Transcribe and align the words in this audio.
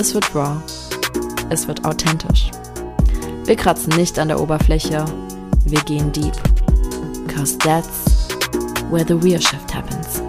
es 0.00 0.14
wird 0.14 0.34
raw, 0.34 0.56
es 1.50 1.68
wird 1.68 1.84
authentisch. 1.84 2.50
Wir 3.44 3.54
kratzen 3.54 3.94
nicht 3.96 4.18
an 4.18 4.28
der 4.28 4.40
Oberfläche, 4.40 5.04
wir 5.66 5.80
gehen 5.82 6.10
deep. 6.10 6.32
Cause 7.28 7.58
that's 7.58 8.28
where 8.90 9.04
the 9.06 9.12
real 9.12 9.38
shift 9.38 9.74
happens. 9.74 10.22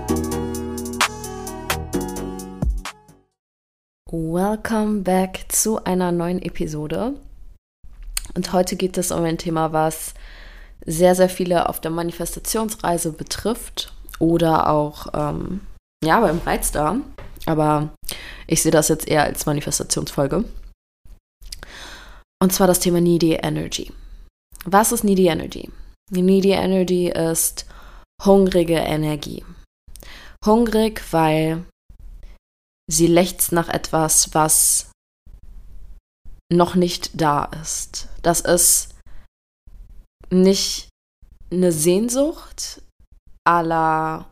Welcome 4.11 5.03
back 5.03 5.45
zu 5.47 5.81
einer 5.85 6.11
neuen 6.11 6.41
Episode. 6.41 7.13
Und 8.35 8.51
heute 8.51 8.75
geht 8.75 8.97
es 8.97 9.09
um 9.11 9.23
ein 9.23 9.37
Thema, 9.37 9.71
was 9.71 10.13
sehr, 10.85 11.15
sehr 11.15 11.29
viele 11.29 11.69
auf 11.69 11.79
der 11.79 11.91
Manifestationsreise 11.91 13.13
betrifft 13.13 13.93
oder 14.19 14.69
auch 14.69 15.07
ähm, 15.13 15.61
ja, 16.03 16.19
beim 16.19 16.41
Reizdarm. 16.45 17.05
Aber 17.45 17.93
ich 18.47 18.61
sehe 18.61 18.71
das 18.71 18.89
jetzt 18.89 19.07
eher 19.07 19.23
als 19.23 19.45
Manifestationsfolge. 19.45 20.45
Und 22.41 22.53
zwar 22.53 22.67
das 22.67 22.79
Thema 22.79 23.01
Needy 23.01 23.33
Energy. 23.33 23.91
Was 24.65 24.91
ist 24.91 25.03
Needy 25.03 25.27
Energy? 25.27 25.71
Needy 26.09 26.51
Energy 26.51 27.09
ist 27.09 27.65
hungrige 28.23 28.77
Energie. 28.77 29.43
Hungrig, 30.45 31.01
weil 31.11 31.65
sie 32.91 33.07
lechzt 33.07 33.51
nach 33.51 33.69
etwas, 33.69 34.33
was 34.33 34.91
noch 36.51 36.75
nicht 36.75 37.21
da 37.21 37.45
ist. 37.45 38.09
Das 38.21 38.41
ist 38.41 38.95
nicht 40.29 40.89
eine 41.51 41.71
Sehnsucht 41.71 42.81
aller 43.47 44.30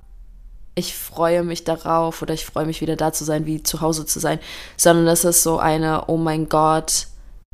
ich 0.80 0.96
freue 0.96 1.44
mich 1.44 1.66
darauf 1.66 2.22
oder 2.22 2.34
ich 2.34 2.46
freue 2.46 2.66
mich 2.66 2.82
wieder 2.82 2.96
da 2.96 3.12
zu 3.12 3.26
sein, 3.26 3.46
wie 3.46 3.62
zu 3.62 3.82
Hause 3.82 4.06
zu 4.06 4.20
sein, 4.20 4.40
sondern 4.78 5.08
es 5.08 5.26
ist 5.26 5.44
so 5.44 5.60
eine, 5.60 6.06
oh 6.08 6.18
mein 6.18 6.50
Gott, 6.50 7.08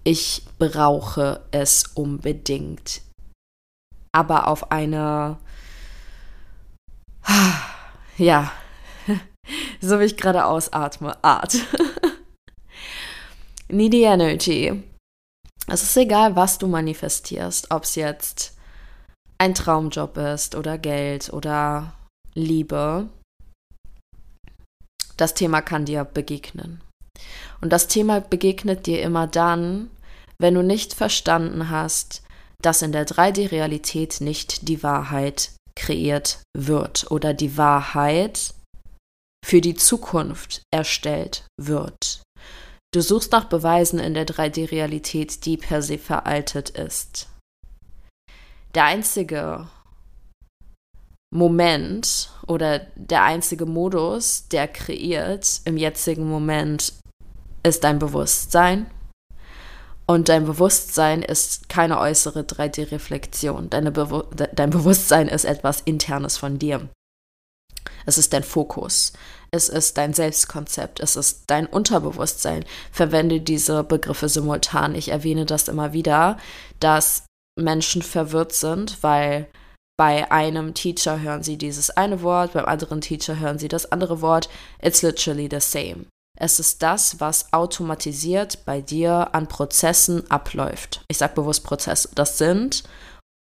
ich 0.03 0.43
brauche 0.59 1.41
es 1.51 1.83
unbedingt. 1.95 3.01
Aber 4.11 4.47
auf 4.47 4.71
eine, 4.71 5.37
ja, 8.17 8.51
so 9.81 9.99
wie 9.99 10.05
ich 10.05 10.15
gerade 10.15 10.45
ausatme, 10.45 11.21
Art. 11.23 11.57
Needy 13.67 14.03
Energy. 14.03 14.83
Es 15.67 15.81
ist 15.81 15.97
egal, 15.97 16.35
was 16.35 16.59
du 16.59 16.67
manifestierst, 16.67 17.71
ob 17.71 17.83
es 17.83 17.95
jetzt 17.95 18.55
ein 19.39 19.55
Traumjob 19.55 20.15
ist 20.17 20.53
oder 20.53 20.77
Geld 20.77 21.33
oder 21.33 21.95
Liebe, 22.37 23.09
das 25.17 25.33
Thema 25.33 25.61
kann 25.61 25.85
dir 25.85 26.03
begegnen. 26.03 26.81
Und 27.61 27.71
das 27.71 27.87
Thema 27.87 28.19
begegnet 28.19 28.85
dir 28.85 29.01
immer 29.01 29.27
dann, 29.27 29.89
wenn 30.37 30.53
du 30.53 30.61
nicht 30.61 30.93
verstanden 30.93 31.69
hast, 31.69 32.23
dass 32.61 32.81
in 32.81 32.91
der 32.91 33.07
3D-Realität 33.07 34.19
nicht 34.19 34.67
die 34.67 34.83
Wahrheit 34.83 35.55
kreiert 35.77 36.41
wird 36.57 37.09
oder 37.11 37.33
die 37.33 37.57
Wahrheit 37.57 38.53
für 39.45 39.61
die 39.61 39.75
Zukunft 39.75 40.63
erstellt 40.73 41.45
wird. 41.57 42.23
Du 42.93 43.01
suchst 43.01 43.31
nach 43.31 43.45
Beweisen 43.45 43.99
in 43.99 44.13
der 44.13 44.25
3D-Realität, 44.25 45.45
die 45.45 45.57
per 45.57 45.81
se 45.81 45.97
veraltet 45.97 46.71
ist. 46.71 47.29
Der 48.73 48.85
einzige 48.85 49.67
Moment 51.33 52.29
oder 52.47 52.79
der 52.95 53.23
einzige 53.23 53.65
Modus, 53.65 54.47
der 54.49 54.67
kreiert 54.67 55.61
im 55.65 55.77
jetzigen 55.77 56.29
Moment, 56.29 56.93
ist 57.63 57.83
dein 57.83 57.99
Bewusstsein. 57.99 58.87
Und 60.07 60.29
dein 60.29 60.45
Bewusstsein 60.45 61.23
ist 61.23 61.67
keine 61.67 61.99
äußere 61.99 62.41
3D-Reflexion. 62.41 63.69
Bewu 63.69 64.21
dein 64.35 64.69
Bewusstsein 64.69 65.27
ist 65.27 65.45
etwas 65.45 65.81
Internes 65.81 66.37
von 66.37 66.59
dir. 66.59 66.87
Es 68.05 68.19
ist 68.19 68.33
dein 68.33 68.43
Fokus. 68.43 69.13
Es 69.49 69.67
ist 69.67 69.97
dein 69.97 70.13
Selbstkonzept. 70.13 70.99
Es 70.99 71.15
ist 71.15 71.45
dein 71.47 71.65
Unterbewusstsein. 71.65 72.65
Verwende 72.91 73.41
diese 73.41 73.83
Begriffe 73.83 74.29
simultan. 74.29 74.93
Ich 74.93 75.09
erwähne 75.09 75.45
das 75.45 75.67
immer 75.67 75.91
wieder, 75.91 76.37
dass 76.79 77.23
Menschen 77.59 78.03
verwirrt 78.03 78.53
sind, 78.53 79.01
weil 79.01 79.47
bei 79.97 80.29
einem 80.31 80.73
Teacher 80.73 81.21
hören 81.21 81.43
sie 81.43 81.57
dieses 81.57 81.89
eine 81.89 82.21
Wort, 82.21 82.53
beim 82.53 82.65
anderen 82.65 83.01
Teacher 83.01 83.39
hören 83.39 83.59
sie 83.59 83.67
das 83.67 83.91
andere 83.91 84.21
Wort. 84.21 84.49
It's 84.81 85.01
literally 85.01 85.47
the 85.49 85.61
same. 85.61 86.05
Es 86.37 86.59
ist 86.59 86.83
das, 86.83 87.21
was 87.21 87.53
automatisiert 87.53 88.65
bei 88.65 88.81
dir 88.81 89.33
an 89.33 89.47
Prozessen 89.47 90.29
abläuft. 90.29 91.01
Ich 91.07 91.17
sage 91.17 91.35
bewusst 91.35 91.63
Prozesse. 91.63 92.09
Das 92.13 92.37
sind 92.37 92.83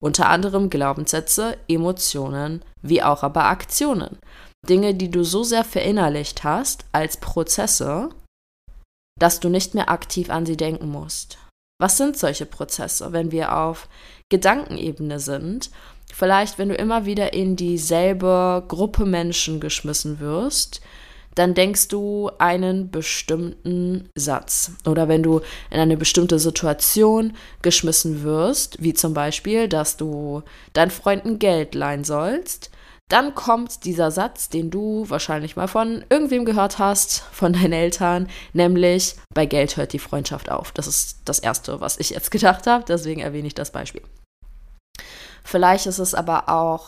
unter 0.02 0.30
anderem 0.30 0.70
Glaubenssätze, 0.70 1.58
Emotionen, 1.68 2.64
wie 2.82 3.04
auch 3.04 3.24
aber 3.24 3.46
Aktionen. 3.46 4.18
Dinge, 4.68 4.94
die 4.94 5.10
du 5.10 5.24
so 5.24 5.44
sehr 5.44 5.64
verinnerlicht 5.64 6.44
hast 6.44 6.86
als 6.92 7.18
Prozesse, 7.18 8.10
dass 9.20 9.40
du 9.40 9.50
nicht 9.50 9.74
mehr 9.74 9.90
aktiv 9.90 10.30
an 10.30 10.46
sie 10.46 10.58
denken 10.58 10.90
musst. 10.90 11.40
Was 11.80 11.98
sind 11.98 12.18
solche 12.18 12.46
Prozesse, 12.46 13.12
wenn 13.12 13.32
wir 13.32 13.56
auf 13.56 13.88
Gedankenebene 14.30 15.20
sind? 15.20 15.72
Vielleicht, 16.18 16.58
wenn 16.58 16.70
du 16.70 16.74
immer 16.74 17.06
wieder 17.06 17.34
in 17.34 17.56
dieselbe 17.56 18.64
Gruppe 18.68 19.06
Menschen 19.06 19.60
geschmissen 19.60 20.20
wirst, 20.20 20.82
dann 21.36 21.54
denkst 21.54 21.90
du 21.90 22.32
einen 22.40 22.90
bestimmten 22.90 24.10
Satz. 24.16 24.72
Oder 24.88 25.10
wenn 25.10 25.22
du 25.22 25.42
in 25.70 25.80
eine 25.80 25.96
bestimmte 25.96 26.40
Situation 26.40 27.34
geschmissen 27.62 28.24
wirst, 28.24 28.82
wie 28.82 28.96
zum 28.96 29.14
Beispiel, 29.14 29.68
dass 29.68 29.96
du 29.96 30.42
deinen 30.74 30.90
Freunden 30.90 31.38
Geld 31.38 31.76
leihen 31.76 32.04
sollst, 32.04 32.72
dann 33.10 33.36
kommt 33.36 33.86
dieser 33.86 34.10
Satz, 34.10 34.50
den 34.50 34.72
du 34.72 35.06
wahrscheinlich 35.10 35.56
mal 35.56 35.68
von 35.68 36.04
irgendwem 36.10 36.46
gehört 36.46 36.80
hast, 36.80 37.26
von 37.32 37.54
deinen 37.54 37.74
Eltern, 37.74 38.28
nämlich 38.54 39.18
bei 39.36 39.46
Geld 39.46 39.78
hört 39.78 39.94
die 39.94 40.00
Freundschaft 40.00 40.50
auf. 40.50 40.72
Das 40.72 40.88
ist 40.88 41.20
das 41.26 41.38
Erste, 41.38 41.80
was 41.80 42.00
ich 42.00 42.10
jetzt 42.10 42.32
gedacht 42.32 42.66
habe, 42.66 42.86
deswegen 42.88 43.22
erwähne 43.22 43.46
ich 43.46 43.54
das 43.54 43.72
Beispiel. 43.72 44.02
Vielleicht 45.48 45.86
ist 45.86 46.00
es 46.00 46.14
aber 46.14 46.50
auch 46.50 46.88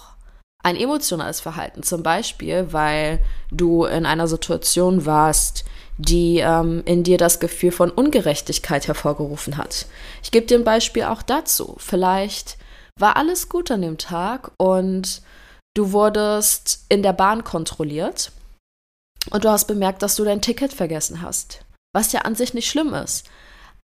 ein 0.62 0.75
emotionales 0.75 1.40
Verhalten, 1.40 1.81
zum 1.81 2.03
Beispiel, 2.03 2.74
weil 2.74 3.24
du 3.52 3.86
in 3.86 4.06
einer 4.06 4.28
Situation 4.28 5.06
warst, 5.06 5.64
die 5.97 6.40
ähm, 6.40 6.84
in 6.84 7.03
dir 7.03 7.18
das 7.18 7.40
Gefühl 7.40 7.72
von 7.72 7.90
Ungerechtigkeit 7.90 8.86
hervorgerufen 8.90 9.56
hat. 9.56 9.86
Ich 10.22 10.31
gebe 10.31 10.46
dir 10.46 10.58
ein 10.58 10.66
Beispiel 10.66 11.03
auch 11.03 11.22
dazu. 11.22 11.78
Vielleicht 11.80 12.58
war 13.00 13.16
alles 13.16 13.48
gut 13.48 13.72
an 13.72 13.81
dem 13.81 13.98
Tag 13.98 14.52
und 14.58 15.22
du 15.74 15.94
wurdest 15.94 16.84
in 16.90 17.02
der 17.02 17.14
Bahn 17.14 17.46
kontrolliert 17.46 18.34
und 19.30 19.46
du 19.46 19.50
hast 19.50 19.68
bemerkt, 19.68 20.03
dass 20.03 20.18
du 20.18 20.25
dein 20.25 20.42
Ticket 20.42 20.74
vergessen 20.74 21.22
hast, 21.22 21.64
was 21.96 22.12
ja 22.12 22.24
an 22.24 22.36
sich 22.36 22.53
nicht 22.53 22.69
schlimm 22.69 22.94
ist. 22.94 23.25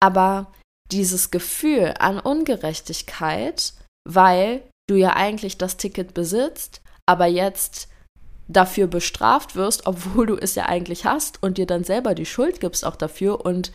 Aber 0.02 0.52
dieses 0.92 1.32
Gefühl 1.32 1.94
an 1.98 2.20
Ungerechtigkeit 2.20 3.74
weil 4.06 4.62
du 4.88 4.96
ja 4.96 5.16
eigentlich 5.16 5.58
das 5.58 5.78
Ticket 5.78 6.14
besitzt, 6.14 6.82
aber 7.06 7.26
jetzt 7.26 7.88
dafür 8.48 8.88
bestraft 8.88 9.56
wirst, 9.56 9.88
obwohl 9.88 10.28
du 10.28 10.36
es 10.36 10.56
ja 10.56 10.66
eigentlich 10.68 11.06
hast 11.06 11.42
und 11.42 11.58
dir 11.58 11.66
dann 11.66 11.84
selber 11.84 12.14
die 12.14 12.26
Schuld 12.26 12.60
gibst 12.60 12.86
auch 12.86 12.96
dafür 12.96 13.44
und 13.44 13.72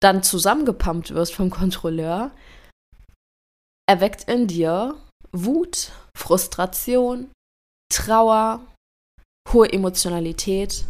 dann 0.00 0.22
zusammengepumpt 0.22 1.14
wirst 1.14 1.34
vom 1.34 1.50
Kontrolleur, 1.50 2.32
erweckt 3.88 4.28
in 4.28 4.46
dir 4.46 4.96
Wut, 5.32 5.92
Frustration, 6.16 7.30
Trauer, 7.90 8.60
hohe 9.52 9.72
Emotionalität, 9.72 10.84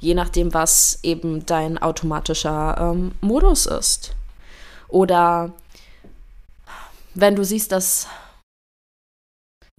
je 0.00 0.14
nachdem, 0.14 0.52
was 0.52 0.98
eben 1.02 1.46
dein 1.46 1.78
automatischer 1.78 2.76
ähm, 2.78 3.12
Modus 3.20 3.66
ist. 3.66 4.14
Oder 4.88 5.52
wenn 7.14 7.36
du 7.36 7.44
siehst, 7.44 7.70
dass 7.72 8.08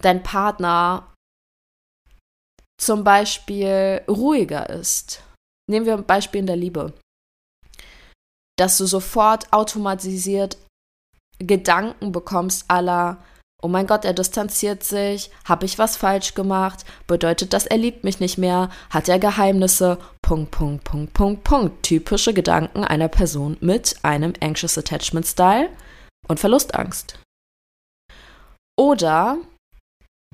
dein 0.04 0.22
Partner 0.22 1.12
zum 2.80 3.04
Beispiel 3.04 4.02
ruhiger 4.08 4.68
ist. 4.68 5.22
Nehmen 5.70 5.86
wir 5.86 5.94
ein 5.94 6.04
Beispiel 6.04 6.40
in 6.40 6.46
der 6.46 6.56
Liebe. 6.56 6.92
dass 8.56 8.78
du 8.78 8.86
sofort 8.86 9.52
automatisiert 9.52 10.56
Gedanken 11.38 12.12
bekommst 12.12 12.64
aller, 12.68 13.18
oh 13.62 13.68
mein 13.68 13.86
Gott, 13.86 14.04
er 14.04 14.12
distanziert 14.12 14.84
sich, 14.84 15.30
habe 15.44 15.66
ich 15.66 15.78
was 15.78 15.96
falsch 15.96 16.34
gemacht, 16.34 16.84
bedeutet 17.06 17.52
das, 17.52 17.66
er 17.66 17.78
liebt 17.78 18.04
mich 18.04 18.20
nicht 18.20 18.38
mehr, 18.38 18.70
hat 18.90 19.08
er 19.08 19.18
Geheimnisse, 19.18 19.98
Punkt, 20.22 20.52
Punkt, 20.52 20.84
Punkt, 20.84 21.12
Punkt, 21.12 21.44
Punkt. 21.44 21.82
Typische 21.82 22.32
Gedanken 22.32 22.84
einer 22.84 23.08
Person 23.08 23.56
mit 23.60 23.96
einem 24.02 24.32
Anxious 24.40 24.78
Attachment 24.78 25.26
Style 25.26 25.70
und 26.28 26.38
Verlustangst. 26.38 27.18
Oder 28.78 29.38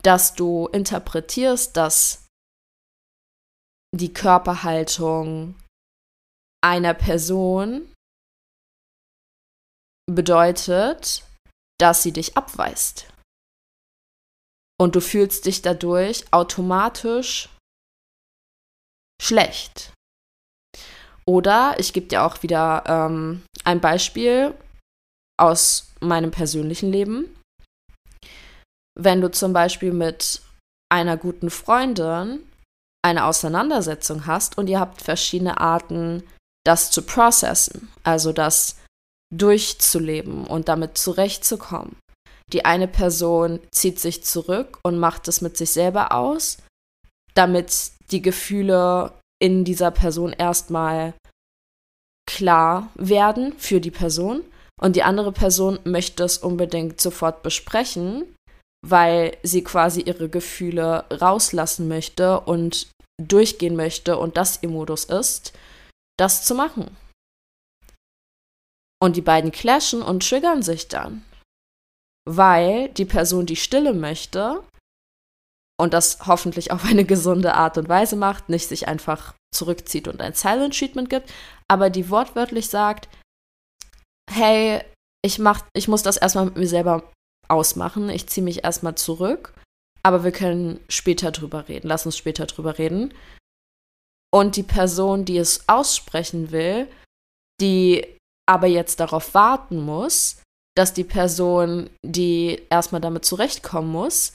dass 0.03 0.35
du 0.35 0.67
interpretierst, 0.69 1.77
dass 1.77 2.27
die 3.95 4.13
Körperhaltung 4.13 5.55
einer 6.63 6.95
Person 6.95 7.93
bedeutet, 10.07 11.25
dass 11.79 12.03
sie 12.03 12.13
dich 12.13 12.37
abweist. 12.37 13.07
Und 14.79 14.97
du 14.97 15.01
fühlst 15.01 15.47
dich 15.47 15.63
dadurch 15.63 16.33
automatisch 16.33 17.49
schlecht. 19.21 19.93
Oder 21.27 21.77
ich 21.79 21.93
gebe 21.93 22.07
dir 22.07 22.25
auch 22.25 22.43
wieder 22.43 22.85
ähm, 22.87 23.45
ein 23.65 23.81
Beispiel 23.81 24.55
aus 25.39 25.93
meinem 26.01 26.31
persönlichen 26.31 26.91
Leben. 26.91 27.40
Wenn 29.03 29.23
du 29.23 29.31
zum 29.31 29.55
Beispiel 29.55 29.93
mit 29.93 30.43
einer 30.91 31.17
guten 31.17 31.49
Freundin 31.49 32.41
eine 33.03 33.25
Auseinandersetzung 33.25 34.27
hast 34.27 34.59
und 34.59 34.69
ihr 34.69 34.79
habt 34.79 35.01
verschiedene 35.01 35.59
Arten, 35.59 36.23
das 36.67 36.91
zu 36.91 37.01
processen, 37.03 37.91
also 38.03 38.33
das 38.33 38.77
durchzuleben 39.35 40.47
und 40.47 40.69
damit 40.69 40.99
zurechtzukommen. 40.99 41.97
Die 42.53 42.67
eine 42.67 42.89
Person 42.89 43.61
zieht 43.71 43.99
sich 43.99 44.25
zurück 44.25 44.79
und 44.83 44.99
macht 44.99 45.29
es 45.29 45.41
mit 45.41 45.57
sich 45.57 45.71
selber 45.71 46.13
aus, 46.13 46.59
damit 47.35 47.93
die 48.11 48.21
Gefühle 48.21 49.13
in 49.41 49.65
dieser 49.65 49.93
Person 49.93 50.35
erstmal 50.35 51.15
klar 52.29 52.91
werden 52.97 53.55
für 53.57 53.81
die 53.81 53.93
Person. 53.93 54.43
Und 54.79 54.97
die 54.97 55.05
andere 55.05 55.33
Person 55.33 55.79
möchte 55.85 56.25
es 56.25 56.39
unbedingt 56.39 57.01
sofort 57.01 57.43
besprechen, 57.43 58.25
weil 58.87 59.37
sie 59.43 59.63
quasi 59.63 60.01
ihre 60.03 60.29
Gefühle 60.29 61.05
rauslassen 61.11 61.89
möchte 61.89 62.41
und 62.41 62.91
durchgehen 63.21 63.77
möchte 63.77 64.17
und 64.19 64.37
das 64.37 64.63
ihr 64.63 64.71
Modus 64.71 65.05
ist, 65.05 65.53
das 66.19 66.45
zu 66.45 66.55
machen. 66.55 66.97
Und 69.03 69.17
die 69.17 69.23
beiden 69.23 69.53
clashen 69.53 70.03
und 70.03 70.27
triggern 70.27 70.63
sich 70.63 70.89
dann. 70.89 71.25
Weil 72.29 72.89
die 72.91 73.07
Person 73.07 73.47
die 73.47 73.57
Stille 73.57 73.95
möchte 73.95 74.63
und 75.81 75.95
das 75.95 76.27
hoffentlich 76.27 76.71
auf 76.71 76.85
eine 76.85 77.05
gesunde 77.05 77.55
Art 77.55 77.79
und 77.79 77.89
Weise 77.89 78.17
macht, 78.17 78.51
nicht 78.51 78.69
sich 78.69 78.89
einfach 78.89 79.35
zurückzieht 79.55 80.09
und 80.09 80.21
ein 80.21 80.35
Silent 80.35 80.79
Treatment 80.79 81.09
gibt, 81.09 81.33
aber 81.69 81.91
die 81.91 82.11
wortwörtlich 82.11 82.69
sagt, 82.69 83.09
hey, 84.31 84.85
ich 85.25 85.39
mach, 85.39 85.65
ich 85.75 85.89
muss 85.89 86.03
das 86.03 86.17
erstmal 86.17 86.47
mit 86.47 86.57
mir 86.57 86.69
selber 86.69 87.11
ausmachen, 87.51 88.09
ich 88.09 88.27
ziehe 88.27 88.45
mich 88.45 88.65
erstmal 88.65 88.95
zurück, 88.95 89.55
aber 90.03 90.25
wir 90.25 90.33
können 90.33 90.81
später 90.89 91.31
drüber 91.31 91.69
reden, 91.69 91.89
lass 91.89 92.07
uns 92.07 92.17
später 92.17 92.47
drüber 92.47 92.79
reden. 92.79 93.13
Und 94.33 94.57
die 94.57 94.63
Person, 94.63 95.25
die 95.25 95.39
es 95.39 95.69
aussprechen 95.69 96.53
will, 96.53 96.89
die 97.61 98.07
aber 98.49 98.67
jetzt 98.67 99.01
darauf 99.01 99.35
warten 99.35 99.81
muss, 99.81 100.43
dass 100.77 100.95
die 100.95 101.05
Person, 101.05 101.91
die 102.05 102.63
erstmal 102.71 103.01
damit 103.01 103.25
zurechtkommen 103.25 103.91
muss, 103.91 104.33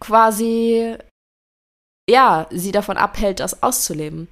quasi, 0.00 0.96
ja, 2.10 2.48
sie 2.50 2.72
davon 2.72 2.96
abhält, 2.96 3.40
das 3.40 3.62
auszuleben. 3.62 4.28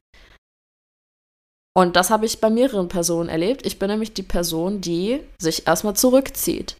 Und 1.77 1.95
das 1.95 2.11
habe 2.11 2.27
ich 2.27 2.41
bei 2.41 2.51
mehreren 2.51 2.89
Personen 2.89 3.29
erlebt. 3.29 3.65
Ich 3.65 3.79
bin 3.79 3.89
nämlich 3.89 4.13
die 4.13 4.25
Person, 4.25 4.81
die 4.81 5.23
sich 5.41 5.69
erstmal 5.69 5.95
zurückzieht. 5.95 6.77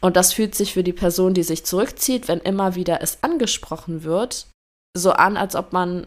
Und 0.00 0.16
das 0.16 0.32
fühlt 0.32 0.54
sich 0.54 0.72
für 0.72 0.84
die 0.84 0.92
Person, 0.92 1.34
die 1.34 1.42
sich 1.42 1.64
zurückzieht, 1.64 2.28
wenn 2.28 2.40
immer 2.40 2.74
wieder 2.74 3.02
es 3.02 3.22
angesprochen 3.22 4.02
wird, 4.02 4.46
so 4.96 5.12
an, 5.12 5.36
als 5.36 5.54
ob 5.54 5.72
man 5.72 6.06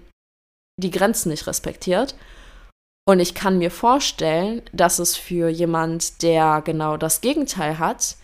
die 0.82 0.92
Grenzen 0.92 1.30
nicht 1.30 1.48
respektiert. 1.48 2.16
Und 3.08 3.20
ich 3.20 3.36
kann 3.36 3.58
mir 3.58 3.70
vorstellen, 3.70 4.62
dass 4.72 5.00
es 5.00 5.18
für 5.18 5.50
jemand, 5.50 6.22
der 6.24 6.62
genau 6.62 6.98
das 6.98 7.22
Gegenteil 7.22 7.78
hat, 7.78 8.16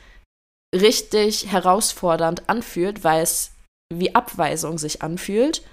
richtig 0.74 1.52
herausfordernd 1.52 2.48
anfühlt, 2.48 3.04
weil 3.04 3.22
es 3.22 3.52
wie 3.94 4.16
Abweisung 4.16 4.78
sich 4.78 5.02
anfühlt, 5.02 5.64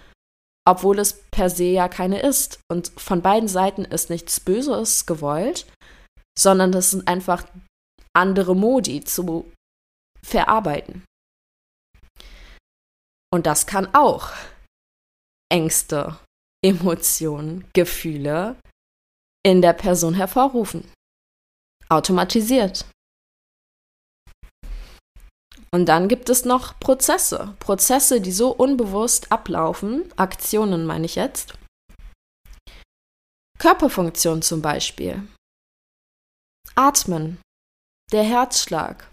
obwohl 0.66 0.98
es 0.98 1.22
per 1.30 1.50
se 1.50 1.64
ja 1.64 1.88
keine 1.88 2.20
ist. 2.20 2.58
Und 2.70 2.90
von 2.96 3.22
beiden 3.22 3.48
Seiten 3.48 3.84
ist 3.84 4.10
nichts 4.10 4.40
Böses 4.40 5.06
gewollt, 5.06 5.66
sondern 6.36 6.72
das 6.72 6.90
sind 6.90 7.06
einfach 7.06 7.44
andere 8.14 8.56
Modi 8.56 9.04
zu 9.04 9.46
verarbeiten. 10.26 11.04
Und 13.32 13.46
das 13.46 13.66
kann 13.66 13.94
auch 13.94 14.32
Ängste, 15.50 16.18
Emotionen, 16.64 17.68
Gefühle 17.72 18.56
in 19.44 19.62
der 19.62 19.72
Person 19.72 20.14
hervorrufen. 20.14 20.90
Automatisiert. 21.88 22.84
Und 25.72 25.86
dann 25.86 26.08
gibt 26.08 26.28
es 26.30 26.44
noch 26.44 26.78
Prozesse. 26.80 27.54
Prozesse, 27.60 28.20
die 28.20 28.32
so 28.32 28.50
unbewusst 28.50 29.30
ablaufen. 29.30 30.10
Aktionen 30.16 30.86
meine 30.86 31.06
ich 31.06 31.14
jetzt. 31.16 31.54
Körperfunktion 33.58 34.42
zum 34.42 34.62
Beispiel. 34.62 35.26
Atmen. 36.74 37.40
Der 38.12 38.22
Herzschlag. 38.22 39.10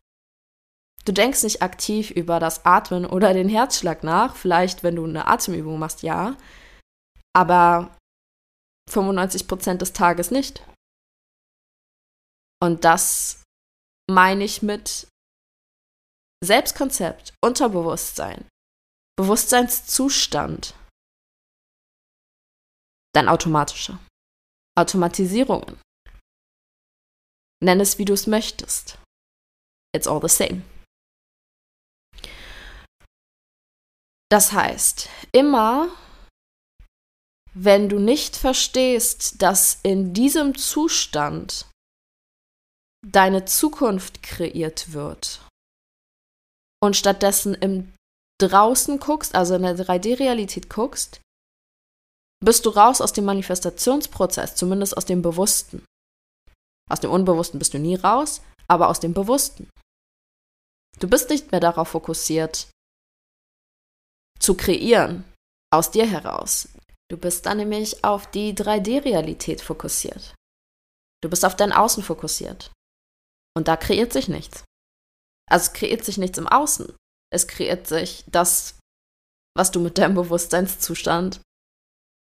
Du 1.06 1.12
denkst 1.12 1.44
nicht 1.44 1.62
aktiv 1.62 2.12
über 2.12 2.40
das 2.40 2.66
Atmen 2.66 3.06
oder 3.06 3.34
den 3.34 3.50
Herzschlag 3.50 4.04
nach. 4.04 4.36
Vielleicht, 4.36 4.84
wenn 4.84 4.96
du 4.96 5.04
eine 5.04 5.28
Atemübung 5.28 5.78
machst, 5.78 6.02
ja. 6.02 6.38
Aber 7.34 7.98
95 8.90 9.48
Prozent 9.48 9.82
des 9.82 9.94
Tages 9.94 10.32
nicht. 10.32 10.64
Und 12.62 12.86
das 12.86 13.44
meine 14.10 14.46
ich 14.46 14.62
mit 14.62 15.08
Selbstkonzept, 16.44 17.34
Unterbewusstsein, 17.42 18.48
Bewusstseinszustand. 19.18 20.74
Dann 23.14 23.28
automatische. 23.28 24.00
Automatisierungen. 24.78 25.80
Nenn 27.62 27.80
es, 27.80 27.98
wie 27.98 28.06
du 28.06 28.14
es 28.14 28.28
möchtest. 28.28 28.98
It's 29.96 30.08
all 30.08 30.22
the 30.22 30.28
same. 30.28 30.64
Das 34.34 34.52
heißt, 34.52 35.10
immer 35.32 35.96
wenn 37.54 37.88
du 37.88 38.00
nicht 38.00 38.36
verstehst, 38.36 39.44
dass 39.44 39.78
in 39.84 40.16
diesem 40.16 40.58
Zustand 40.58 41.70
deine 43.08 43.46
Zukunft 43.46 44.24
kreiert 44.24 44.92
wird 44.92 45.48
und 46.82 46.98
stattdessen 46.98 47.54
im 47.54 47.94
draußen 48.42 48.98
guckst, 48.98 49.36
also 49.36 49.54
in 49.54 49.62
der 49.62 49.78
3D-Realität 49.78 50.68
guckst, 50.68 51.22
bist 52.44 52.66
du 52.66 52.72
raus 52.72 53.02
aus 53.02 53.14
dem 53.14 53.26
Manifestationsprozess, 53.26 54.56
zumindest 54.56 54.98
aus 54.98 55.06
dem 55.06 55.22
Bewussten. 55.22 55.86
Aus 56.90 57.02
dem 57.02 57.12
Unbewussten 57.12 57.60
bist 57.60 57.76
du 57.76 57.78
nie 57.78 57.98
raus, 57.98 58.42
aber 58.68 58.90
aus 58.90 59.00
dem 59.00 59.14
Bewussten. 59.14 59.70
Du 60.98 61.08
bist 61.08 61.30
nicht 61.30 61.52
mehr 61.52 61.62
darauf 61.62 61.90
fokussiert, 61.90 62.73
zu 64.44 64.56
kreieren, 64.56 65.24
aus 65.74 65.92
dir 65.92 66.06
heraus. 66.06 66.70
Du 67.10 67.18
bist 67.18 67.46
dann 67.46 67.58
nämlich 67.58 68.04
auf 68.04 68.30
die 68.30 68.54
3D-Realität 68.54 69.62
fokussiert. 69.62 70.36
Du 71.24 71.30
bist 71.30 71.46
auf 71.46 71.56
dein 71.56 71.72
Außen 71.72 72.04
fokussiert. 72.04 72.72
Und 73.56 73.68
da 73.68 73.78
kreiert 73.78 74.12
sich 74.12 74.28
nichts. 74.28 74.66
Also 75.50 75.68
es 75.68 75.74
kreiert 75.74 76.04
sich 76.04 76.18
nichts 76.18 76.38
im 76.38 76.48
Außen. 76.48 76.94
Es 77.32 77.48
kreiert 77.48 77.88
sich 77.88 78.26
das, 78.28 78.78
was 79.56 79.72
du 79.72 79.80
mit 79.80 79.98
deinem 79.98 80.16
Bewusstseinszustand 80.16 81.42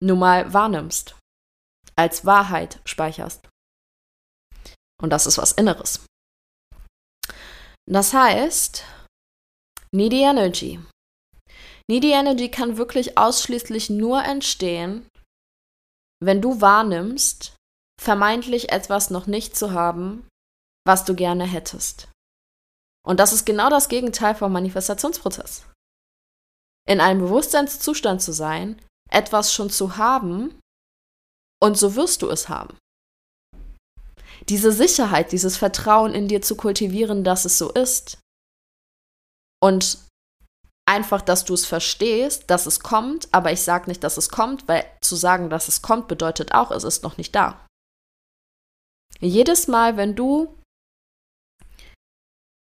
nun 0.02 0.20
mal 0.20 0.54
wahrnimmst. 0.54 1.16
Als 1.96 2.26
Wahrheit 2.26 2.80
speicherst. 2.86 3.50
Und 5.02 5.10
das 5.10 5.26
ist 5.26 5.38
was 5.38 5.52
Inneres. 5.54 6.06
Das 7.90 8.14
heißt, 8.14 8.84
Needy 9.92 10.22
Energy 10.22 10.80
Needy 11.90 12.12
Energy 12.12 12.52
kann 12.52 12.78
wirklich 12.78 13.18
ausschließlich 13.18 13.90
nur 13.90 14.24
entstehen, 14.24 15.08
wenn 16.22 16.42
du 16.42 16.60
wahrnimmst, 16.60 17.56
vermeintlich 18.02 18.72
etwas 18.72 19.10
noch 19.10 19.28
nicht 19.28 19.56
zu 19.56 19.72
haben, 19.72 20.28
was 20.86 21.06
du 21.06 21.16
gerne 21.16 21.46
hättest. 21.46 22.10
Und 23.06 23.20
das 23.20 23.32
ist 23.32 23.46
genau 23.46 23.70
das 23.70 23.88
Gegenteil 23.88 24.36
vom 24.36 24.52
Manifestationsprozess. 24.52 25.66
In 26.88 27.00
einem 27.00 27.22
Bewusstseinszustand 27.22 28.22
zu 28.22 28.34
sein, 28.34 28.82
etwas 29.10 29.54
schon 29.54 29.70
zu 29.70 29.98
haben 29.98 30.60
und 31.62 31.78
so 31.78 31.96
wirst 31.96 32.22
du 32.22 32.30
es 32.30 32.50
haben. 32.50 32.78
Diese 34.50 34.72
Sicherheit, 34.72 35.32
dieses 35.32 35.58
Vertrauen 35.58 36.14
in 36.14 36.28
dir 36.28 36.42
zu 36.42 36.56
kultivieren, 36.56 37.24
dass 37.24 37.46
es 37.46 37.58
so 37.58 37.72
ist. 37.72 38.20
Und 39.62 40.07
einfach, 40.88 41.22
dass 41.22 41.46
du 41.46 41.54
es 41.54 41.66
verstehst, 41.66 42.50
dass 42.50 42.66
es 42.66 42.80
kommt, 42.80 43.28
aber 43.34 43.52
ich 43.52 43.62
sage 43.62 43.90
nicht, 43.90 44.04
dass 44.04 44.18
es 44.18 44.30
kommt, 44.30 44.68
weil 44.68 44.86
zu 45.02 45.16
sagen, 45.16 45.50
dass 45.50 45.68
es 45.68 45.82
kommt, 45.82 46.08
bedeutet 46.08 46.54
auch, 46.54 46.72
es 46.72 46.84
ist 46.84 47.04
noch 47.04 47.18
nicht 47.18 47.36
da. 47.36 47.66
Jedes 49.20 49.68
Mal, 49.68 49.98
wenn 49.98 50.16
du 50.16 50.58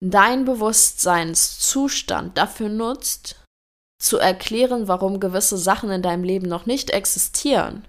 dein 0.02 0.46
Bewusstseinszustand 0.46 2.38
dafür 2.38 2.70
nutzt, 2.70 3.44
zu 4.02 4.18
erklären, 4.18 4.88
warum 4.88 5.20
gewisse 5.20 5.58
Sachen 5.58 5.90
in 5.90 6.02
deinem 6.02 6.24
Leben 6.24 6.48
noch 6.48 6.66
nicht 6.66 6.90
existieren, 6.90 7.88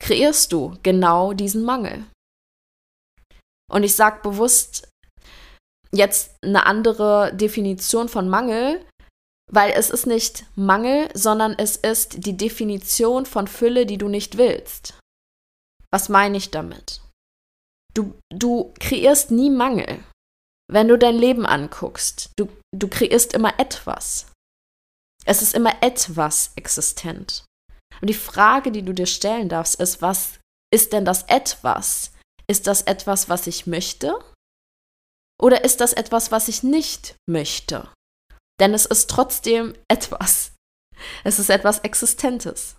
kreierst 0.00 0.52
du 0.52 0.78
genau 0.82 1.32
diesen 1.32 1.64
Mangel. 1.64 2.06
Und 3.70 3.82
ich 3.82 3.94
sage 3.94 4.20
bewusst 4.22 4.87
jetzt 5.92 6.36
eine 6.42 6.66
andere 6.66 7.32
Definition 7.34 8.08
von 8.08 8.28
Mangel, 8.28 8.84
weil 9.50 9.72
es 9.72 9.90
ist 9.90 10.06
nicht 10.06 10.44
Mangel, 10.56 11.08
sondern 11.14 11.54
es 11.58 11.76
ist 11.76 12.26
die 12.26 12.36
Definition 12.36 13.26
von 13.26 13.46
Fülle, 13.46 13.86
die 13.86 13.98
du 13.98 14.08
nicht 14.08 14.36
willst. 14.36 14.98
Was 15.90 16.08
meine 16.08 16.36
ich 16.36 16.50
damit? 16.50 17.00
Du, 17.94 18.14
du 18.30 18.74
kreierst 18.78 19.30
nie 19.30 19.50
Mangel. 19.50 20.04
Wenn 20.70 20.88
du 20.88 20.98
dein 20.98 21.16
Leben 21.16 21.46
anguckst, 21.46 22.30
du, 22.36 22.48
du 22.76 22.88
kreierst 22.88 23.32
immer 23.32 23.58
etwas. 23.58 24.30
Es 25.24 25.40
ist 25.40 25.54
immer 25.54 25.82
etwas 25.82 26.52
existent. 26.56 27.44
Und 28.00 28.08
die 28.08 28.14
Frage, 28.14 28.70
die 28.70 28.82
du 28.82 28.92
dir 28.92 29.06
stellen 29.06 29.48
darfst, 29.48 29.80
ist, 29.80 30.02
was 30.02 30.38
ist 30.72 30.92
denn 30.92 31.06
das 31.06 31.22
etwas? 31.24 32.12
Ist 32.46 32.66
das 32.66 32.82
etwas, 32.82 33.28
was 33.28 33.46
ich 33.46 33.66
möchte? 33.66 34.14
Oder 35.40 35.64
ist 35.64 35.80
das 35.80 35.92
etwas, 35.92 36.32
was 36.32 36.48
ich 36.48 36.62
nicht 36.62 37.14
möchte? 37.28 37.88
Denn 38.60 38.74
es 38.74 38.86
ist 38.86 39.08
trotzdem 39.08 39.74
etwas. 39.88 40.52
Es 41.24 41.38
ist 41.38 41.50
etwas 41.50 41.80
Existentes. 41.80 42.76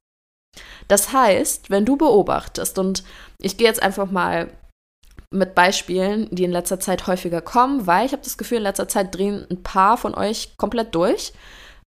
Das 0.88 1.14
heißt, 1.14 1.70
wenn 1.70 1.86
du 1.86 1.96
beobachtest, 1.96 2.78
und 2.80 3.04
ich 3.40 3.58
gehe 3.58 3.68
jetzt 3.68 3.82
einfach 3.82 4.12
mal 4.12 4.52
mit 5.32 5.54
Beispielen, 5.54 6.28
die 6.32 6.44
in 6.44 6.52
letzter 6.52 6.80
Zeit 6.80 7.06
häufiger 7.08 7.42
kommen, 7.42 7.86
weil 7.86 8.06
ich 8.06 8.14
habe 8.14 8.24
das 8.24 8.38
Gefühl, 8.38 8.58
in 8.58 8.64
letzter 8.64 8.88
Zeit 8.88 9.16
drehen 9.16 9.46
ein 9.50 9.62
paar 9.62 9.98
von 9.98 10.16
euch 10.16 10.58
komplett 10.58 10.96
durch. 10.96 11.34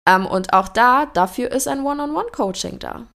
Ähm, 0.08 0.26
und 0.26 0.52
auch 0.52 0.68
da, 0.68 1.06
dafür 1.06 1.50
ist 1.50 1.68
ein 1.68 1.84
One-on-One-Coaching 1.84 2.78
da. 2.78 3.06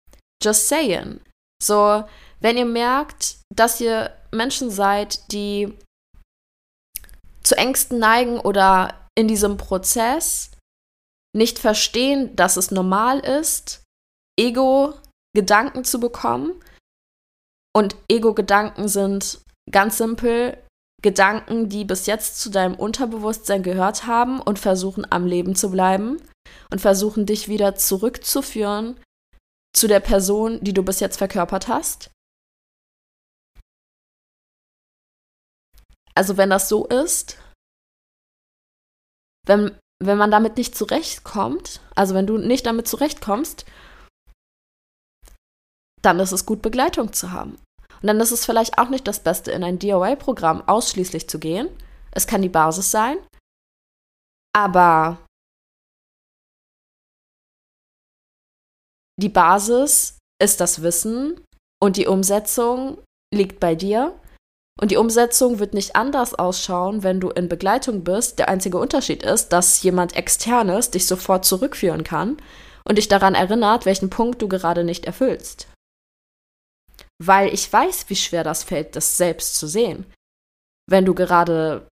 Just 0.43 0.69
saying. 0.69 1.21
So, 1.63 2.05
wenn 2.41 2.57
ihr 2.57 2.67
merkt, 2.67 3.39
dass 3.55 3.81
ihr 3.81 4.13
Menschen 4.33 4.71
seid, 4.71 5.33
die 5.33 5.73
zu 7.47 7.57
Ängsten 7.57 7.99
neigen 7.99 8.41
oder 8.41 9.09
in 9.15 9.29
diesem 9.29 9.57
Prozess 9.57 10.51
nicht 11.35 11.59
verstehen, 11.59 12.35
dass 12.35 12.57
es 12.57 12.71
normal 12.71 13.21
ist, 13.21 13.85
Ego-Gedanken 14.39 15.85
zu 15.85 16.01
bekommen. 16.01 16.61
Und 17.75 17.95
Ego-Gedanken 18.11 18.89
sind 18.89 19.41
ganz 19.71 19.99
simpel 19.99 20.59
Gedanken, 21.03 21.69
die 21.69 21.85
bis 21.85 22.07
jetzt 22.07 22.41
zu 22.41 22.51
deinem 22.51 22.75
Unterbewusstsein 22.75 23.63
gehört 23.63 24.07
haben 24.07 24.41
und 24.41 24.59
versuchen 24.59 25.07
am 25.11 25.27
Leben 25.27 25.55
zu 25.55 25.71
bleiben 25.71 26.21
und 26.73 26.81
versuchen 26.81 27.27
dich 27.27 27.49
wieder 27.49 27.77
zurückzuführen 27.77 28.99
zu 29.75 29.89
der 29.89 30.01
Person, 30.01 30.59
die 30.63 30.73
du 30.73 30.83
bis 30.83 31.01
jetzt 31.01 31.19
verkörpert 31.19 31.69
hast. 31.69 32.11
Also 36.17 36.37
wenn 36.37 36.51
das 36.51 36.69
so 36.69 36.87
ist, 36.87 37.39
wenn, 39.47 39.79
wenn 40.03 40.19
man 40.19 40.31
damit 40.31 40.57
nicht 40.57 40.75
zurechtkommt, 40.75 41.81
also 41.95 42.15
wenn 42.15 42.27
du 42.27 42.39
nicht 42.39 42.67
damit 42.67 42.89
zurechtkommst, 42.89 43.67
dann 46.03 46.19
ist 46.21 46.33
es 46.33 46.47
gut, 46.47 46.63
Begleitung 46.63 47.13
zu 47.13 47.33
haben. 47.33 47.61
Und 48.01 48.07
dann 48.07 48.21
ist 48.21 48.31
es 48.31 48.47
vielleicht 48.47 48.79
auch 48.79 48.89
nicht 48.89 49.07
das 49.07 49.23
Beste, 49.23 49.51
in 49.53 49.65
ein 49.65 49.79
DOA-Programm 49.79 50.67
ausschließlich 50.69 51.29
zu 51.29 51.39
gehen. 51.39 51.69
Es 52.13 52.27
kann 52.27 52.43
die 52.43 52.49
Basis 52.49 52.91
sein. 52.91 53.19
Aber 54.55 55.19
die 59.21 59.29
Basis 59.29 60.19
ist 60.41 60.61
das 60.61 60.83
Wissen 60.83 61.45
und 61.83 61.97
die 61.97 62.07
Umsetzung 62.07 63.03
liegt 63.35 63.61
bei 63.61 63.75
dir. 63.75 64.19
Und 64.81 64.91
die 64.91 64.97
Umsetzung 64.99 65.59
wird 65.59 65.73
nicht 65.73 65.97
anders 65.97 66.35
ausschauen, 66.35 67.03
wenn 67.03 67.19
du 67.19 67.31
in 67.31 67.49
Begleitung 67.49 68.05
bist. 68.05 68.39
Der 68.39 68.49
einzige 68.49 68.79
Unterschied 68.79 69.23
ist, 69.23 69.49
dass 69.49 69.83
jemand 69.83 70.17
externes 70.17 70.91
dich 70.91 71.07
sofort 71.07 71.45
zurückführen 71.47 72.05
kann 72.05 72.37
und 72.85 72.99
dich 72.99 73.09
daran 73.09 73.35
erinnert, 73.35 73.87
welchen 73.87 74.11
Punkt 74.11 74.43
du 74.43 74.49
gerade 74.49 74.85
nicht 74.85 75.07
erfüllst 75.07 75.69
weil 77.19 77.53
ich 77.53 77.73
weiß, 77.73 78.09
wie 78.09 78.17
schwer 78.17 78.45
das 78.45 78.65
fällt, 78.65 78.97
das 78.97 79.17
selbst 79.17 79.57
zu 79.57 79.67
sehen, 79.67 80.13
wenn 80.89 81.05
du 81.05 81.15
gerade 81.15 81.89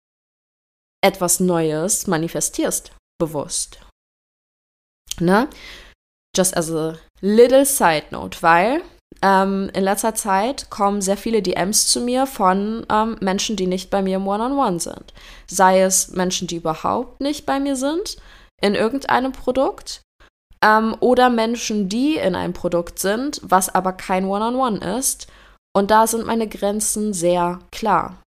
etwas 1.04 1.40
Neues 1.40 2.08
manifestierst, 2.08 2.96
bewusst. 3.20 3.80
Ne? 5.20 5.50
Just 6.36 6.56
as 6.56 6.72
a 6.72 6.98
little 7.22 7.66
side 7.66 8.08
note, 8.12 8.42
weil 8.42 8.84
ähm, 9.22 9.70
in 9.74 9.84
letzter 9.84 10.16
Zeit 10.16 10.70
kommen 10.70 11.02
sehr 11.02 11.18
viele 11.18 11.42
DMs 11.42 11.88
zu 11.88 12.02
mir 12.02 12.26
von 12.26 12.86
ähm, 12.90 13.18
Menschen, 13.20 13.56
die 13.56 13.68
nicht 13.68 13.90
bei 13.90 14.02
mir 14.02 14.18
im 14.18 14.28
One-on-One 14.28 14.62
-on 14.62 14.76
-One 14.76 14.80
sind. 14.80 15.14
Sei 15.48 15.82
es 15.82 16.12
Menschen, 16.12 16.48
die 16.48 16.58
überhaupt 16.58 17.20
nicht 17.22 17.46
bei 17.46 17.60
mir 17.60 17.76
sind 17.76 18.18
in 18.62 18.76
irgendeinem 18.76 19.32
Produkt 19.32 20.02
ähm, 20.64 20.96
oder 21.00 21.30
Menschen, 21.30 21.90
die 21.90 22.16
in 22.16 22.36
einem 22.36 22.54
Produkt 22.54 23.00
sind, 23.00 23.42
was 23.44 23.74
aber 23.74 23.94
kein 23.94 24.26
One-on-One 24.26 24.80
-on 24.80 24.82
-One 24.82 24.98
ist. 24.98 25.28
Und 25.76 25.92
da 25.92 26.08
sind 26.08 26.26
meine 26.26 26.48
Grenzen 26.48 27.14
sehr 27.14 27.60
klar. 27.72 28.22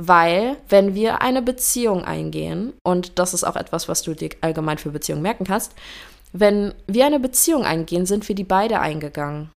Weil, 0.00 0.56
wenn 0.68 0.94
wir 0.94 1.20
eine 1.20 1.42
Beziehung 1.42 2.04
eingehen, 2.04 2.72
und 2.82 3.18
das 3.18 3.34
ist 3.34 3.44
auch 3.44 3.56
etwas, 3.56 3.88
was 3.88 4.02
du 4.02 4.14
dir 4.14 4.30
allgemein 4.40 4.78
für 4.78 4.90
Beziehungen 4.90 5.22
merken 5.22 5.44
kannst, 5.44 5.74
wenn 6.32 6.74
wir 6.86 7.06
eine 7.06 7.20
Beziehung 7.20 7.64
eingehen, 7.64 8.06
sind 8.06 8.28
wir 8.28 8.34
die 8.34 8.44
beide 8.44 8.80
eingegangen. 8.80 9.52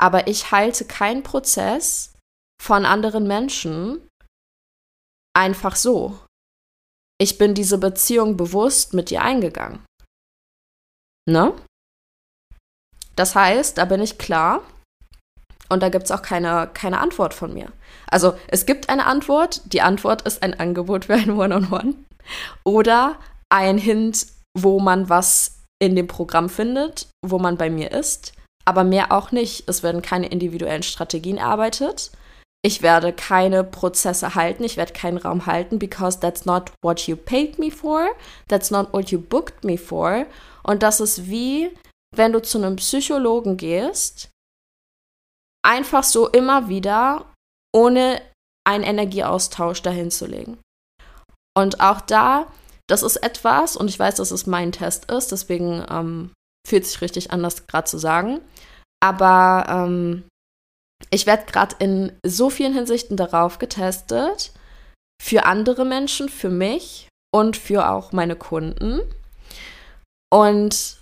Aber 0.00 0.26
ich 0.26 0.50
halte 0.50 0.84
keinen 0.84 1.22
Prozess 1.22 2.14
von 2.62 2.84
anderen 2.84 3.26
Menschen 3.26 4.08
einfach 5.36 5.76
so. 5.76 6.18
Ich 7.20 7.38
bin 7.38 7.54
diese 7.54 7.78
Beziehung 7.78 8.36
bewusst 8.36 8.94
mit 8.94 9.10
dir 9.10 9.22
eingegangen. 9.22 9.84
Ne? 11.28 11.54
Das 13.16 13.34
heißt, 13.34 13.78
da 13.78 13.84
bin 13.84 14.02
ich 14.02 14.18
klar 14.18 14.62
und 15.68 15.82
da 15.82 15.88
gibt 15.88 16.04
es 16.04 16.10
auch 16.10 16.22
keine, 16.22 16.70
keine 16.74 17.00
Antwort 17.00 17.34
von 17.34 17.54
mir. 17.54 17.72
Also 18.08 18.38
es 18.48 18.66
gibt 18.66 18.88
eine 18.88 19.06
Antwort, 19.06 19.62
die 19.72 19.80
Antwort 19.80 20.22
ist 20.22 20.42
ein 20.42 20.58
Angebot 20.58 21.06
für 21.06 21.14
ein 21.14 21.30
One-on-One 21.30 21.66
-on 21.66 21.70
-One. 21.70 21.94
oder 22.64 23.18
ein 23.48 23.78
Hint, 23.78 24.26
wo 24.56 24.80
man 24.80 25.08
was 25.08 25.53
in 25.84 25.96
dem 25.96 26.06
Programm 26.06 26.48
findet, 26.48 27.08
wo 27.24 27.38
man 27.38 27.56
bei 27.56 27.70
mir 27.70 27.92
ist, 27.92 28.32
aber 28.64 28.84
mehr 28.84 29.12
auch 29.12 29.32
nicht. 29.32 29.68
Es 29.68 29.82
werden 29.82 30.02
keine 30.02 30.28
individuellen 30.28 30.82
Strategien 30.82 31.36
erarbeitet. 31.36 32.10
Ich 32.64 32.80
werde 32.80 33.12
keine 33.12 33.62
Prozesse 33.62 34.34
halten, 34.34 34.64
ich 34.64 34.78
werde 34.78 34.94
keinen 34.94 35.18
Raum 35.18 35.44
halten, 35.44 35.78
because 35.78 36.18
that's 36.18 36.46
not 36.46 36.72
what 36.82 37.06
you 37.06 37.14
paid 37.14 37.58
me 37.58 37.70
for, 37.70 38.08
that's 38.48 38.70
not 38.70 38.90
what 38.94 39.10
you 39.10 39.20
booked 39.20 39.64
me 39.64 39.76
for. 39.76 40.24
Und 40.62 40.82
das 40.82 41.00
ist 41.00 41.28
wie, 41.28 41.70
wenn 42.16 42.32
du 42.32 42.40
zu 42.40 42.56
einem 42.56 42.76
Psychologen 42.76 43.58
gehst, 43.58 44.30
einfach 45.62 46.04
so 46.04 46.28
immer 46.28 46.68
wieder, 46.68 47.26
ohne 47.74 48.22
einen 48.66 48.84
Energieaustausch 48.84 49.82
dahin 49.82 50.10
zu 50.10 50.26
legen. 50.26 50.58
Und 51.54 51.80
auch 51.80 52.00
da, 52.00 52.46
das 52.88 53.02
ist 53.02 53.16
etwas, 53.16 53.76
und 53.76 53.88
ich 53.88 53.98
weiß, 53.98 54.16
dass 54.16 54.30
es 54.30 54.46
mein 54.46 54.72
Test 54.72 55.10
ist, 55.10 55.32
deswegen 55.32 55.84
ähm, 55.90 56.32
fühlt 56.66 56.86
sich 56.86 57.00
richtig 57.00 57.30
an, 57.30 57.42
das 57.42 57.66
gerade 57.66 57.88
zu 57.88 57.98
sagen. 57.98 58.40
Aber 59.02 59.66
ähm, 59.68 60.24
ich 61.10 61.26
werde 61.26 61.50
gerade 61.50 61.76
in 61.78 62.12
so 62.24 62.50
vielen 62.50 62.74
Hinsichten 62.74 63.16
darauf 63.16 63.58
getestet, 63.58 64.52
für 65.22 65.46
andere 65.46 65.84
Menschen, 65.84 66.28
für 66.28 66.50
mich 66.50 67.08
und 67.34 67.56
für 67.56 67.88
auch 67.88 68.12
meine 68.12 68.36
Kunden. 68.36 69.00
Und 70.32 70.98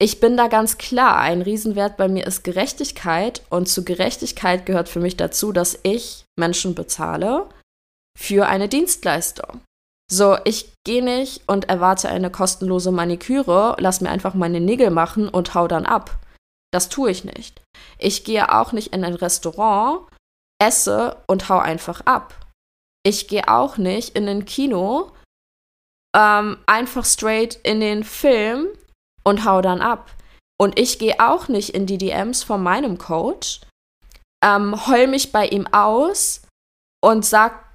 ich 0.00 0.20
bin 0.20 0.36
da 0.36 0.48
ganz 0.48 0.78
klar. 0.78 1.18
Ein 1.18 1.42
Riesenwert 1.42 1.96
bei 1.96 2.08
mir 2.08 2.26
ist 2.26 2.42
Gerechtigkeit. 2.42 3.42
Und 3.50 3.68
zu 3.68 3.84
Gerechtigkeit 3.84 4.64
gehört 4.64 4.88
für 4.88 5.00
mich 5.00 5.16
dazu, 5.16 5.52
dass 5.52 5.78
ich 5.82 6.24
Menschen 6.38 6.74
bezahle 6.74 7.48
für 8.16 8.46
eine 8.46 8.68
Dienstleistung. 8.68 9.60
So, 10.12 10.36
ich 10.44 10.72
gehe 10.84 11.04
nicht 11.04 11.48
und 11.48 11.68
erwarte 11.68 12.08
eine 12.08 12.30
kostenlose 12.30 12.90
Maniküre, 12.90 13.76
lass 13.78 14.00
mir 14.00 14.10
einfach 14.10 14.34
meine 14.34 14.60
Nägel 14.60 14.90
machen 14.90 15.28
und 15.28 15.54
hau 15.54 15.68
dann 15.68 15.86
ab. 15.86 16.18
Das 16.72 16.88
tue 16.88 17.12
ich 17.12 17.24
nicht. 17.24 17.62
Ich 17.98 18.24
gehe 18.24 18.52
auch 18.52 18.72
nicht 18.72 18.92
in 18.92 19.04
ein 19.04 19.14
Restaurant, 19.14 20.08
esse 20.60 21.22
und 21.28 21.48
hau 21.48 21.58
einfach 21.58 22.00
ab. 22.06 22.34
Ich 23.04 23.28
gehe 23.28 23.48
auch 23.48 23.76
nicht 23.76 24.16
in 24.16 24.28
ein 24.28 24.44
Kino, 24.44 25.12
ähm, 26.16 26.58
einfach 26.66 27.04
straight 27.04 27.54
in 27.62 27.80
den 27.80 28.02
Film 28.02 28.66
und 29.22 29.44
hau 29.44 29.62
dann 29.62 29.80
ab. 29.80 30.10
Und 30.60 30.78
ich 30.78 30.98
gehe 30.98 31.20
auch 31.20 31.46
nicht 31.46 31.70
in 31.70 31.86
die 31.86 31.98
DMs 31.98 32.42
von 32.42 32.62
meinem 32.62 32.98
Coach, 32.98 33.60
ähm, 34.44 34.86
heul 34.86 35.06
mich 35.06 35.30
bei 35.30 35.46
ihm 35.46 35.68
aus 35.68 36.42
und 37.00 37.24
sag, 37.24 37.69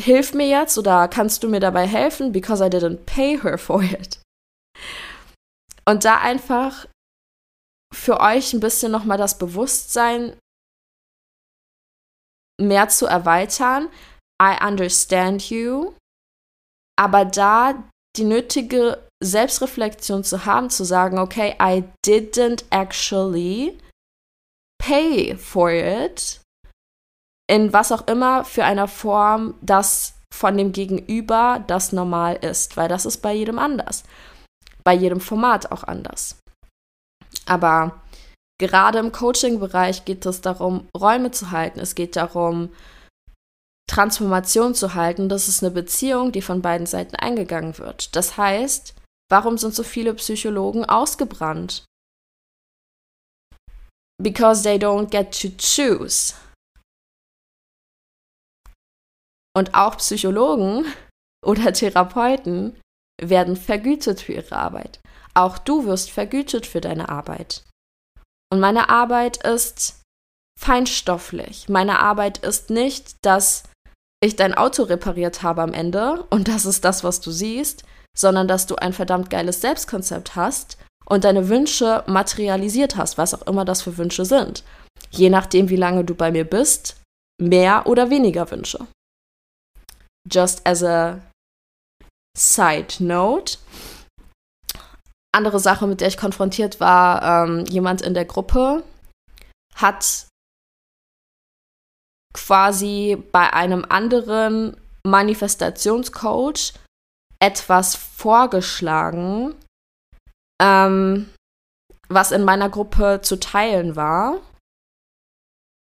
hilf 0.00 0.34
mir 0.34 0.48
jetzt 0.48 0.78
oder 0.78 1.08
kannst 1.08 1.42
du 1.42 1.48
mir 1.48 1.60
dabei 1.60 1.86
helfen, 1.86 2.32
because 2.32 2.64
I 2.64 2.68
didn't 2.68 3.04
pay 3.06 3.40
her 3.40 3.58
for 3.58 3.82
it. 3.82 4.20
Und 5.84 6.04
da 6.04 6.18
einfach 6.18 6.86
für 7.92 8.20
euch 8.20 8.52
ein 8.52 8.60
bisschen 8.60 8.92
nochmal 8.92 9.18
das 9.18 9.38
Bewusstsein 9.38 10.36
mehr 12.60 12.88
zu 12.88 13.06
erweitern. 13.06 13.88
I 14.40 14.56
understand 14.64 15.50
you. 15.50 15.94
Aber 16.96 17.24
da 17.24 17.82
die 18.16 18.24
nötige 18.24 19.06
Selbstreflexion 19.22 20.24
zu 20.24 20.44
haben, 20.44 20.70
zu 20.70 20.84
sagen, 20.84 21.18
okay, 21.18 21.56
I 21.60 21.84
didn't 22.06 22.64
actually 22.70 23.78
pay 24.78 25.36
for 25.36 25.70
it. 25.70 26.40
In 27.50 27.72
was 27.72 27.90
auch 27.90 28.06
immer 28.06 28.44
für 28.44 28.64
einer 28.64 28.86
Form, 28.86 29.54
das 29.60 30.14
von 30.32 30.56
dem 30.56 30.70
Gegenüber 30.70 31.64
das 31.66 31.90
normal 31.90 32.36
ist, 32.36 32.76
weil 32.76 32.88
das 32.88 33.06
ist 33.06 33.18
bei 33.22 33.34
jedem 33.34 33.58
anders. 33.58 34.04
Bei 34.84 34.94
jedem 34.94 35.20
Format 35.20 35.72
auch 35.72 35.82
anders. 35.82 36.38
Aber 37.46 38.00
gerade 38.60 39.00
im 39.00 39.10
Coaching-Bereich 39.10 40.04
geht 40.04 40.24
es 40.26 40.42
darum, 40.42 40.86
Räume 40.96 41.32
zu 41.32 41.50
halten. 41.50 41.80
Es 41.80 41.96
geht 41.96 42.14
darum, 42.14 42.72
Transformation 43.88 44.76
zu 44.76 44.94
halten. 44.94 45.28
Das 45.28 45.48
ist 45.48 45.64
eine 45.64 45.72
Beziehung, 45.72 46.30
die 46.30 46.42
von 46.42 46.62
beiden 46.62 46.86
Seiten 46.86 47.16
eingegangen 47.16 47.76
wird. 47.78 48.14
Das 48.14 48.36
heißt, 48.36 48.94
warum 49.28 49.58
sind 49.58 49.74
so 49.74 49.82
viele 49.82 50.14
Psychologen 50.14 50.84
ausgebrannt? 50.84 51.84
Because 54.22 54.62
they 54.62 54.76
don't 54.76 55.10
get 55.10 55.32
to 55.42 55.48
choose. 55.58 56.34
Und 59.56 59.74
auch 59.74 59.96
Psychologen 59.98 60.86
oder 61.46 61.72
Therapeuten 61.72 62.78
werden 63.20 63.56
vergütet 63.56 64.20
für 64.20 64.32
ihre 64.32 64.56
Arbeit. 64.56 65.00
Auch 65.34 65.58
du 65.58 65.84
wirst 65.84 66.10
vergütet 66.10 66.66
für 66.66 66.80
deine 66.80 67.08
Arbeit. 67.08 67.64
Und 68.52 68.60
meine 68.60 68.88
Arbeit 68.88 69.44
ist 69.44 70.00
feinstofflich. 70.58 71.68
Meine 71.68 72.00
Arbeit 72.00 72.38
ist 72.38 72.70
nicht, 72.70 73.16
dass 73.22 73.64
ich 74.22 74.36
dein 74.36 74.54
Auto 74.54 74.82
repariert 74.82 75.42
habe 75.42 75.62
am 75.62 75.72
Ende 75.72 76.24
und 76.30 76.48
das 76.48 76.66
ist 76.66 76.84
das, 76.84 77.04
was 77.04 77.20
du 77.20 77.30
siehst, 77.30 77.84
sondern 78.16 78.48
dass 78.48 78.66
du 78.66 78.76
ein 78.76 78.92
verdammt 78.92 79.30
geiles 79.30 79.60
Selbstkonzept 79.62 80.36
hast 80.36 80.76
und 81.06 81.24
deine 81.24 81.48
Wünsche 81.48 82.04
materialisiert 82.06 82.96
hast, 82.96 83.16
was 83.16 83.34
auch 83.34 83.46
immer 83.46 83.64
das 83.64 83.82
für 83.82 83.96
Wünsche 83.96 84.24
sind. 84.24 84.62
Je 85.10 85.30
nachdem, 85.30 85.70
wie 85.70 85.76
lange 85.76 86.04
du 86.04 86.14
bei 86.14 86.30
mir 86.30 86.44
bist, 86.44 87.00
mehr 87.40 87.86
oder 87.86 88.10
weniger 88.10 88.50
Wünsche. 88.50 88.86
Just 90.28 90.66
as 90.66 90.82
a 90.82 91.20
side 92.36 93.00
note, 93.00 93.58
andere 95.32 95.60
Sache, 95.60 95.86
mit 95.86 96.00
der 96.00 96.08
ich 96.08 96.16
konfrontiert 96.16 96.80
war, 96.80 97.44
ähm, 97.44 97.64
jemand 97.66 98.02
in 98.02 98.14
der 98.14 98.24
Gruppe 98.24 98.82
hat 99.74 100.26
quasi 102.34 103.22
bei 103.32 103.52
einem 103.52 103.84
anderen 103.88 104.76
Manifestationscoach 105.06 106.74
etwas 107.40 107.96
vorgeschlagen, 107.96 109.54
ähm, 110.60 111.30
was 112.08 112.32
in 112.32 112.44
meiner 112.44 112.68
Gruppe 112.68 113.20
zu 113.22 113.38
teilen 113.38 113.96
war, 113.96 114.40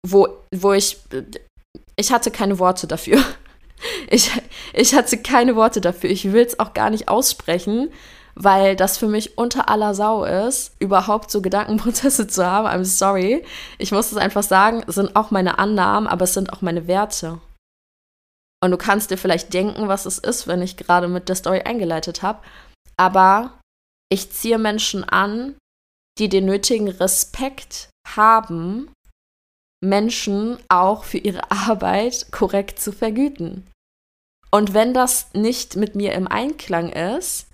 wo, 0.06 0.28
wo 0.54 0.74
ich, 0.74 1.00
ich 1.96 2.12
hatte 2.12 2.30
keine 2.32 2.60
Worte 2.60 2.88
dafür. 2.88 3.24
Ich, 4.10 4.32
ich 4.74 4.94
hatte 4.96 5.18
keine 5.18 5.56
Worte 5.56 5.82
dafür. 5.82 6.10
Ich 6.10 6.32
will 6.32 6.44
es 6.44 6.60
auch 6.60 6.74
gar 6.74 6.90
nicht 6.90 7.08
aussprechen, 7.08 7.92
weil 8.36 8.76
das 8.76 8.98
für 8.98 9.08
mich 9.08 9.38
unter 9.38 9.70
aller 9.70 9.94
Sau 9.94 10.24
ist, 10.24 10.74
überhaupt 10.80 11.32
so 11.32 11.42
Gedankenprozesse 11.42 12.28
zu 12.28 12.46
haben. 12.46 12.68
I'm 12.68 12.86
sorry. 12.86 13.44
Ich 13.78 13.92
muss 13.92 14.12
es 14.12 14.18
einfach 14.18 14.44
sagen, 14.44 14.84
es 14.88 14.96
sind 14.96 15.16
auch 15.16 15.32
meine 15.32 15.60
Annahmen, 15.60 16.08
aber 16.08 16.24
es 16.24 16.34
sind 16.34 16.52
auch 16.52 16.62
meine 16.62 16.88
Werte. 16.88 17.40
Und 18.62 18.72
du 18.72 18.78
kannst 18.78 19.12
dir 19.12 19.18
vielleicht 19.18 19.54
denken, 19.54 19.88
was 19.88 20.06
es 20.06 20.18
ist, 20.18 20.48
wenn 20.48 20.62
ich 20.62 20.78
gerade 20.78 21.08
mit 21.08 21.30
der 21.30 21.36
Story 21.36 21.62
eingeleitet 21.62 22.22
habe. 22.22 22.40
Aber 22.98 23.60
ich 24.12 24.32
ziehe 24.32 24.58
Menschen 24.58 25.04
an, 25.04 25.56
die 26.18 26.28
den 26.28 26.46
nötigen 26.46 26.90
Respekt 26.90 27.90
haben, 28.06 28.92
Menschen 29.82 30.58
auch 30.68 31.04
für 31.04 31.18
ihre 31.18 31.52
Arbeit 31.52 32.32
korrekt 32.32 32.80
zu 32.80 32.92
vergüten. 32.92 33.70
Und 34.52 34.74
wenn 34.74 34.94
das 34.94 35.34
nicht 35.34 35.76
mit 35.76 35.96
mir 35.96 36.14
im 36.14 36.28
Einklang 36.28 36.92
ist, 36.92 37.48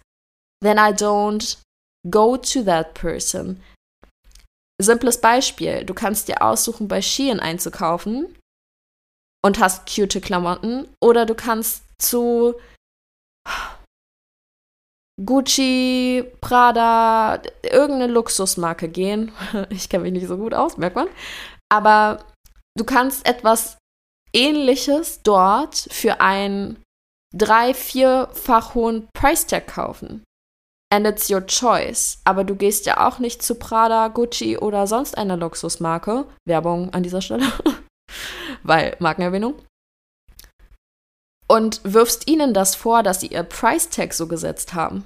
then 0.63 0.77
I 0.77 0.91
don't 0.93 1.57
go 2.09 2.37
to 2.37 2.63
that 2.63 2.93
person. 2.93 3.61
Simples 4.81 5.21
Beispiel, 5.21 5.85
du 5.85 5.93
kannst 5.93 6.27
dir 6.27 6.41
aussuchen, 6.41 6.87
bei 6.87 7.01
Shein 7.01 7.39
einzukaufen 7.39 8.35
und 9.43 9.59
hast 9.59 9.93
cute 9.93 10.21
Klamotten 10.21 10.87
oder 11.01 11.25
du 11.25 11.35
kannst 11.35 11.83
zu 11.99 12.55
Gucci, 15.23 16.25
Prada, 16.41 17.41
irgendeine 17.63 18.11
Luxusmarke 18.11 18.89
gehen. 18.89 19.31
Ich 19.69 19.87
kenne 19.87 20.03
mich 20.03 20.11
nicht 20.11 20.27
so 20.27 20.37
gut 20.37 20.53
aus, 20.53 20.77
merkt 20.77 20.97
man. 20.97 21.07
Aber 21.71 22.25
du 22.77 22.83
kannst 22.83 23.25
etwas 23.27 23.77
ähnliches 24.33 25.21
dort 25.23 25.75
für 25.91 26.21
einen 26.21 26.81
drei-, 27.35 27.73
vierfach 27.73 28.75
hohen 28.75 29.07
Price 29.13 29.47
Tag 29.47 29.67
kaufen 29.67 30.23
and 30.95 31.05
it's 31.05 31.29
your 31.29 31.45
choice. 31.45 32.21
Aber 32.23 32.43
du 32.43 32.55
gehst 32.55 32.85
ja 32.85 33.05
auch 33.05 33.19
nicht 33.19 33.43
zu 33.43 33.55
Prada, 33.55 34.07
Gucci 34.07 34.57
oder 34.57 34.87
sonst 34.87 35.17
einer 35.17 35.37
Luxusmarke. 35.37 36.25
Werbung 36.47 36.93
an 36.93 37.03
dieser 37.03 37.21
Stelle. 37.21 37.51
Weil 38.63 38.95
Markenerwähnung. 38.99 39.55
Und 41.47 41.81
wirfst 41.83 42.27
ihnen 42.27 42.53
das 42.53 42.75
vor, 42.75 43.03
dass 43.03 43.19
sie 43.19 43.27
ihr 43.27 43.43
Price 43.43 43.89
Tag 43.89 44.13
so 44.13 44.27
gesetzt 44.27 44.73
haben. 44.73 45.03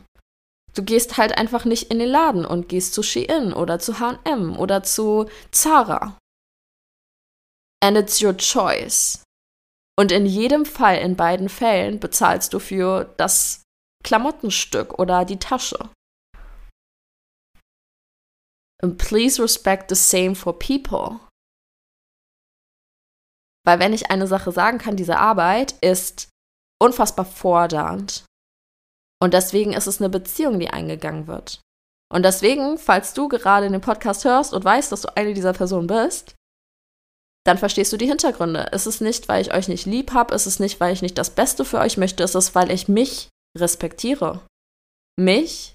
Du 0.76 0.84
gehst 0.84 1.18
halt 1.18 1.38
einfach 1.38 1.66
nicht 1.66 1.92
in 1.92 2.00
den 2.00 2.10
Laden 2.10 2.46
und 2.46 2.70
gehst 2.70 2.94
zu 2.94 3.02
Shein 3.02 3.52
oder 3.52 3.80
zu 3.80 4.00
H&M 4.00 4.58
oder 4.58 4.84
zu 4.84 5.26
Zara. 5.52 6.18
And 7.82 7.98
it's 7.98 8.22
your 8.22 8.36
choice. 8.36 9.24
Und 9.98 10.12
in 10.12 10.26
jedem 10.26 10.66
Fall, 10.66 10.98
in 10.98 11.16
beiden 11.16 11.50
Fällen, 11.50 12.00
bezahlst 12.00 12.54
du 12.54 12.60
für 12.60 13.14
das 13.18 13.64
Klamottenstück 14.04 14.98
oder 14.98 15.26
die 15.26 15.40
Tasche. 15.40 15.90
And 18.82 18.98
please 18.98 19.42
respect 19.42 19.90
the 19.90 19.96
same 19.96 20.36
for 20.36 20.58
people. 20.58 21.20
Weil 23.66 23.80
wenn 23.80 23.94
ich 23.94 24.10
eine 24.10 24.26
Sache 24.26 24.52
sagen 24.52 24.78
kann, 24.78 24.96
diese 24.96 25.18
Arbeit 25.18 25.74
ist 25.82 26.30
unfassbar 26.82 27.26
fordernd. 27.26 28.24
Und 29.22 29.34
deswegen 29.34 29.74
ist 29.74 29.88
es 29.88 30.00
eine 30.00 30.10
Beziehung, 30.10 30.60
die 30.60 30.70
eingegangen 30.70 31.28
wird. 31.28 31.60
Und 32.12 32.24
deswegen, 32.24 32.78
falls 32.78 33.14
du 33.14 33.28
gerade 33.28 33.70
den 33.70 33.82
Podcast 33.82 34.24
hörst 34.24 34.54
und 34.54 34.64
weißt, 34.64 34.92
dass 34.92 35.02
du 35.02 35.16
eine 35.16 35.34
dieser 35.34 35.54
Personen 35.54 35.88
bist, 35.88 36.36
dann 37.50 37.58
verstehst 37.58 37.92
du 37.92 37.98
die 37.98 38.06
Hintergründe. 38.06 38.68
Es 38.74 38.86
ist 38.86 39.02
nicht, 39.02 39.28
weil 39.28 39.42
ich 39.42 39.52
euch 39.52 39.68
nicht 39.68 39.88
lieb 39.88 40.14
habe, 40.14 40.36
es 40.36 40.46
ist 40.46 40.60
nicht, 40.60 40.80
weil 40.80 40.94
ich 40.94 41.02
nicht 41.02 41.18
das 41.18 41.34
Beste 41.34 41.66
für 41.66 41.80
euch 41.80 41.98
möchte, 41.98 42.22
es 42.24 42.36
ist, 42.36 42.54
weil 42.54 42.70
ich 42.70 42.88
mich 42.88 43.30
respektiere. 43.58 44.46
Mich, 45.20 45.74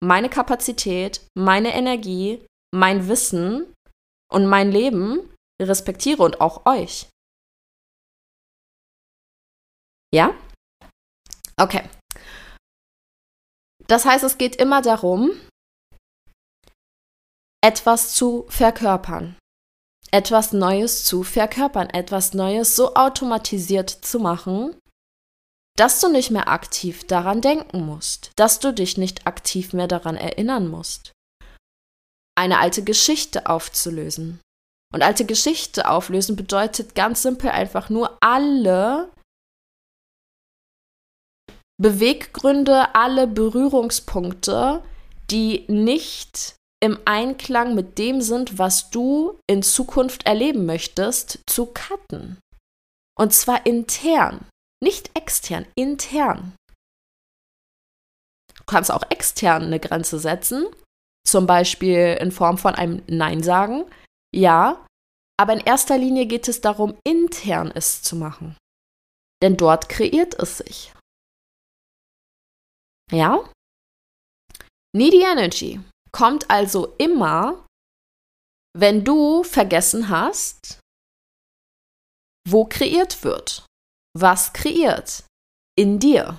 meine 0.00 0.30
Kapazität, 0.30 1.26
meine 1.36 1.74
Energie, 1.74 2.46
mein 2.72 3.08
Wissen 3.08 3.74
und 4.30 4.46
mein 4.46 4.70
Leben 4.70 5.34
respektiere 5.60 6.22
und 6.22 6.40
auch 6.40 6.64
euch. 6.64 7.08
Ja? 10.14 10.32
Okay. 11.56 11.90
Das 13.88 14.04
heißt, 14.04 14.22
es 14.22 14.38
geht 14.38 14.54
immer 14.54 14.80
darum, 14.80 15.32
etwas 17.64 18.14
zu 18.14 18.46
verkörpern. 18.48 19.36
Etwas 20.16 20.54
Neues 20.54 21.04
zu 21.04 21.24
verkörpern, 21.24 21.90
etwas 21.90 22.32
Neues 22.32 22.74
so 22.74 22.94
automatisiert 22.94 23.90
zu 23.90 24.18
machen, 24.18 24.74
dass 25.76 26.00
du 26.00 26.08
nicht 26.08 26.30
mehr 26.30 26.48
aktiv 26.48 27.06
daran 27.06 27.42
denken 27.42 27.84
musst, 27.84 28.30
dass 28.34 28.58
du 28.58 28.72
dich 28.72 28.96
nicht 28.96 29.26
aktiv 29.26 29.74
mehr 29.74 29.88
daran 29.88 30.16
erinnern 30.16 30.68
musst. 30.68 31.12
Eine 32.34 32.60
alte 32.60 32.82
Geschichte 32.82 33.44
aufzulösen. 33.46 34.40
Und 34.94 35.02
alte 35.02 35.26
Geschichte 35.26 35.86
auflösen 35.86 36.34
bedeutet 36.34 36.94
ganz 36.94 37.20
simpel 37.20 37.50
einfach 37.50 37.90
nur 37.90 38.16
alle 38.22 39.12
Beweggründe, 41.76 42.94
alle 42.94 43.26
Berührungspunkte, 43.26 44.82
die 45.30 45.66
nicht 45.68 46.56
im 46.82 46.98
Einklang 47.04 47.74
mit 47.74 47.98
dem 47.98 48.20
sind, 48.20 48.58
was 48.58 48.90
du 48.90 49.38
in 49.48 49.62
Zukunft 49.62 50.26
erleben 50.26 50.66
möchtest, 50.66 51.40
zu 51.48 51.66
cutten. 51.66 52.38
Und 53.18 53.32
zwar 53.32 53.64
intern, 53.64 54.46
nicht 54.82 55.16
extern, 55.16 55.66
intern. 55.74 56.54
Du 58.54 58.64
kannst 58.66 58.90
auch 58.90 59.04
extern 59.10 59.64
eine 59.64 59.80
Grenze 59.80 60.18
setzen, 60.18 60.66
zum 61.26 61.46
Beispiel 61.46 62.18
in 62.20 62.30
Form 62.30 62.58
von 62.58 62.74
einem 62.74 63.02
Nein 63.06 63.42
sagen, 63.42 63.84
ja, 64.34 64.84
aber 65.38 65.54
in 65.54 65.60
erster 65.60 65.96
Linie 65.96 66.26
geht 66.26 66.48
es 66.48 66.60
darum, 66.60 66.98
intern 67.04 67.70
es 67.74 68.02
zu 68.02 68.16
machen. 68.16 68.56
Denn 69.42 69.56
dort 69.56 69.88
kreiert 69.88 70.34
es 70.34 70.58
sich. 70.58 70.92
Ja? 73.10 73.48
Needy 74.94 75.22
Energy 75.22 75.80
kommt 76.16 76.50
also 76.50 76.94
immer, 76.96 77.66
wenn 78.74 79.04
du 79.04 79.44
vergessen 79.44 80.08
hast, 80.08 80.80
wo 82.48 82.64
kreiert 82.64 83.22
wird. 83.22 83.66
Was 84.16 84.54
kreiert 84.54 85.24
in 85.78 85.98
dir? 85.98 86.38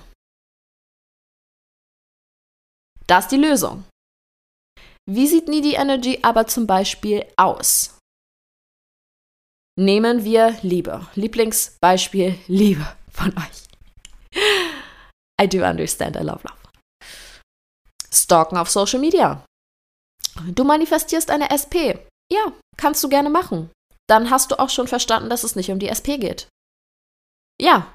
Das 3.06 3.26
ist 3.26 3.30
die 3.30 3.36
Lösung. 3.36 3.84
Wie 5.08 5.28
sieht 5.28 5.46
Needy 5.46 5.74
Energy 5.74 6.18
aber 6.22 6.48
zum 6.48 6.66
Beispiel 6.66 7.24
aus? 7.36 7.96
Nehmen 9.78 10.24
wir 10.24 10.58
Liebe. 10.62 11.06
Lieblingsbeispiel 11.14 12.36
Liebe 12.48 12.96
von 13.12 13.32
euch. 13.38 13.58
I 15.40 15.48
do 15.48 15.64
understand, 15.64 16.16
I 16.16 16.24
love 16.24 16.42
love. 16.42 16.58
Stalken 18.12 18.58
auf 18.58 18.68
Social 18.68 18.98
Media. 18.98 19.44
Du 20.46 20.64
manifestierst 20.64 21.30
eine 21.30 21.50
SP. 21.50 21.98
Ja, 22.32 22.52
kannst 22.76 23.02
du 23.02 23.08
gerne 23.08 23.30
machen. 23.30 23.70
Dann 24.08 24.30
hast 24.30 24.50
du 24.50 24.58
auch 24.58 24.70
schon 24.70 24.88
verstanden, 24.88 25.30
dass 25.30 25.44
es 25.44 25.56
nicht 25.56 25.70
um 25.70 25.78
die 25.78 25.88
SP 25.88 26.18
geht. 26.18 26.48
Ja, 27.60 27.92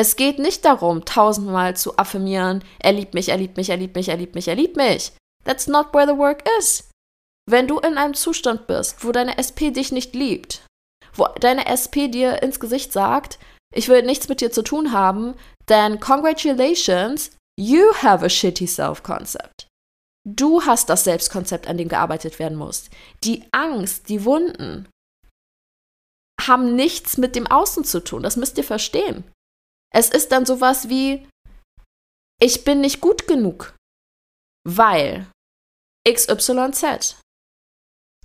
es 0.00 0.16
geht 0.16 0.38
nicht 0.38 0.64
darum, 0.64 1.04
tausendmal 1.04 1.76
zu 1.76 1.98
affirmieren, 1.98 2.64
er 2.78 2.92
liebt 2.92 3.12
mich, 3.12 3.28
er 3.28 3.36
liebt 3.36 3.58
mich, 3.58 3.68
er 3.68 3.76
liebt 3.76 3.96
mich, 3.96 4.08
er 4.08 4.16
liebt 4.16 4.34
mich, 4.34 4.48
er 4.48 4.54
liebt 4.54 4.76
mich. 4.76 5.12
That's 5.44 5.66
not 5.66 5.92
where 5.92 6.06
the 6.06 6.16
work 6.16 6.42
is. 6.58 6.88
Wenn 7.46 7.68
du 7.68 7.78
in 7.80 7.98
einem 7.98 8.14
Zustand 8.14 8.66
bist, 8.66 9.04
wo 9.04 9.12
deine 9.12 9.36
SP 9.36 9.68
dich 9.70 9.92
nicht 9.92 10.14
liebt, 10.14 10.64
wo 11.12 11.26
deine 11.40 11.66
SP 11.68 12.08
dir 12.08 12.42
ins 12.42 12.60
Gesicht 12.60 12.92
sagt, 12.92 13.38
ich 13.74 13.88
will 13.88 14.02
nichts 14.02 14.28
mit 14.28 14.40
dir 14.40 14.50
zu 14.50 14.62
tun 14.62 14.92
haben, 14.92 15.34
then 15.66 16.00
congratulations, 16.00 17.32
you 17.58 17.92
have 18.02 18.24
a 18.24 18.28
shitty 18.28 18.66
self-concept. 18.66 19.69
Du 20.28 20.62
hast 20.62 20.88
das 20.88 21.04
Selbstkonzept, 21.04 21.66
an 21.66 21.78
dem 21.78 21.88
gearbeitet 21.88 22.38
werden 22.38 22.58
muss. 22.58 22.90
Die 23.24 23.48
Angst, 23.52 24.08
die 24.08 24.24
Wunden 24.24 24.88
haben 26.40 26.76
nichts 26.76 27.16
mit 27.16 27.36
dem 27.36 27.46
Außen 27.46 27.84
zu 27.84 28.02
tun. 28.02 28.22
Das 28.22 28.36
müsst 28.36 28.58
ihr 28.58 28.64
verstehen. 28.64 29.24
Es 29.92 30.10
ist 30.10 30.32
dann 30.32 30.46
sowas 30.46 30.88
wie, 30.88 31.26
ich 32.40 32.64
bin 32.64 32.80
nicht 32.80 33.00
gut 33.00 33.26
genug, 33.26 33.74
weil 34.64 35.30
XYZ. 36.08 37.16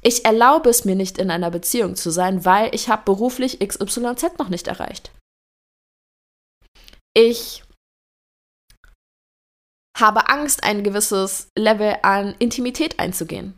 Ich 0.02 0.24
erlaube 0.24 0.70
es 0.70 0.86
mir 0.86 0.96
nicht 0.96 1.18
in 1.18 1.32
einer 1.32 1.50
Beziehung 1.50 1.96
zu 1.96 2.12
sein, 2.12 2.46
weil 2.46 2.74
ich 2.76 2.90
habe 2.90 3.04
beruflich 3.04 3.60
XYZ 3.60 4.38
noch 4.38 4.50
nicht 4.50 4.68
erreicht. 4.68 5.12
Ich 7.14 7.65
habe 9.96 10.30
Angst, 10.30 10.64
ein 10.64 10.84
gewisses 10.84 11.50
Level 11.58 11.98
an 12.04 12.36
Intimität 12.40 13.00
einzugehen. 13.00 13.58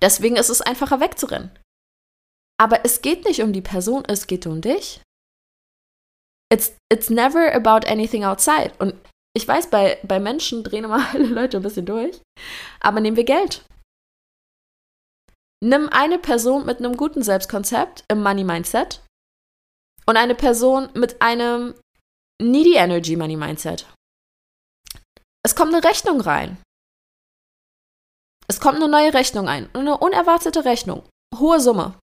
Deswegen 0.00 0.36
ist 0.36 0.48
es 0.48 0.60
einfacher 0.60 1.00
wegzurennen. 1.00 1.50
Aber 2.60 2.84
es 2.84 3.02
geht 3.02 3.24
nicht 3.24 3.42
um 3.42 3.52
die 3.52 3.62
Person, 3.62 4.04
es 4.06 4.26
geht 4.26 4.46
um 4.46 4.60
dich. 4.60 5.00
It's, 6.52 6.72
it's 6.92 7.10
never 7.10 7.54
about 7.54 7.86
anything 7.86 8.24
outside. 8.24 8.72
Und 8.78 8.94
ich 9.36 9.46
weiß, 9.46 9.70
bei, 9.70 9.98
bei 10.04 10.20
Menschen 10.20 10.62
drehen 10.62 10.84
immer 10.84 11.08
alle 11.12 11.26
Leute 11.26 11.58
ein 11.58 11.62
bisschen 11.62 11.86
durch. 11.86 12.20
Aber 12.80 13.00
nehmen 13.00 13.16
wir 13.16 13.24
Geld. 13.24 13.64
Nimm 15.62 15.88
eine 15.88 16.18
Person 16.18 16.66
mit 16.66 16.78
einem 16.78 16.96
guten 16.96 17.22
Selbstkonzept 17.22 18.04
im 18.08 18.22
Money 18.22 18.44
Mindset 18.44 19.02
und 20.06 20.16
eine 20.16 20.34
Person 20.34 20.90
mit 20.94 21.22
einem 21.22 21.74
Needy 22.40 22.74
Energy 22.74 23.16
Money 23.16 23.36
Mindset. 23.36 23.86
Es 25.44 25.54
kommt 25.54 25.74
eine 25.74 25.84
Rechnung 25.84 26.20
rein. 26.20 26.62
Es 28.48 28.60
kommt 28.60 28.76
eine 28.76 28.88
neue 28.88 29.12
Rechnung 29.12 29.48
ein. 29.48 29.68
Eine 29.74 29.98
unerwartete 29.98 30.64
Rechnung. 30.64 31.06
Hohe 31.36 31.60
Summe. 31.60 31.98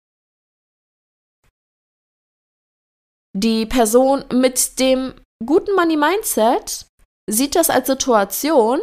Die 3.37 3.67
Person 3.67 4.25
mit 4.33 4.81
dem 4.81 5.15
guten 5.45 5.75
Money 5.77 5.97
Mindset 5.97 6.87
sieht 7.31 7.55
das 7.55 7.71
als 7.71 7.87
Situation. 7.87 8.81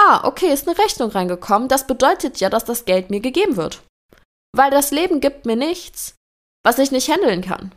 Ah, 0.00 0.26
okay, 0.26 0.52
ist 0.52 0.68
eine 0.68 0.78
Rechnung 0.78 1.10
reingekommen. 1.10 1.68
Das 1.68 1.86
bedeutet 1.86 2.38
ja, 2.38 2.48
dass 2.50 2.64
das 2.64 2.84
Geld 2.84 3.10
mir 3.10 3.20
gegeben 3.20 3.56
wird. 3.56 3.82
Weil 4.54 4.70
das 4.70 4.90
Leben 4.90 5.20
gibt 5.20 5.46
mir 5.46 5.56
nichts, 5.56 6.16
was 6.64 6.78
ich 6.78 6.92
nicht 6.92 7.08
handeln 7.08 7.42
kann. 7.42 7.74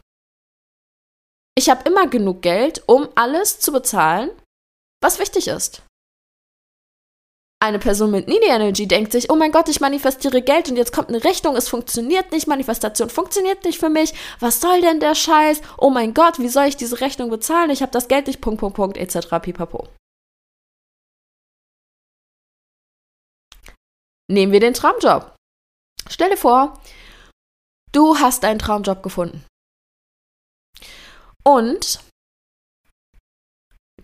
Ich 1.58 1.70
habe 1.70 1.88
immer 1.90 2.08
genug 2.08 2.42
Geld, 2.42 2.84
um 2.88 3.10
alles 3.16 3.60
zu 3.60 3.72
bezahlen, 3.72 4.30
was 5.06 5.20
wichtig 5.20 5.48
ist 5.48 5.84
eine 7.66 7.80
Person 7.80 8.12
mit 8.12 8.28
Needy 8.28 8.48
Energy 8.48 8.88
denkt 8.88 9.12
sich, 9.12 9.30
oh 9.30 9.36
mein 9.36 9.52
Gott, 9.52 9.68
ich 9.70 9.82
manifestiere 9.82 10.42
Geld 10.42 10.70
und 10.70 10.78
jetzt 10.78 10.94
kommt 10.94 11.10
eine 11.10 11.24
Rechnung, 11.24 11.56
es 11.56 11.68
funktioniert 11.68 12.32
nicht, 12.32 12.48
Manifestation 12.48 13.10
funktioniert 13.10 13.64
nicht 13.66 13.80
für 13.80 13.90
mich, 13.90 14.14
was 14.40 14.62
soll 14.62 14.82
denn 14.82 15.00
der 15.00 15.16
Scheiß? 15.16 15.62
Oh 15.78 15.90
mein 15.90 16.14
Gott, 16.14 16.40
wie 16.40 16.48
soll 16.48 16.66
ich 16.66 16.78
diese 16.78 17.02
Rechnung 17.02 17.30
bezahlen? 17.30 17.72
Ich 17.72 17.82
habe 17.82 17.92
das 17.92 18.08
Geld 18.08 18.28
nicht, 18.28 18.42
Punkt, 18.42 18.60
Punkt, 18.60 18.76
Punkt, 18.76 18.98
etc. 18.98 19.28
pipapo. 19.42 19.88
Nehmen 24.28 24.52
wir 24.52 24.60
den 24.60 24.74
Traumjob. 24.74 25.36
Stell 26.10 26.30
dir 26.30 26.38
vor, 26.38 26.80
du 27.92 28.18
hast 28.18 28.44
einen 28.44 28.60
Traumjob 28.60 29.02
gefunden. 29.02 29.44
Und 31.44 32.00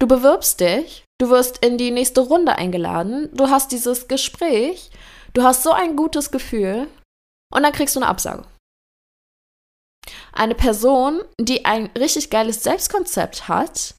du 0.01 0.07
bewirbst 0.07 0.59
dich 0.59 1.05
Du 1.21 1.29
wirst 1.29 1.63
in 1.63 1.77
die 1.77 1.91
nächste 1.91 2.21
Runde 2.21 2.55
eingeladen, 2.55 3.29
du 3.31 3.47
hast 3.47 3.71
dieses 3.71 4.07
Gespräch, 4.07 4.89
du 5.35 5.43
hast 5.43 5.61
so 5.61 5.71
ein 5.71 5.95
gutes 5.95 6.31
Gefühl 6.31 6.87
und 7.53 7.61
dann 7.61 7.71
kriegst 7.71 7.95
du 7.95 7.99
eine 7.99 8.07
Absage. 8.07 8.47
Eine 10.33 10.55
Person, 10.55 11.21
die 11.39 11.63
ein 11.65 11.91
richtig 11.95 12.31
geiles 12.31 12.63
Selbstkonzept 12.63 13.47
hat, 13.47 13.93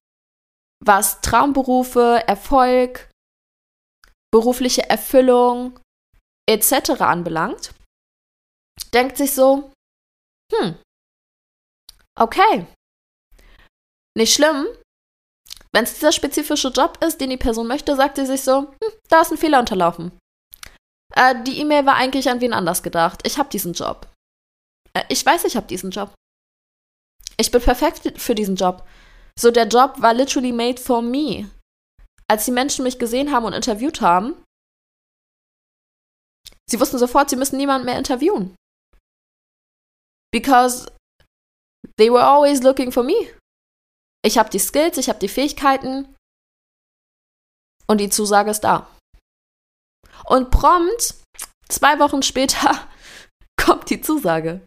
was 0.85 1.21
Traumberufe, 1.21 2.25
Erfolg, 2.27 3.09
berufliche 4.33 4.91
Erfüllung 4.91 5.79
etc. 6.51 7.03
anbelangt, 7.03 7.73
denkt 8.93 9.17
sich 9.17 9.33
so, 9.33 9.71
hm, 10.53 10.77
okay, 12.19 12.67
nicht 14.17 14.35
schlimm, 14.35 14.67
wenn 15.75 15.85
es 15.85 15.95
dieser 15.95 16.13
spezifische 16.13 16.69
Job 16.69 17.03
ist, 17.03 17.21
den 17.21 17.31
die 17.31 17.37
Person 17.37 17.67
möchte, 17.67 17.97
sagt 17.97 18.17
sie 18.17 18.27
sich 18.27 18.43
so, 18.43 18.59
hm, 18.59 18.93
da 19.09 19.23
ist 19.23 19.33
ein 19.33 19.39
Fehler 19.39 19.59
unterlaufen. 19.59 20.13
Äh, 21.15 21.43
die 21.45 21.59
E-Mail 21.61 21.87
war 21.87 21.97
eigentlich 21.97 22.29
an 22.29 22.41
wen 22.41 22.53
anders 22.53 22.83
gedacht. 22.83 23.21
Ich 23.27 23.39
habe 23.39 23.49
diesen 23.49 23.73
Job. 23.73 24.07
Äh, 24.95 25.05
ich 25.09 25.25
weiß, 25.25 25.45
ich 25.45 25.57
habe 25.57 25.67
diesen 25.67 25.91
Job. 25.91 26.15
Ich 27.39 27.51
bin 27.51 27.63
perfekt 27.63 28.21
für 28.21 28.35
diesen 28.35 28.57
Job. 28.57 28.87
So, 29.39 29.51
der 29.51 29.67
Job 29.67 30.01
war 30.01 30.13
literally 30.15 30.53
made 30.53 30.81
for 30.81 31.01
me. 31.01 31.51
Als 32.29 32.45
die 32.45 32.51
Menschen 32.51 32.85
mich 32.85 32.99
gesehen 32.99 33.33
haben 33.33 33.47
und 33.47 33.53
interviewt 33.55 34.01
haben, 34.01 34.43
sie 36.69 36.81
wussten 36.81 36.99
sofort, 36.99 37.31
sie 37.31 37.37
müssen 37.37 37.57
niemanden 37.57 37.87
mehr 37.87 37.99
interviewen. 37.99 38.55
Because 40.31 40.91
they 41.99 42.11
were 42.11 42.25
always 42.25 42.63
looking 42.63 42.93
for 42.93 43.03
me. 43.03 43.15
Ich 44.25 44.39
habe 44.39 44.51
die 44.51 44.59
Skills, 44.59 44.99
ich 44.99 45.09
habe 45.09 45.19
die 45.19 45.29
Fähigkeiten 45.29 46.15
und 47.87 47.99
die 47.99 48.11
Zusage 48.11 48.51
ist 48.51 48.61
da. 48.61 48.89
Und 50.25 50.51
prompt 50.51 51.23
Zwei 51.73 51.99
Wochen 51.99 52.23
später 52.23 52.87
kommt 53.57 53.89
die 53.89 54.03
Zusage. 54.03 54.61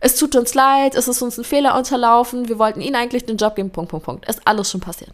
Es 0.00 0.16
tut 0.16 0.34
uns 0.34 0.54
leid, 0.54 0.94
es 0.94 1.08
ist 1.08 1.20
uns 1.20 1.36
ein 1.36 1.44
Fehler 1.44 1.76
unterlaufen, 1.76 2.48
wir 2.48 2.58
wollten 2.58 2.80
Ihnen 2.80 2.96
eigentlich 2.96 3.26
den 3.26 3.36
Job 3.36 3.54
geben, 3.54 3.70
Punkt, 3.70 3.90
Punkt, 3.90 4.06
Punkt. 4.06 4.28
Ist 4.28 4.46
alles 4.46 4.70
schon 4.70 4.80
passiert. 4.80 5.12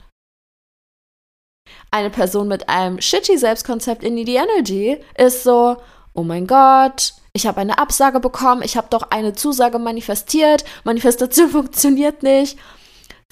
Eine 1.90 2.10
Person 2.10 2.46
mit 2.46 2.68
einem 2.68 3.00
shitty 3.00 3.36
Selbstkonzept 3.36 4.04
in 4.04 4.14
die 4.14 4.34
Energy 4.34 4.98
ist 5.16 5.42
so, 5.42 5.76
oh 6.14 6.22
mein 6.22 6.46
Gott, 6.46 7.14
ich 7.32 7.48
habe 7.48 7.60
eine 7.60 7.78
Absage 7.78 8.20
bekommen, 8.20 8.62
ich 8.62 8.76
habe 8.76 8.88
doch 8.90 9.10
eine 9.10 9.32
Zusage 9.32 9.80
manifestiert, 9.80 10.64
Manifestation 10.84 11.50
funktioniert 11.50 12.22
nicht. 12.22 12.58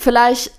Vielleicht 0.00 0.50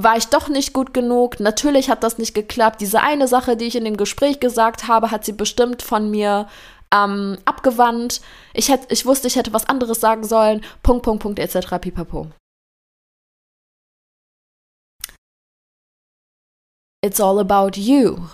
war 0.00 0.16
ich 0.16 0.28
doch 0.28 0.48
nicht 0.48 0.72
gut 0.72 0.94
genug. 0.94 1.40
Natürlich 1.40 1.90
hat 1.90 2.02
das 2.02 2.16
nicht 2.16 2.32
geklappt. 2.32 2.80
Diese 2.80 3.02
eine 3.02 3.28
Sache, 3.28 3.54
die 3.54 3.66
ich 3.66 3.76
in 3.76 3.84
dem 3.84 3.98
Gespräch 3.98 4.40
gesagt 4.40 4.88
habe, 4.88 5.10
hat 5.10 5.26
sie 5.26 5.32
bestimmt 5.32 5.82
von 5.82 6.10
mir 6.10 6.48
ähm, 6.94 7.36
abgewandt. 7.44 8.22
Ich, 8.54 8.70
hätt, 8.70 8.90
ich 8.90 9.04
wusste, 9.04 9.26
ich 9.26 9.36
hätte 9.36 9.52
was 9.52 9.66
anderes 9.66 10.00
sagen 10.00 10.24
sollen. 10.24 10.64
Punkt, 10.82 11.02
Punkt, 11.02 11.22
Punkt, 11.22 11.38
etc. 11.38 11.78
Pipapo. 11.78 12.30
It's 17.04 17.20
all 17.20 17.38
about 17.38 17.78
you. 17.78 18.26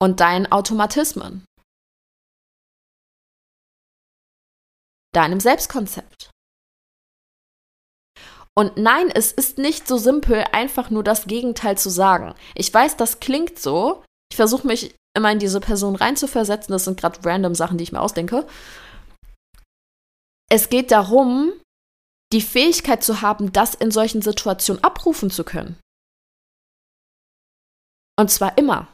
Und 0.00 0.20
deinen 0.20 0.50
Automatismen. 0.52 1.44
Deinem 5.12 5.40
Selbstkonzept. 5.40 6.33
Und 8.56 8.76
nein, 8.76 9.10
es 9.10 9.32
ist 9.32 9.58
nicht 9.58 9.88
so 9.88 9.96
simpel, 9.96 10.44
einfach 10.52 10.90
nur 10.90 11.02
das 11.02 11.26
Gegenteil 11.26 11.76
zu 11.76 11.90
sagen. 11.90 12.34
Ich 12.54 12.72
weiß, 12.72 12.96
das 12.96 13.18
klingt 13.18 13.58
so. 13.58 14.04
Ich 14.30 14.36
versuche 14.36 14.66
mich 14.66 14.94
immer 15.16 15.32
in 15.32 15.40
diese 15.40 15.60
Person 15.60 15.96
reinzuversetzen. 15.96 16.72
Das 16.72 16.84
sind 16.84 16.98
gerade 16.98 17.18
random 17.24 17.54
Sachen, 17.54 17.78
die 17.78 17.84
ich 17.84 17.92
mir 17.92 18.00
ausdenke. 18.00 18.46
Es 20.48 20.68
geht 20.68 20.92
darum, 20.92 21.52
die 22.32 22.42
Fähigkeit 22.42 23.02
zu 23.02 23.22
haben, 23.22 23.52
das 23.52 23.74
in 23.74 23.90
solchen 23.90 24.22
Situationen 24.22 24.82
abrufen 24.84 25.30
zu 25.30 25.44
können. 25.44 25.78
Und 28.18 28.30
zwar 28.30 28.56
immer. 28.56 28.93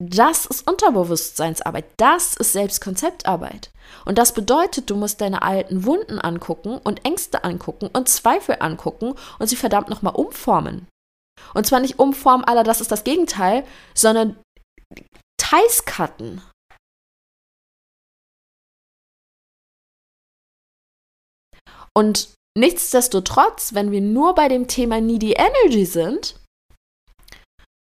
Das 0.00 0.46
ist 0.46 0.68
Unterbewusstseinsarbeit. 0.68 1.86
Das 1.96 2.36
ist 2.36 2.52
Selbstkonzeptarbeit. 2.52 3.70
Und 4.04 4.18
das 4.18 4.34
bedeutet, 4.34 4.90
du 4.90 4.96
musst 4.96 5.20
deine 5.20 5.42
alten 5.42 5.84
Wunden 5.84 6.18
angucken 6.18 6.78
und 6.78 7.04
Ängste 7.04 7.44
angucken 7.44 7.88
und 7.92 8.08
Zweifel 8.08 8.56
angucken 8.60 9.14
und 9.38 9.46
sie 9.46 9.56
verdammt 9.56 9.88
nochmal 9.88 10.14
umformen. 10.14 10.88
Und 11.54 11.66
zwar 11.66 11.80
nicht 11.80 11.98
umformen, 11.98 12.44
aller 12.44 12.64
das 12.64 12.80
ist 12.80 12.90
das 12.90 13.04
Gegenteil, 13.04 13.64
sondern 13.94 14.36
Teils 15.36 15.84
cutten. 15.84 16.42
Und 21.96 22.34
nichtsdestotrotz, 22.58 23.74
wenn 23.74 23.92
wir 23.92 24.00
nur 24.00 24.34
bei 24.34 24.48
dem 24.48 24.66
Thema 24.66 25.00
Needy 25.00 25.34
Energy 25.34 25.86
sind, 25.86 26.40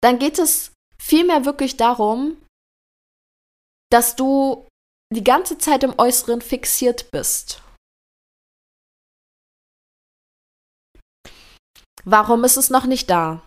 dann 0.03 0.18
geht 0.18 0.38
es 0.38 0.73
vielmehr 1.00 1.44
wirklich 1.44 1.76
darum, 1.76 2.36
dass 3.90 4.14
du 4.16 4.68
die 5.12 5.24
ganze 5.24 5.58
Zeit 5.58 5.82
im 5.82 5.98
Äußeren 5.98 6.40
fixiert 6.40 7.10
bist. 7.10 7.62
Warum 12.04 12.44
ist 12.44 12.56
es 12.56 12.70
noch 12.70 12.86
nicht 12.86 13.10
da? 13.10 13.42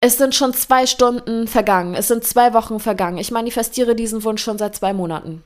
Es 0.00 0.18
sind 0.18 0.34
schon 0.34 0.52
zwei 0.52 0.86
Stunden 0.86 1.46
vergangen. 1.46 1.94
Es 1.94 2.08
sind 2.08 2.24
zwei 2.24 2.52
Wochen 2.54 2.80
vergangen. 2.80 3.18
Ich 3.18 3.30
manifestiere 3.30 3.94
diesen 3.94 4.24
Wunsch 4.24 4.42
schon 4.42 4.58
seit 4.58 4.74
zwei 4.74 4.92
Monaten. 4.92 5.44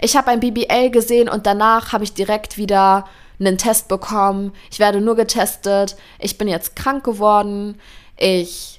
Ich 0.00 0.16
habe 0.16 0.30
ein 0.30 0.40
BBL 0.40 0.90
gesehen 0.90 1.28
und 1.28 1.46
danach 1.46 1.92
habe 1.92 2.04
ich 2.04 2.14
direkt 2.14 2.56
wieder 2.56 3.08
einen 3.38 3.58
Test 3.58 3.88
bekommen. 3.88 4.54
Ich 4.70 4.78
werde 4.78 5.00
nur 5.00 5.14
getestet. 5.14 5.96
Ich 6.18 6.38
bin 6.38 6.48
jetzt 6.48 6.74
krank 6.74 7.04
geworden. 7.04 7.78
Ich 8.16 8.77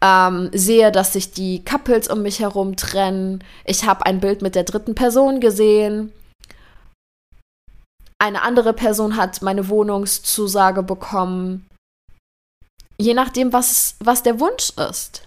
ähm, 0.00 0.50
sehe, 0.52 0.92
dass 0.92 1.12
sich 1.12 1.32
die 1.32 1.64
Couples 1.64 2.08
um 2.08 2.22
mich 2.22 2.40
herum 2.40 2.76
trennen. 2.76 3.42
Ich 3.64 3.84
habe 3.84 4.06
ein 4.06 4.20
Bild 4.20 4.42
mit 4.42 4.54
der 4.54 4.64
dritten 4.64 4.94
Person 4.94 5.40
gesehen. 5.40 6.12
Eine 8.20 8.42
andere 8.42 8.72
Person 8.72 9.16
hat 9.16 9.42
meine 9.42 9.68
Wohnungszusage 9.68 10.82
bekommen 10.82 11.68
je 13.00 13.14
nachdem, 13.14 13.52
was, 13.52 13.96
was 14.00 14.22
der 14.22 14.40
Wunsch 14.40 14.70
ist. 14.90 15.26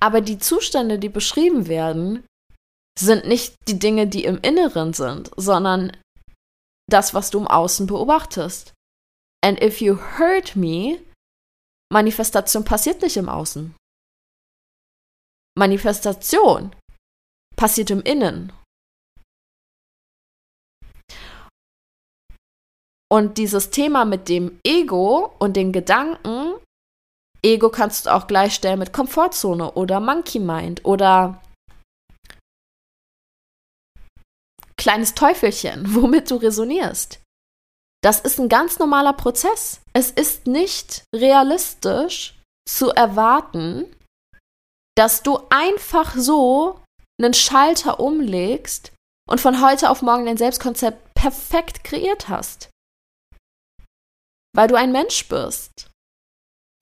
Aber 0.00 0.20
die 0.20 0.38
Zustände, 0.38 0.98
die 0.98 1.08
beschrieben 1.08 1.66
werden, 1.66 2.24
sind 2.98 3.26
nicht 3.26 3.54
die 3.68 3.78
Dinge, 3.78 4.06
die 4.06 4.24
im 4.24 4.38
Inneren 4.40 4.92
sind, 4.92 5.30
sondern 5.36 5.96
das, 6.88 7.14
was 7.14 7.30
du 7.30 7.38
im 7.38 7.48
Außen 7.48 7.86
beobachtest. 7.86 8.72
And 9.44 9.62
if 9.62 9.80
you 9.80 9.98
hurt 10.18 10.56
me, 10.56 10.98
Manifestation 11.92 12.64
passiert 12.64 13.02
nicht 13.02 13.16
im 13.16 13.28
Außen. 13.28 13.74
Manifestation 15.58 16.74
passiert 17.56 17.90
im 17.90 18.02
Innen. 18.02 18.52
Und 23.10 23.38
dieses 23.38 23.70
Thema 23.70 24.04
mit 24.04 24.28
dem 24.28 24.60
Ego 24.64 25.34
und 25.38 25.56
den 25.56 25.72
Gedanken 25.72 26.54
Ego 27.46 27.70
kannst 27.70 28.06
du 28.06 28.14
auch 28.14 28.26
gleichstellen 28.26 28.80
mit 28.80 28.92
Komfortzone 28.92 29.72
oder 29.74 30.00
Monkey 30.00 30.40
Mind 30.40 30.84
oder 30.84 31.40
kleines 34.76 35.14
Teufelchen, 35.14 35.84
womit 35.94 36.30
du 36.30 36.36
resonierst. 36.36 37.20
Das 38.06 38.20
ist 38.20 38.38
ein 38.38 38.48
ganz 38.48 38.78
normaler 38.78 39.14
Prozess. 39.14 39.80
Es 39.92 40.12
ist 40.12 40.46
nicht 40.46 41.02
realistisch 41.12 42.38
zu 42.64 42.90
erwarten, 42.90 43.84
dass 44.96 45.24
du 45.24 45.40
einfach 45.50 46.14
so 46.14 46.80
einen 47.20 47.34
Schalter 47.34 47.98
umlegst 47.98 48.92
und 49.28 49.40
von 49.40 49.60
heute 49.60 49.90
auf 49.90 50.02
morgen 50.02 50.24
dein 50.24 50.36
Selbstkonzept 50.36 51.14
perfekt 51.14 51.82
kreiert 51.82 52.28
hast. 52.28 52.70
Weil 54.54 54.68
du 54.68 54.76
ein 54.76 54.92
Mensch 54.92 55.26
bist. 55.28 55.90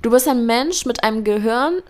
Du 0.02 0.10
bist 0.10 0.28
ein 0.28 0.44
Mensch 0.44 0.84
mit 0.84 1.04
einem 1.04 1.24
Gehirn. 1.24 1.82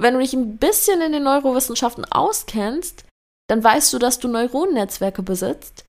Wenn 0.00 0.14
du 0.14 0.20
dich 0.20 0.32
ein 0.32 0.56
bisschen 0.56 1.00
in 1.02 1.12
den 1.12 1.22
Neurowissenschaften 1.22 2.04
auskennst, 2.06 3.04
dann 3.48 3.62
weißt 3.62 3.92
du, 3.92 4.00
dass 4.00 4.18
du 4.18 4.26
Neuronennetzwerke 4.26 5.22
besitzt 5.22 5.84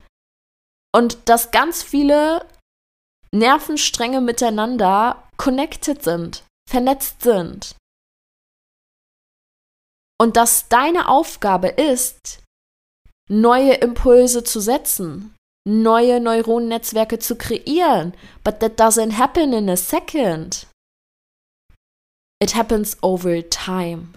und 0.95 1.27
dass 1.27 1.49
ganz 1.49 1.81
viele 1.81 2.45
Nervenstränge 3.33 4.21
miteinander 4.21 5.23
connected 5.37 6.03
sind, 6.03 6.43
vernetzt 6.69 7.23
sind. 7.23 7.75
Und 10.21 10.37
dass 10.37 10.69
deine 10.69 11.09
Aufgabe 11.09 11.67
ist, 11.67 12.43
neue 13.29 13.73
Impulse 13.73 14.43
zu 14.43 14.59
setzen, 14.59 15.35
neue 15.67 16.19
Neuronennetzwerke 16.19 17.19
zu 17.19 17.35
kreieren. 17.35 18.13
But 18.43 18.59
that 18.59 18.79
doesn't 18.79 19.17
happen 19.17 19.53
in 19.53 19.69
a 19.69 19.77
second. 19.77 20.67
It 22.39 22.55
happens 22.55 22.97
over 23.01 23.41
time. 23.49 24.13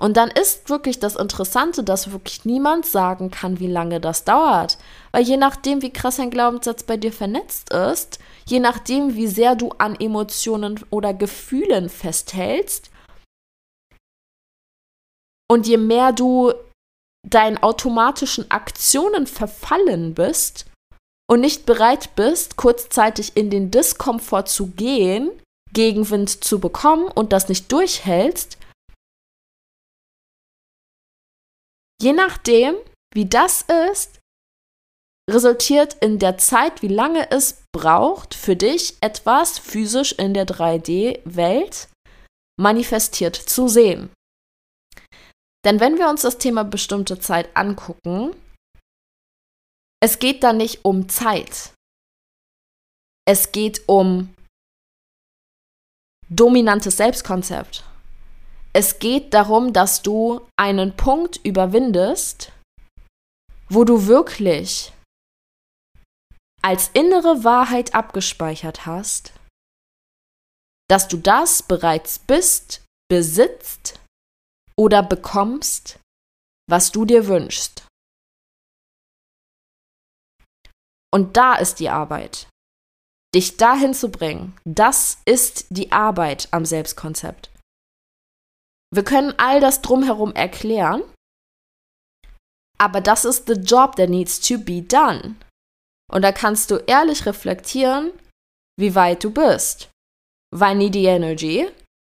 Und 0.00 0.16
dann 0.16 0.30
ist 0.30 0.70
wirklich 0.70 0.98
das 0.98 1.14
Interessante, 1.14 1.84
dass 1.84 2.10
wirklich 2.10 2.46
niemand 2.46 2.86
sagen 2.86 3.30
kann, 3.30 3.60
wie 3.60 3.66
lange 3.66 4.00
das 4.00 4.24
dauert. 4.24 4.78
Weil 5.12 5.24
je 5.24 5.36
nachdem, 5.36 5.82
wie 5.82 5.92
krass 5.92 6.18
ein 6.18 6.30
Glaubenssatz 6.30 6.84
bei 6.84 6.96
dir 6.96 7.12
vernetzt 7.12 7.70
ist, 7.70 8.18
je 8.46 8.60
nachdem, 8.60 9.14
wie 9.14 9.26
sehr 9.26 9.56
du 9.56 9.70
an 9.76 9.94
Emotionen 10.00 10.80
oder 10.88 11.12
Gefühlen 11.12 11.90
festhältst, 11.90 12.90
und 15.50 15.66
je 15.66 15.78
mehr 15.78 16.12
du 16.12 16.52
deinen 17.28 17.58
automatischen 17.58 18.48
Aktionen 18.52 19.26
verfallen 19.26 20.14
bist 20.14 20.66
und 21.28 21.40
nicht 21.40 21.66
bereit 21.66 22.14
bist, 22.14 22.56
kurzzeitig 22.56 23.36
in 23.36 23.50
den 23.50 23.72
Diskomfort 23.72 24.44
zu 24.44 24.68
gehen, 24.68 25.30
Gegenwind 25.72 26.44
zu 26.44 26.60
bekommen 26.60 27.08
und 27.08 27.32
das 27.32 27.48
nicht 27.48 27.70
durchhältst, 27.72 28.58
je 32.00 32.12
nachdem, 32.12 32.74
wie 33.14 33.26
das 33.26 33.62
ist, 33.90 34.20
resultiert 35.30 35.94
in 36.02 36.18
der 36.18 36.38
Zeit, 36.38 36.82
wie 36.82 36.88
lange 36.88 37.30
es 37.30 37.62
braucht, 37.72 38.34
für 38.34 38.56
dich 38.56 38.96
etwas 39.00 39.58
physisch 39.58 40.12
in 40.12 40.34
der 40.34 40.46
3D-Welt 40.46 41.88
manifestiert 42.60 43.36
zu 43.36 43.68
sehen. 43.68 44.10
Denn 45.64 45.78
wenn 45.78 45.98
wir 45.98 46.08
uns 46.08 46.22
das 46.22 46.38
Thema 46.38 46.64
bestimmte 46.64 47.20
Zeit 47.20 47.54
angucken, 47.54 48.34
es 50.02 50.18
geht 50.18 50.42
da 50.42 50.52
nicht 50.52 50.84
um 50.84 51.08
Zeit. 51.08 51.74
Es 53.26 53.52
geht 53.52 53.86
um 53.86 54.34
dominantes 56.28 56.96
Selbstkonzept. 56.96 57.84
Es 58.72 59.00
geht 59.00 59.34
darum, 59.34 59.72
dass 59.72 60.02
du 60.02 60.46
einen 60.56 60.96
Punkt 60.96 61.38
überwindest, 61.44 62.52
wo 63.68 63.84
du 63.84 64.06
wirklich 64.06 64.92
als 66.62 66.88
innere 66.88 67.42
Wahrheit 67.42 67.94
abgespeichert 67.94 68.86
hast, 68.86 69.32
dass 70.88 71.08
du 71.08 71.16
das 71.16 71.62
bereits 71.62 72.18
bist, 72.18 72.84
besitzt 73.08 73.98
oder 74.76 75.02
bekommst, 75.02 75.98
was 76.68 76.92
du 76.92 77.04
dir 77.04 77.26
wünschst. 77.26 77.86
Und 81.12 81.36
da 81.36 81.56
ist 81.56 81.80
die 81.80 81.88
Arbeit. 81.88 82.48
Dich 83.34 83.56
dahin 83.56 83.94
zu 83.94 84.10
bringen, 84.10 84.56
das 84.64 85.18
ist 85.24 85.66
die 85.70 85.92
Arbeit 85.92 86.48
am 86.52 86.64
Selbstkonzept. 86.64 87.49
Wir 88.92 89.04
können 89.04 89.34
all 89.38 89.60
das 89.60 89.82
drumherum 89.82 90.32
erklären, 90.34 91.02
aber 92.78 93.00
das 93.00 93.24
ist 93.24 93.46
the 93.46 93.54
job 93.54 93.96
that 93.96 94.08
needs 94.08 94.40
to 94.40 94.58
be 94.58 94.82
done. 94.82 95.36
Und 96.10 96.22
da 96.22 96.32
kannst 96.32 96.70
du 96.70 96.76
ehrlich 96.86 97.26
reflektieren, 97.26 98.10
wie 98.78 98.94
weit 98.94 99.22
du 99.22 99.30
bist. 99.30 99.90
Weil 100.52 100.74
Needy 100.74 101.06
Energy 101.06 101.68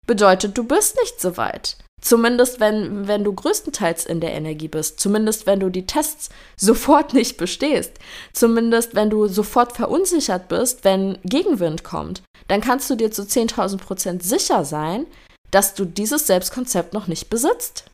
bedeutet, 0.06 0.58
du 0.58 0.64
bist 0.64 0.98
nicht 1.02 1.20
so 1.20 1.38
weit. 1.38 1.78
Zumindest 2.00 2.60
wenn, 2.60 3.08
wenn 3.08 3.24
du 3.24 3.34
größtenteils 3.34 4.06
in 4.06 4.20
der 4.20 4.34
Energie 4.34 4.68
bist. 4.68 5.00
Zumindest 5.00 5.48
wenn 5.48 5.60
du 5.60 5.70
die 5.70 5.88
Tests 5.88 6.30
sofort 6.58 7.14
nicht 7.14 7.38
bestehst. 7.38 7.94
Zumindest 8.34 8.94
wenn 8.94 9.10
du 9.10 9.28
sofort 9.28 9.74
verunsichert 9.74 10.48
bist, 10.48 10.84
wenn 10.84 11.18
Gegenwind 11.24 11.84
kommt. 11.84 12.22
Dann 12.48 12.62
kannst 12.62 12.90
du 12.90 12.96
dir 12.96 13.12
zu 13.12 13.24
10.000 13.24 13.78
Prozent 13.78 14.24
sicher 14.24 14.64
sein, 14.64 15.08
dass 15.52 15.74
du 15.74 15.86
dieses 15.86 16.28
Selbstkonzept 16.28 16.94
noch 16.94 17.08
nicht 17.08 17.30
besitzt. 17.30 17.90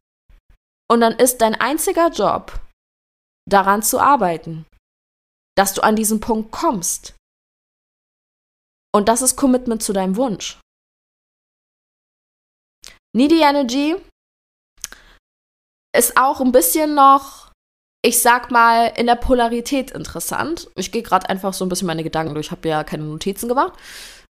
Und 0.89 1.01
dann 1.01 1.13
ist 1.13 1.37
dein 1.37 1.55
einziger 1.55 2.09
Job, 2.09 2.59
daran 3.49 3.83
zu 3.83 3.99
arbeiten, 3.99 4.65
dass 5.57 5.73
du 5.73 5.81
an 5.81 5.95
diesen 5.95 6.19
Punkt 6.19 6.51
kommst. 6.51 7.15
Und 8.95 9.09
das 9.09 9.21
ist 9.21 9.35
Commitment 9.35 9.81
zu 9.81 9.93
deinem 9.93 10.15
Wunsch. 10.15 10.59
Needy 13.15 13.41
Energy 13.41 13.95
ist 15.95 16.17
auch 16.17 16.41
ein 16.41 16.51
bisschen 16.51 16.95
noch, 16.95 17.51
ich 18.03 18.21
sag 18.21 18.49
mal, 18.49 18.87
in 18.97 19.05
der 19.05 19.15
Polarität 19.15 19.91
interessant. 19.91 20.69
Ich 20.75 20.91
gehe 20.91 21.03
gerade 21.03 21.29
einfach 21.29 21.53
so 21.53 21.65
ein 21.65 21.69
bisschen 21.69 21.87
meine 21.87 22.03
Gedanken 22.03 22.33
durch. 22.33 22.47
Ich 22.47 22.51
habe 22.51 22.67
ja 22.67 22.83
keine 22.83 23.03
Notizen 23.03 23.47
gemacht. 23.47 23.73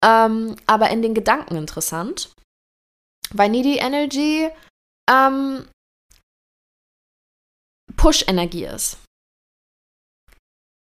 Ähm, 0.05 0.57
aber 0.66 0.90
in 0.90 1.03
den 1.03 1.14
Gedanken 1.14 1.57
interessant. 1.57 2.33
Weil 3.30 3.50
Needy 3.50 3.78
Energy 3.78 4.50
ähm, 5.10 5.68
Push-Energie 7.96 8.64
ist. 8.66 8.98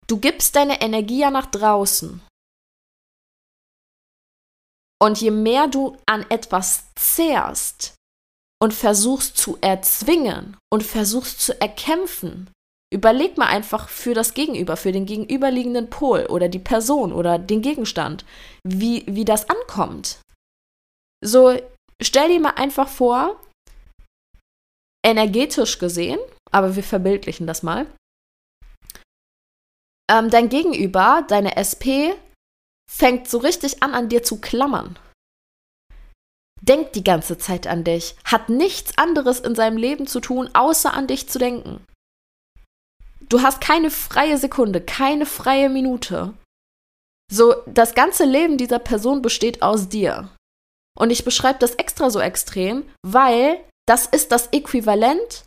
Du 0.07 0.19
gibst 0.19 0.55
deine 0.55 0.81
Energie 0.81 1.21
ja 1.21 1.31
nach 1.31 1.47
draußen. 1.47 2.21
Und 5.03 5.21
je 5.21 5.31
mehr 5.31 5.69
du 5.69 5.97
an 6.07 6.25
etwas 6.31 6.87
zehrst 6.95 7.95
und 8.63 8.73
versuchst 8.73 9.37
zu 9.37 9.59
erzwingen 9.61 10.57
und 10.73 10.83
versuchst 10.83 11.41
zu 11.41 11.61
erkämpfen, 11.61 12.51
überleg 12.93 13.37
mal 13.37 13.49
einfach 13.49 13.89
für 13.89 14.15
das 14.15 14.33
Gegenüber, 14.33 14.77
für 14.77 14.93
den 14.93 15.05
gegenüberliegenden 15.05 15.91
Pol 15.91 16.27
oder 16.27 16.49
die 16.49 16.59
Person 16.59 17.13
oder 17.13 17.39
den 17.39 17.61
Gegenstand, 17.61 18.25
wie, 18.65 19.05
wie 19.07 19.25
das 19.25 19.51
ankommt. 19.51 20.21
So, 21.23 21.59
stell 22.03 22.29
dir 22.29 22.41
mal 22.41 22.51
einfach 22.51 22.89
vor, 22.89 23.41
energetisch 25.05 25.79
gesehen, 25.79 26.19
aber 26.51 26.77
wir 26.77 26.83
verbildlichen 26.83 27.47
das 27.47 27.63
mal, 27.63 27.87
ähm, 30.11 30.31
dein 30.31 30.49
Gegenüber, 30.49 31.25
deine 31.27 31.57
SP, 31.59 32.15
fängt 32.91 33.29
so 33.29 33.39
richtig 33.39 33.83
an, 33.83 33.95
an 33.95 34.09
dir 34.09 34.23
zu 34.23 34.41
klammern. 34.41 34.99
Denkt 36.63 36.97
die 36.97 37.05
ganze 37.05 37.39
Zeit 37.39 37.67
an 37.67 37.85
dich, 37.85 38.17
hat 38.25 38.49
nichts 38.49 38.97
anderes 38.99 39.41
in 39.41 39.55
seinem 39.55 39.77
Leben 39.77 40.07
zu 40.07 40.21
tun, 40.21 40.49
außer 40.55 40.93
an 40.93 41.07
dich 41.07 41.29
zu 41.29 41.39
denken. 41.39 41.85
Du 43.29 43.43
hast 43.43 43.61
keine 43.61 43.91
freie 43.91 44.39
Sekunde, 44.39 44.81
keine 44.81 45.27
freie 45.27 45.69
Minute. 45.69 46.35
So, 47.31 47.55
das 47.67 47.95
ganze 47.95 48.25
Leben 48.25 48.57
dieser 48.57 48.79
Person 48.79 49.21
besteht 49.21 49.63
aus 49.63 49.89
dir. 49.89 50.29
Und 50.97 51.11
ich 51.11 51.25
beschreibe 51.25 51.59
das 51.59 51.75
extra 51.75 52.11
so 52.11 52.21
extrem, 52.21 52.89
weil 53.05 53.63
das 53.87 54.07
ist 54.07 54.33
das 54.33 54.49
Äquivalent 54.49 55.45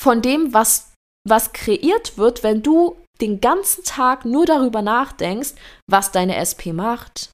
von 0.00 0.22
dem, 0.22 0.52
was, 0.52 0.92
was 1.28 1.52
kreiert 1.52 2.18
wird, 2.18 2.42
wenn 2.42 2.62
du 2.62 2.96
den 3.20 3.40
ganzen 3.40 3.84
Tag 3.84 4.24
nur 4.24 4.46
darüber 4.46 4.82
nachdenkst, 4.82 5.54
was 5.88 6.12
deine 6.12 6.36
SP 6.36 6.72
macht, 6.72 7.30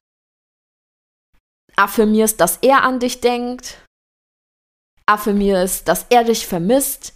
affirmierst, 1.75 2.39
dass 2.39 2.57
er 2.57 2.83
an 2.83 2.99
dich 2.99 3.21
denkt, 3.21 3.83
affirmierst, 5.07 5.87
dass 5.87 6.07
er 6.09 6.23
dich 6.23 6.47
vermisst, 6.47 7.13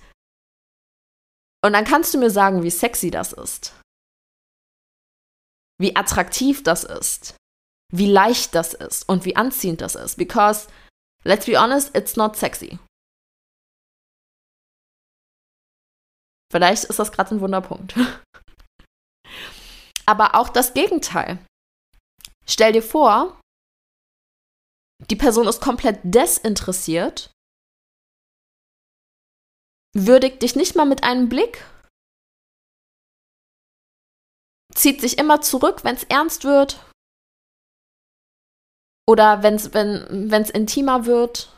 und 1.62 1.73
dann 1.73 1.84
kannst 1.84 2.13
du 2.13 2.17
mir 2.17 2.30
sagen, 2.30 2.63
wie 2.63 2.69
sexy 2.69 3.12
das 3.12 3.34
ist, 3.34 3.73
wie 5.78 5.95
attraktiv 5.95 6.63
das 6.63 6.84
ist, 6.84 7.36
wie 7.91 8.12
leicht 8.12 8.56
das 8.56 8.73
ist 8.73 9.08
und 9.10 9.25
wie 9.25 9.36
anziehend 9.36 9.82
das 9.82 9.95
ist. 9.95 10.15
Because, 10.15 10.67
let's 11.23 11.45
be 11.45 11.60
honest, 11.60 11.95
it's 11.95 12.15
not 12.15 12.36
sexy. 12.36 12.80
Vielleicht 16.52 16.86
ist 16.86 16.99
das 16.99 17.12
gerade 17.12 17.36
ein 17.36 17.41
Wunderpunkt. 17.41 17.95
Aber 20.06 20.36
auch 20.36 20.49
das 20.49 20.73
Gegenteil. 20.73 21.45
Stell 22.47 22.73
dir 22.73 22.82
vor, 22.82 23.39
die 25.10 25.15
Person 25.15 25.47
ist 25.47 25.62
komplett 25.62 25.99
desinteressiert, 26.04 27.32
würdigt 29.95 30.41
dich 30.41 30.56
nicht 30.56 30.75
mal 30.75 30.86
mit 30.86 31.04
einem 31.04 31.30
Blick, 31.30 31.63
zieht 34.73 35.02
sich 35.02 35.19
immer 35.19 35.41
zurück, 35.41 35.84
wenn 35.84 35.95
es 35.95 36.04
ernst 36.06 36.43
wird 36.43 36.88
oder 39.10 39.41
wenn's, 39.41 39.74
wenn 39.74 40.32
es 40.32 40.52
intimer 40.52 41.08
wird, 41.08 41.58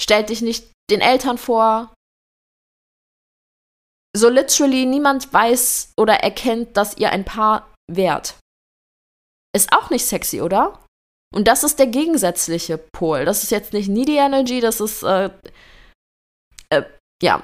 stellt 0.00 0.30
dich 0.30 0.40
nicht 0.40 0.72
den 0.90 1.02
Eltern 1.02 1.36
vor, 1.36 1.92
so 4.16 4.30
literally 4.30 4.86
niemand 4.86 5.30
weiß 5.30 5.92
oder 5.98 6.14
erkennt, 6.14 6.78
dass 6.78 6.96
ihr 6.96 7.10
ein 7.10 7.26
Paar 7.26 7.70
wärt. 7.92 8.38
Ist 9.54 9.70
auch 9.74 9.90
nicht 9.90 10.06
sexy, 10.06 10.40
oder? 10.40 10.82
Und 11.34 11.46
das 11.46 11.62
ist 11.62 11.78
der 11.78 11.88
gegensätzliche 11.88 12.78
Pol. 12.78 13.26
Das 13.26 13.42
ist 13.42 13.50
jetzt 13.50 13.74
nicht 13.74 13.88
Needy 13.90 14.16
Energy, 14.16 14.60
das 14.60 14.80
ist, 14.80 15.02
äh, 15.02 15.30
äh, 16.70 16.84
ja. 17.22 17.42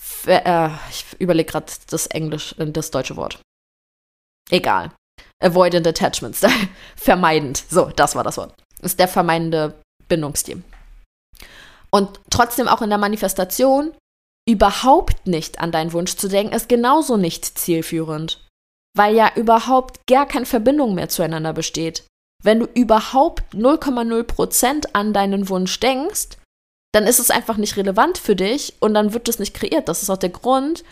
F 0.00 0.26
äh, 0.26 0.70
ich 0.88 1.20
überlege 1.20 1.50
gerade 1.50 1.70
das 1.90 2.06
Englisch, 2.06 2.54
äh, 2.58 2.70
das 2.70 2.90
deutsche 2.90 3.16
Wort. 3.16 3.42
Egal. 4.50 4.96
Avoidant 5.42 5.86
Attachments. 5.86 6.44
Vermeidend. 6.96 7.64
So, 7.68 7.90
das 7.94 8.14
war 8.14 8.24
das 8.24 8.36
Wort. 8.36 8.54
Das 8.80 8.92
ist 8.92 9.00
der 9.00 9.08
vermeidende 9.08 9.74
Bindungsstil. 10.08 10.62
Und 11.90 12.20
trotzdem 12.30 12.68
auch 12.68 12.82
in 12.82 12.90
der 12.90 12.98
Manifestation 12.98 13.92
überhaupt 14.48 15.26
nicht 15.26 15.60
an 15.60 15.72
deinen 15.72 15.92
Wunsch 15.92 16.16
zu 16.16 16.28
denken, 16.28 16.54
ist 16.54 16.68
genauso 16.68 17.16
nicht 17.16 17.58
zielführend. 17.58 18.44
Weil 18.96 19.14
ja 19.14 19.30
überhaupt 19.34 20.06
gar 20.06 20.26
keine 20.26 20.46
Verbindung 20.46 20.94
mehr 20.94 21.08
zueinander 21.08 21.52
besteht. 21.52 22.04
Wenn 22.42 22.60
du 22.60 22.66
überhaupt 22.66 23.54
0,0% 23.54 24.90
an 24.92 25.12
deinen 25.12 25.48
Wunsch 25.48 25.80
denkst, 25.80 26.36
dann 26.94 27.06
ist 27.06 27.18
es 27.18 27.30
einfach 27.30 27.56
nicht 27.56 27.76
relevant 27.76 28.18
für 28.18 28.36
dich 28.36 28.74
und 28.80 28.94
dann 28.94 29.12
wird 29.12 29.28
es 29.28 29.38
nicht 29.38 29.54
kreiert. 29.54 29.88
Das 29.88 30.02
ist 30.02 30.10
auch 30.10 30.16
der 30.16 30.30
Grund, 30.30 30.84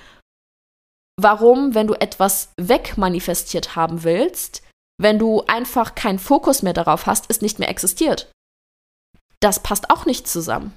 warum, 1.20 1.74
wenn 1.74 1.86
du 1.86 1.94
etwas 1.94 2.52
wegmanifestiert 2.58 3.76
haben 3.76 4.02
willst, 4.04 4.62
wenn 5.00 5.18
du 5.18 5.42
einfach 5.46 5.94
keinen 5.94 6.18
Fokus 6.18 6.62
mehr 6.62 6.72
darauf 6.72 7.06
hast, 7.06 7.26
es 7.28 7.40
nicht 7.40 7.58
mehr 7.58 7.68
existiert. 7.68 8.30
Das 9.40 9.62
passt 9.62 9.90
auch 9.90 10.06
nicht 10.06 10.28
zusammen. 10.28 10.76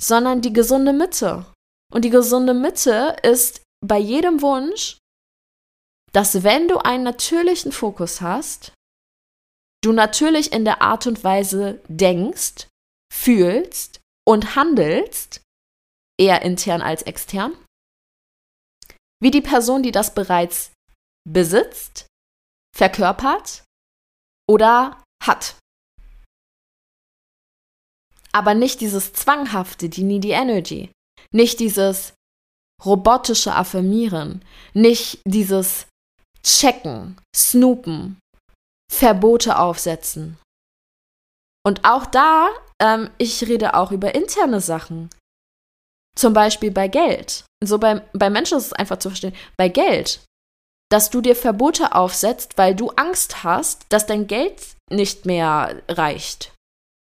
Sondern 0.00 0.40
die 0.40 0.52
gesunde 0.52 0.92
Mitte. 0.92 1.46
Und 1.92 2.04
die 2.04 2.10
gesunde 2.10 2.54
Mitte 2.54 3.16
ist 3.22 3.62
bei 3.84 3.98
jedem 3.98 4.42
Wunsch, 4.42 4.98
dass 6.12 6.42
wenn 6.42 6.68
du 6.68 6.78
einen 6.78 7.04
natürlichen 7.04 7.72
Fokus 7.72 8.20
hast, 8.20 8.72
du 9.82 9.92
natürlich 9.92 10.52
in 10.52 10.64
der 10.64 10.80
Art 10.80 11.06
und 11.06 11.22
Weise 11.24 11.80
denkst, 11.88 12.68
fühlst 13.12 14.00
und 14.26 14.56
handelst, 14.56 15.42
eher 16.18 16.42
intern 16.42 16.80
als 16.80 17.02
extern, 17.02 17.52
wie 19.20 19.30
die 19.30 19.40
Person, 19.40 19.82
die 19.82 19.92
das 19.92 20.14
bereits 20.14 20.72
besitzt, 21.28 22.06
verkörpert 22.76 23.64
oder 24.48 25.02
hat. 25.22 25.56
Aber 28.32 28.54
nicht 28.54 28.80
dieses 28.80 29.12
zwanghafte, 29.12 29.88
die 29.88 30.02
Needy 30.02 30.32
Energy. 30.32 30.90
Nicht 31.30 31.60
dieses 31.60 32.14
robotische 32.84 33.54
Affirmieren. 33.54 34.44
Nicht 34.74 35.20
dieses 35.24 35.86
Checken, 36.42 37.18
Snoopen, 37.34 38.18
Verbote 38.92 39.58
aufsetzen. 39.58 40.36
Und 41.64 41.84
auch 41.84 42.06
da, 42.06 42.50
ähm, 42.82 43.08
ich 43.18 43.46
rede 43.48 43.74
auch 43.74 43.92
über 43.92 44.14
interne 44.14 44.60
Sachen. 44.60 45.08
Zum 46.16 46.32
Beispiel 46.32 46.70
bei 46.70 46.88
Geld. 46.88 47.44
So 47.62 47.78
bei, 47.78 48.02
bei 48.12 48.30
Menschen 48.30 48.58
ist 48.58 48.66
es 48.66 48.72
einfach 48.72 48.98
zu 48.98 49.10
verstehen. 49.10 49.34
Bei 49.56 49.68
Geld, 49.68 50.20
dass 50.90 51.10
du 51.10 51.20
dir 51.20 51.34
Verbote 51.34 51.94
aufsetzt, 51.94 52.56
weil 52.56 52.74
du 52.74 52.90
Angst 52.90 53.42
hast, 53.42 53.86
dass 53.88 54.06
dein 54.06 54.26
Geld 54.26 54.60
nicht 54.90 55.26
mehr 55.26 55.82
reicht. 55.88 56.52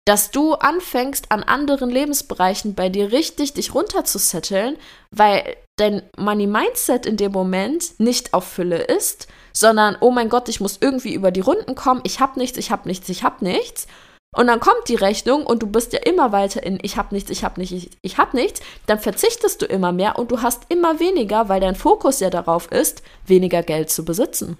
Dass 0.04 0.30
du 0.30 0.54
anfängst, 0.54 1.30
an 1.30 1.42
anderen 1.42 1.90
Lebensbereichen 1.90 2.74
bei 2.74 2.88
dir 2.88 3.12
richtig 3.12 3.54
dich 3.54 3.74
runterzusetteln, 3.74 4.76
weil 5.10 5.56
dein 5.76 6.02
Money-Mindset 6.16 7.06
in 7.06 7.16
dem 7.16 7.32
Moment 7.32 7.98
nicht 7.98 8.34
auf 8.34 8.44
Fülle 8.44 8.82
ist, 8.82 9.28
sondern, 9.52 9.96
oh 10.00 10.10
mein 10.10 10.28
Gott, 10.28 10.48
ich 10.48 10.60
muss 10.60 10.78
irgendwie 10.80 11.14
über 11.14 11.30
die 11.30 11.40
Runden 11.40 11.74
kommen, 11.74 12.00
ich 12.04 12.20
hab 12.20 12.36
nichts, 12.36 12.58
ich 12.58 12.70
hab 12.70 12.86
nichts, 12.86 13.08
ich 13.08 13.22
hab 13.22 13.42
nichts. 13.42 13.86
Und 14.34 14.46
dann 14.46 14.60
kommt 14.60 14.88
die 14.88 14.94
Rechnung 14.94 15.44
und 15.44 15.62
du 15.62 15.66
bist 15.66 15.92
ja 15.92 15.98
immer 16.00 16.32
weiter 16.32 16.62
in 16.62 16.78
ich 16.82 16.96
hab 16.96 17.12
nichts, 17.12 17.30
ich 17.30 17.44
hab 17.44 17.58
nichts, 17.58 17.74
ich, 17.74 17.90
ich 18.00 18.16
hab 18.16 18.32
nichts, 18.32 18.62
dann 18.86 18.98
verzichtest 18.98 19.60
du 19.60 19.66
immer 19.66 19.92
mehr 19.92 20.18
und 20.18 20.30
du 20.30 20.40
hast 20.40 20.64
immer 20.70 21.00
weniger, 21.00 21.50
weil 21.50 21.60
dein 21.60 21.76
Fokus 21.76 22.20
ja 22.20 22.30
darauf 22.30 22.72
ist, 22.72 23.02
weniger 23.26 23.62
Geld 23.62 23.90
zu 23.90 24.06
besitzen. 24.06 24.56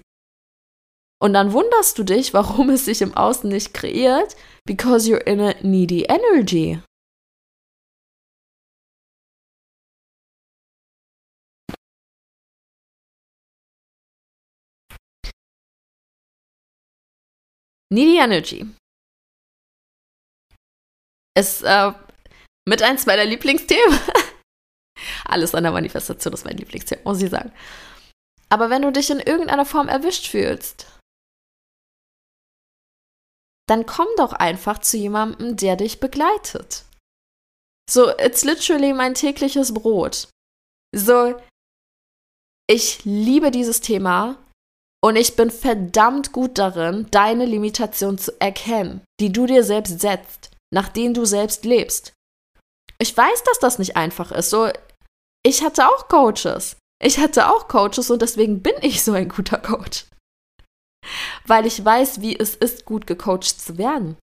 Und 1.19 1.33
dann 1.33 1.53
wunderst 1.53 1.97
du 1.97 2.03
dich, 2.03 2.33
warum 2.33 2.69
es 2.69 2.85
sich 2.85 3.01
im 3.01 3.15
Außen 3.15 3.49
nicht 3.49 3.73
kreiert, 3.73 4.35
because 4.65 5.09
you're 5.09 5.25
in 5.25 5.41
a 5.41 5.55
needy 5.63 6.03
energy. 6.03 6.79
Needy 17.89 18.17
Energy 18.17 18.67
ist 21.37 21.63
äh, 21.63 21.93
mit 22.67 22.81
eins 22.81 23.05
meiner 23.05 23.25
Lieblingsthemen. 23.25 23.99
Alles 25.25 25.55
an 25.55 25.63
der 25.63 25.71
Manifestation 25.71 26.33
ist 26.33 26.45
mein 26.45 26.57
Lieblingsthema, 26.57 27.01
muss 27.03 27.21
ich 27.21 27.29
sagen. 27.29 27.51
Aber 28.49 28.69
wenn 28.69 28.83
du 28.83 28.91
dich 28.91 29.09
in 29.09 29.19
irgendeiner 29.19 29.65
Form 29.65 29.87
erwischt 29.87 30.27
fühlst, 30.27 30.87
dann 33.67 33.85
komm 33.85 34.07
doch 34.17 34.33
einfach 34.33 34.79
zu 34.79 34.97
jemandem, 34.97 35.57
der 35.57 35.75
dich 35.75 35.99
begleitet. 35.99 36.85
So, 37.89 38.09
it's 38.17 38.43
literally 38.43 38.93
mein 38.93 39.13
tägliches 39.13 39.73
Brot. 39.73 40.29
So, 40.95 41.35
ich 42.69 43.03
liebe 43.03 43.51
dieses 43.51 43.81
Thema 43.81 44.37
und 45.03 45.15
ich 45.15 45.35
bin 45.35 45.49
verdammt 45.49 46.31
gut 46.31 46.57
darin, 46.57 47.07
deine 47.11 47.45
Limitation 47.45 48.17
zu 48.17 48.39
erkennen, 48.39 49.01
die 49.19 49.31
du 49.31 49.45
dir 49.47 49.63
selbst 49.63 49.99
setzt 49.99 50.52
nach 50.73 50.89
denen 50.89 51.13
du 51.13 51.23
selbst 51.23 51.65
lebst. 51.65 52.13
Ich 52.99 53.15
weiß, 53.15 53.43
dass 53.43 53.59
das 53.59 53.79
nicht 53.79 53.95
einfach 53.95 54.31
ist. 54.31 54.49
So, 54.49 54.69
ich 55.45 55.63
hatte 55.63 55.87
auch 55.87 56.07
Coaches. 56.07 56.77
Ich 57.01 57.19
hatte 57.19 57.49
auch 57.49 57.67
Coaches 57.67 58.09
und 58.09 58.21
deswegen 58.21 58.61
bin 58.61 58.75
ich 58.81 59.03
so 59.03 59.13
ein 59.13 59.29
guter 59.29 59.59
Coach. 59.59 60.05
Weil 61.45 61.65
ich 61.65 61.83
weiß, 61.83 62.21
wie 62.21 62.37
es 62.37 62.55
ist, 62.55 62.85
gut 62.85 63.07
gecoacht 63.07 63.43
zu 63.43 63.77
werden. 63.77 64.17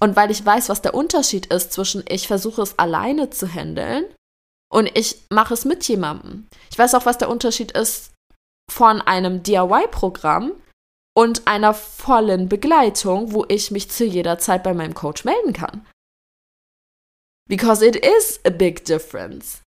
Und 0.00 0.16
weil 0.16 0.30
ich 0.30 0.44
weiß, 0.44 0.68
was 0.68 0.82
der 0.82 0.94
Unterschied 0.94 1.46
ist 1.46 1.72
zwischen 1.72 2.04
ich 2.08 2.26
versuche 2.26 2.62
es 2.62 2.78
alleine 2.78 3.30
zu 3.30 3.46
handeln 3.46 4.04
und 4.72 4.90
ich 4.96 5.24
mache 5.30 5.54
es 5.54 5.64
mit 5.64 5.86
jemandem. 5.86 6.46
Ich 6.70 6.78
weiß 6.78 6.94
auch, 6.94 7.06
was 7.06 7.18
der 7.18 7.28
Unterschied 7.28 7.72
ist 7.72 8.12
von 8.70 9.00
einem 9.00 9.42
DIY-Programm 9.42 10.52
und 11.18 11.48
einer 11.48 11.74
vollen 11.74 12.48
Begleitung, 12.48 13.32
wo 13.32 13.44
ich 13.48 13.72
mich 13.72 13.90
zu 13.90 14.04
jeder 14.04 14.38
Zeit 14.38 14.62
bei 14.62 14.72
meinem 14.72 14.94
Coach 14.94 15.24
melden 15.24 15.52
kann. 15.52 15.84
Because 17.48 17.84
it 17.84 17.96
is 17.96 18.38
a 18.44 18.50
big 18.50 18.84
difference. 18.84 19.60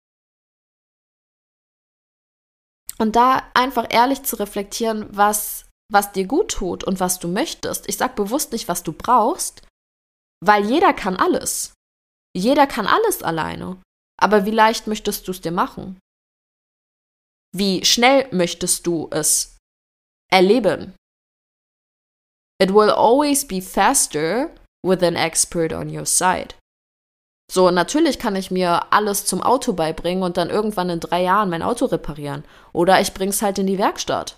Und 2.98 3.16
da 3.16 3.50
einfach 3.54 3.86
ehrlich 3.88 4.24
zu 4.24 4.36
reflektieren, 4.36 5.06
was, 5.16 5.64
was 5.90 6.12
dir 6.12 6.26
gut 6.26 6.50
tut 6.50 6.84
und 6.84 7.00
was 7.00 7.18
du 7.18 7.28
möchtest. 7.28 7.88
Ich 7.88 7.96
sage 7.96 8.12
bewusst 8.12 8.52
nicht, 8.52 8.68
was 8.68 8.82
du 8.82 8.92
brauchst, 8.92 9.66
weil 10.44 10.66
jeder 10.66 10.92
kann 10.92 11.16
alles. 11.16 11.72
Jeder 12.36 12.66
kann 12.66 12.86
alles 12.86 13.22
alleine. 13.22 13.80
Aber 14.20 14.44
wie 14.44 14.50
leicht 14.50 14.86
möchtest 14.86 15.26
du 15.26 15.30
es 15.30 15.40
dir 15.40 15.52
machen? 15.52 15.98
Wie 17.56 17.86
schnell 17.86 18.28
möchtest 18.32 18.86
du 18.86 19.08
es 19.10 19.56
erleben? 20.30 20.97
It 22.60 22.72
will 22.72 22.90
always 22.90 23.46
be 23.46 23.60
faster 23.60 24.50
with 24.84 25.02
an 25.02 25.16
expert 25.16 25.72
on 25.72 25.88
your 25.88 26.06
side. 26.06 26.54
So, 27.50 27.70
natürlich 27.70 28.18
kann 28.18 28.36
ich 28.36 28.50
mir 28.50 28.92
alles 28.92 29.24
zum 29.24 29.42
Auto 29.42 29.72
beibringen 29.72 30.22
und 30.22 30.36
dann 30.36 30.50
irgendwann 30.50 30.90
in 30.90 31.00
drei 31.00 31.22
Jahren 31.22 31.48
mein 31.48 31.62
Auto 31.62 31.86
reparieren. 31.86 32.44
Oder 32.72 33.00
ich 33.00 33.14
bring's 33.14 33.40
halt 33.40 33.58
in 33.58 33.66
die 33.66 33.78
Werkstatt. 33.78 34.36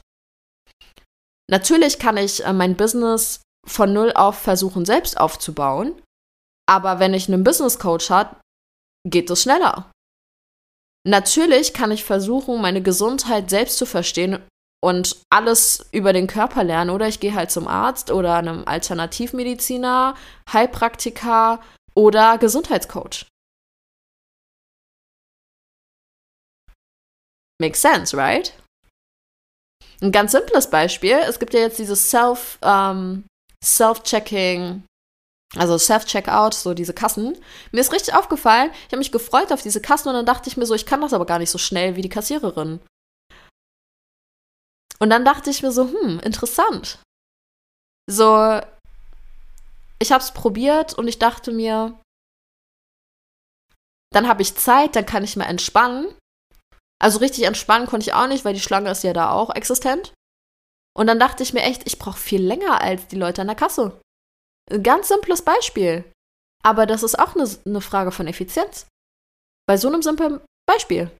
Natürlich 1.50 1.98
kann 1.98 2.16
ich 2.16 2.44
äh, 2.44 2.52
mein 2.52 2.76
Business 2.76 3.42
von 3.66 3.92
null 3.92 4.12
auf 4.14 4.38
versuchen, 4.38 4.84
selbst 4.84 5.18
aufzubauen. 5.18 6.00
Aber 6.68 7.00
wenn 7.00 7.14
ich 7.14 7.26
einen 7.26 7.42
Business 7.42 7.80
Coach 7.80 8.10
habe, 8.10 8.36
geht 9.04 9.28
es 9.30 9.42
schneller. 9.42 9.90
Natürlich 11.04 11.74
kann 11.74 11.90
ich 11.90 12.04
versuchen, 12.04 12.60
meine 12.60 12.82
Gesundheit 12.82 13.50
selbst 13.50 13.78
zu 13.78 13.86
verstehen 13.86 14.38
und 14.82 15.16
alles 15.30 15.86
über 15.92 16.12
den 16.12 16.26
Körper 16.26 16.64
lernen. 16.64 16.90
Oder 16.90 17.08
ich 17.08 17.20
gehe 17.20 17.34
halt 17.34 17.50
zum 17.50 17.68
Arzt 17.68 18.10
oder 18.10 18.36
einem 18.36 18.66
Alternativmediziner, 18.66 20.14
Heilpraktiker 20.52 21.60
oder 21.94 22.38
Gesundheitscoach. 22.38 23.26
Makes 27.60 27.82
sense, 27.82 28.16
right? 28.16 28.54
Ein 30.00 30.12
ganz 30.12 30.32
simples 30.32 30.70
Beispiel, 30.70 31.18
es 31.28 31.38
gibt 31.38 31.52
ja 31.52 31.60
jetzt 31.60 31.78
dieses 31.78 32.08
Self, 32.08 32.58
ähm, 32.62 33.24
Self-Checking, 33.62 34.82
also 35.56 35.76
Self-Checkout, 35.76 36.54
so 36.54 36.72
diese 36.72 36.94
Kassen. 36.94 37.36
Mir 37.70 37.82
ist 37.82 37.92
richtig 37.92 38.14
aufgefallen, 38.14 38.70
ich 38.72 38.86
habe 38.86 38.98
mich 38.98 39.12
gefreut 39.12 39.52
auf 39.52 39.60
diese 39.60 39.82
Kassen 39.82 40.08
und 40.08 40.14
dann 40.14 40.24
dachte 40.24 40.48
ich 40.48 40.56
mir 40.56 40.64
so, 40.64 40.74
ich 40.74 40.86
kann 40.86 41.02
das 41.02 41.12
aber 41.12 41.26
gar 41.26 41.38
nicht 41.38 41.50
so 41.50 41.58
schnell 41.58 41.96
wie 41.96 42.02
die 42.02 42.08
Kassiererin. 42.08 42.80
Und 45.02 45.10
dann 45.10 45.24
dachte 45.24 45.50
ich 45.50 45.62
mir 45.62 45.72
so, 45.72 45.88
hm, 45.88 46.20
interessant. 46.20 46.98
So, 48.08 48.60
ich 49.98 50.12
habe 50.12 50.22
es 50.22 50.32
probiert 50.32 50.94
und 50.94 51.08
ich 51.08 51.18
dachte 51.18 51.52
mir, 51.52 51.98
dann 54.12 54.28
habe 54.28 54.42
ich 54.42 54.56
Zeit, 54.56 54.96
dann 54.96 55.06
kann 55.06 55.24
ich 55.24 55.36
mal 55.36 55.44
entspannen. 55.44 56.14
Also 57.00 57.18
richtig 57.20 57.44
entspannen 57.44 57.86
konnte 57.86 58.08
ich 58.08 58.14
auch 58.14 58.26
nicht, 58.26 58.44
weil 58.44 58.54
die 58.54 58.60
Schlange 58.60 58.90
ist 58.90 59.04
ja 59.04 59.12
da 59.12 59.30
auch 59.32 59.54
existent. 59.54 60.12
Und 60.94 61.06
dann 61.06 61.20
dachte 61.20 61.42
ich 61.42 61.52
mir 61.52 61.62
echt, 61.62 61.86
ich 61.86 61.98
brauche 61.98 62.18
viel 62.18 62.44
länger 62.44 62.80
als 62.80 63.06
die 63.06 63.16
Leute 63.16 63.40
an 63.40 63.46
der 63.46 63.56
Kasse. 63.56 64.00
Ein 64.70 64.82
ganz 64.82 65.08
simples 65.08 65.42
Beispiel. 65.42 66.04
Aber 66.62 66.86
das 66.86 67.02
ist 67.02 67.18
auch 67.18 67.34
eine, 67.34 67.48
eine 67.64 67.80
Frage 67.80 68.12
von 68.12 68.26
Effizienz. 68.26 68.86
Bei 69.66 69.76
so 69.76 69.88
einem 69.88 70.02
simplen 70.02 70.40
Beispiel. 70.66 71.10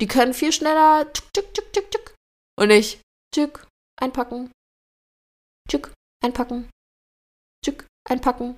Die 0.00 0.08
können 0.08 0.34
viel 0.34 0.52
schneller 0.52 1.12
tschuk, 1.12 1.32
tschuk, 1.32 1.52
tschuk, 1.54 1.90
und 2.62 2.70
ich, 2.70 3.00
tschück, 3.34 3.66
einpacken. 4.00 4.52
Tschück, 5.68 5.92
einpacken. 6.22 6.70
Tschück, 7.64 7.88
einpacken. 8.08 8.56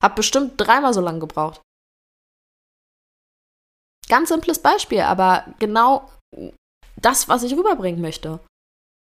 Hab 0.00 0.14
bestimmt 0.14 0.54
dreimal 0.56 0.94
so 0.94 1.00
lange 1.00 1.18
gebraucht. 1.18 1.60
Ganz 4.08 4.28
simples 4.28 4.62
Beispiel, 4.62 5.00
aber 5.00 5.52
genau 5.58 6.12
das, 6.96 7.28
was 7.28 7.42
ich 7.42 7.54
rüberbringen 7.54 8.00
möchte. 8.00 8.38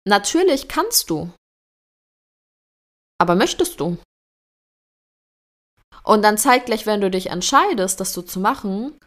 Natürlich 0.07 0.69
kannst 0.69 1.09
du. 1.09 1.33
Aber 3.19 3.33
möchtest 3.33 3.79
du? 3.79 3.97
Und 6.03 6.21
dann 6.21 6.37
zeitgleich, 6.37 6.85
wenn 6.85 7.01
du 7.01 7.09
dich 7.09 7.27
entscheidest, 7.27 7.99
das 7.99 8.13
so 8.13 8.21
zu 8.21 8.39
machen, 8.39 8.97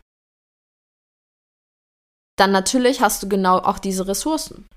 dann 2.36 2.50
natürlich 2.50 3.00
hast 3.00 3.22
du 3.22 3.28
genau 3.28 3.58
auch 3.58 3.78
diese 3.78 4.08
Ressourcen. 4.08 4.68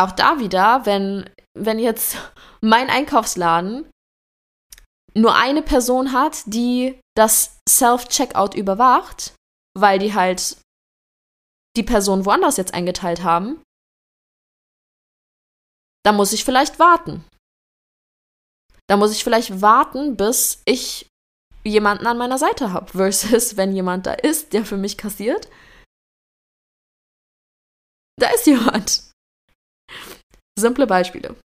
Auch 0.00 0.12
da 0.12 0.38
wieder, 0.38 0.86
wenn, 0.86 1.28
wenn 1.52 1.78
jetzt 1.78 2.16
mein 2.62 2.88
Einkaufsladen 2.88 3.90
nur 5.14 5.34
eine 5.34 5.60
Person 5.60 6.12
hat, 6.12 6.42
die 6.46 6.98
das 7.16 7.58
Self-Checkout 7.68 8.54
überwacht, 8.54 9.34
weil 9.76 9.98
die 9.98 10.14
halt 10.14 10.56
die 11.76 11.82
Person 11.82 12.24
woanders 12.24 12.56
jetzt 12.56 12.72
eingeteilt 12.72 13.22
haben, 13.22 13.62
dann 16.04 16.16
muss 16.16 16.32
ich 16.32 16.44
vielleicht 16.44 16.78
warten. 16.78 17.24
Da 18.88 18.96
muss 18.96 19.12
ich 19.12 19.22
vielleicht 19.22 19.60
warten, 19.60 20.16
bis 20.16 20.62
ich 20.64 21.08
jemanden 21.62 22.06
an 22.06 22.16
meiner 22.16 22.38
Seite 22.38 22.72
habe, 22.72 22.86
versus 22.92 23.58
wenn 23.58 23.74
jemand 23.74 24.06
da 24.06 24.14
ist, 24.14 24.54
der 24.54 24.64
für 24.64 24.78
mich 24.78 24.96
kassiert. 24.96 25.50
Da 28.18 28.30
ist 28.30 28.46
jemand. 28.46 29.09
Simple 30.60 30.86
Beispiele. 30.86 31.36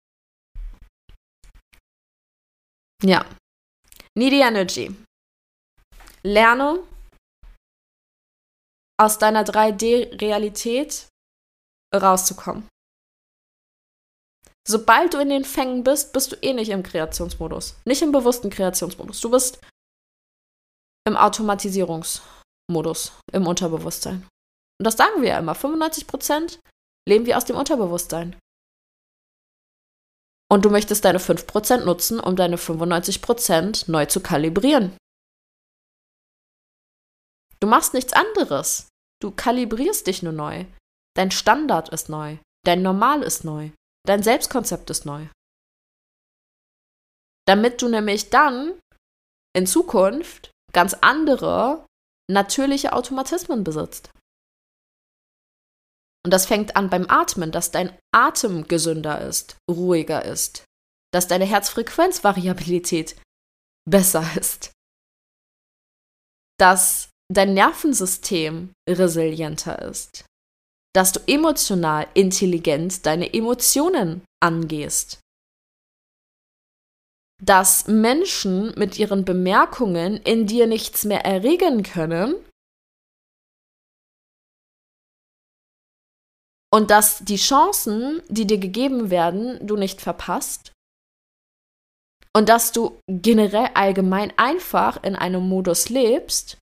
Ja. 3.03 3.25
Needy 4.17 4.41
Energy. 4.41 4.95
Lerne 6.23 6.83
aus 9.01 9.19
deiner 9.19 9.45
3D-Realität 9.45 11.09
rauszukommen. 11.95 12.69
Sobald 14.67 15.13
du 15.13 15.19
in 15.19 15.29
den 15.29 15.45
Fängen 15.45 15.85
bist, 15.85 16.13
bist 16.13 16.33
du 16.33 16.37
eh 16.37 16.55
nicht 16.55 16.71
im 16.71 16.83
Kreationsmodus. 16.83 17.77
Nicht 17.85 18.01
im 18.03 18.13
bewussten 18.13 18.49
Kreationsmodus. 18.49 19.21
Du 19.21 19.31
bist 19.31 19.61
im 21.07 21.17
Automatisierungsmodus, 21.17 23.13
im 23.33 23.47
Unterbewusstsein. 23.47 24.27
Und 24.79 24.85
das 24.87 24.97
sagen 24.97 25.21
wir 25.21 25.31
ja 25.31 25.39
immer. 25.39 25.53
95% 25.53 26.59
leben 27.07 27.27
wir 27.27 27.37
aus 27.37 27.45
dem 27.45 27.57
Unterbewusstsein. 27.57 28.37
Und 30.51 30.65
du 30.65 30.71
möchtest 30.71 31.05
deine 31.05 31.19
5% 31.19 31.85
nutzen, 31.85 32.21
um 32.21 32.37
deine 32.37 32.57
95% 32.57 33.91
neu 33.91 34.07
zu 34.07 34.21
kalibrieren. 34.21 34.97
Du 37.61 37.67
machst 37.67 37.95
nichts 37.95 38.13
anderes. 38.13 38.89
Du 39.23 39.31
kalibrierst 39.31 40.07
dich 40.07 40.23
nur 40.23 40.33
neu. 40.33 40.67
Dein 41.17 41.31
Standard 41.31 41.89
ist 41.89 42.09
neu. 42.09 42.37
Dein 42.65 42.83
Normal 42.83 43.23
ist 43.23 43.45
neu. 43.45 43.71
Dein 44.07 44.23
Selbstkonzept 44.23 44.91
ist 44.91 45.07
neu. 45.07 45.27
Damit 47.47 47.81
du 47.81 47.89
nämlich 47.89 48.31
dann 48.31 48.79
in 49.57 49.67
Zukunft 49.67 50.51
ganz 50.73 50.95
andere 51.01 51.87
natürliche 52.31 52.93
Automatismen 52.93 53.65
besitzt. 53.65 54.11
Und 56.25 56.33
das 56.33 56.47
fängt 56.47 56.75
an 56.77 56.89
beim 56.89 57.07
Atmen, 57.09 57.53
dass 57.53 57.71
dein 57.71 57.97
Atem 58.13 58.67
gesünder 58.67 59.21
ist, 59.21 59.57
ruhiger 59.71 60.25
ist, 60.25 60.65
dass 61.13 61.29
deine 61.29 61.45
Herzfrequenzvariabilität 61.45 63.17
besser 63.89 64.25
ist, 64.37 64.73
dass 66.59 67.11
dein 67.31 67.53
Nervensystem 67.55 68.73
resilienter 68.89 69.83
ist, 69.83 70.25
dass 70.95 71.13
du 71.13 71.21
emotional 71.27 72.07
intelligent 72.15 73.05
deine 73.05 73.35
Emotionen 73.35 74.25
angehst, 74.43 75.21
dass 77.43 77.87
Menschen 77.87 78.73
mit 78.79 78.99
ihren 78.99 79.27
Bemerkungen 79.27 80.17
in 80.19 80.47
dir 80.47 80.67
nichts 80.67 81.05
mehr 81.05 81.25
erregen 81.27 81.83
können 81.83 82.37
und 86.75 86.91
dass 86.91 87.21
die 87.21 87.37
Chancen, 87.37 88.21
die 88.29 88.49
dir 88.49 88.59
gegeben 88.59 89.09
werden, 89.09 89.65
du 89.65 89.77
nicht 89.77 90.01
verpasst 90.01 90.73
und 92.37 92.49
dass 92.49 92.73
du 92.73 92.99
generell 93.07 93.71
allgemein 93.75 94.37
einfach 94.37 95.01
in 95.05 95.15
einem 95.15 95.49
Modus 95.49 95.89
lebst, 95.89 96.59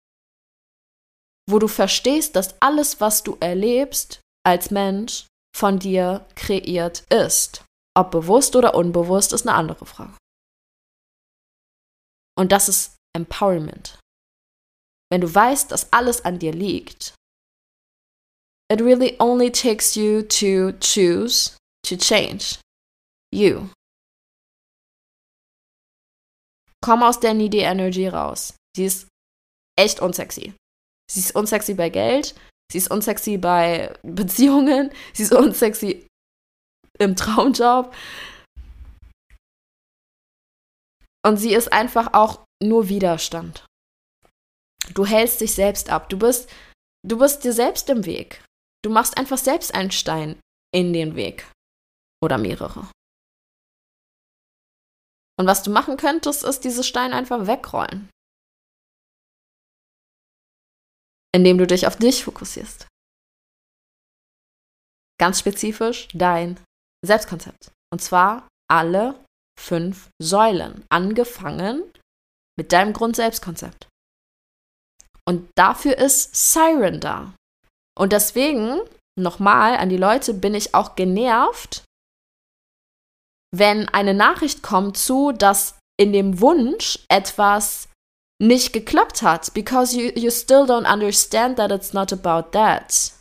wo 1.48 1.58
du 1.58 1.66
verstehst, 1.66 2.36
dass 2.36 2.60
alles, 2.60 3.00
was 3.00 3.22
du 3.22 3.38
erlebst 3.40 4.20
als 4.44 4.70
Mensch, 4.70 5.26
von 5.56 5.78
dir 5.78 6.26
kreiert 6.34 7.04
ist. 7.10 7.64
Ob 7.96 8.10
bewusst 8.10 8.54
oder 8.54 8.74
unbewusst, 8.74 9.32
ist 9.32 9.48
eine 9.48 9.56
andere 9.56 9.86
Frage. 9.86 10.18
Und 12.36 12.52
das 12.52 12.68
ist 12.68 12.96
Empowerment. 13.16 13.98
Wenn 15.10 15.22
du 15.22 15.34
weißt, 15.34 15.72
dass 15.72 15.90
alles 15.90 16.22
an 16.22 16.38
dir 16.38 16.52
liegt, 16.52 17.14
it 18.72 18.80
really 18.80 19.16
only 19.20 19.50
takes 19.50 19.96
you 19.96 20.22
to 20.22 20.72
choose 20.80 21.54
to 21.82 21.96
change 21.96 22.58
you. 23.30 23.68
Komm 26.82 27.02
aus 27.02 27.20
der 27.20 27.34
Needy 27.34 27.60
Energy 27.60 28.08
raus. 28.08 28.54
Sie 28.74 28.86
ist 28.86 29.06
echt 29.78 30.00
unsexy. 30.00 30.54
Sie 31.10 31.20
ist 31.20 31.34
unsexy 31.36 31.74
bei 31.74 31.90
Geld, 31.90 32.34
sie 32.70 32.78
ist 32.78 32.90
unsexy 32.90 33.36
bei 33.36 33.92
Beziehungen, 34.02 34.90
sie 35.12 35.24
ist 35.24 35.34
unsexy 35.34 36.06
im 36.98 37.14
Traumjob. 37.14 37.94
Und 41.24 41.36
sie 41.36 41.54
ist 41.54 41.72
einfach 41.72 42.14
auch 42.14 42.44
nur 42.62 42.88
Widerstand. 42.88 43.66
Du 44.94 45.06
hältst 45.06 45.40
dich 45.40 45.54
selbst 45.54 45.90
ab. 45.90 46.08
Du 46.08 46.18
bist, 46.18 46.50
du 47.06 47.18
bist 47.18 47.44
dir 47.44 47.52
selbst 47.52 47.88
im 47.90 48.04
Weg. 48.06 48.42
Du 48.83 48.91
machst 48.91 49.16
einfach 49.16 49.39
selbst 49.39 49.74
einen 49.74 49.91
Stein 49.91 50.41
in 50.74 50.93
den 50.93 51.14
Weg. 51.16 51.51
Oder 52.22 52.39
mehrere. 52.39 52.91
Und 55.39 55.47
was 55.47 55.62
du 55.62 55.70
machen 55.70 55.97
könntest, 55.97 56.45
ist 56.45 56.61
diese 56.61 56.85
Steine 56.85 57.16
einfach 57.16 57.47
wegrollen. 57.47 58.09
indem 61.35 61.59
du 61.59 61.66
dich 61.66 61.87
auf 61.87 61.97
dich 61.97 62.24
fokussierst. 62.24 62.87
Ganz 65.18 65.41
spezifisch 65.41 66.09
dein 66.12 66.62
Selbstkonzept. 67.05 67.72
Und 67.93 68.01
zwar 68.01 68.49
alle 68.70 69.24
fünf 69.59 70.11
Säulen, 70.20 70.85
angefangen 70.91 71.91
mit 72.59 72.72
deinem 72.72 72.93
Grundselbstkonzept. 72.93 73.89
Und 75.26 75.49
dafür 75.57 75.97
ist 75.99 76.35
Siren 76.35 77.01
da. 77.01 77.35
Und 77.99 78.12
deswegen, 78.12 78.80
nochmal 79.18 79.76
an 79.76 79.88
die 79.88 79.97
Leute, 79.97 80.34
bin 80.34 80.55
ich 80.55 80.74
auch 80.74 80.95
genervt, 80.95 81.84
wenn 83.55 83.88
eine 83.88 84.14
Nachricht 84.14 84.62
kommt 84.62 84.97
zu, 84.97 85.32
dass 85.32 85.78
in 86.01 86.12
dem 86.12 86.40
Wunsch 86.40 86.99
etwas 87.09 87.88
nicht 88.40 88.72
geklappt 88.72 89.22
hat, 89.22 89.53
because 89.55 89.97
you, 89.97 90.11
you 90.16 90.30
still 90.30 90.64
don't 90.64 90.90
understand 90.90 91.59
that 91.59 91.70
it's 91.70 91.93
not 91.93 92.12
about 92.12 92.51
that. 92.53 93.12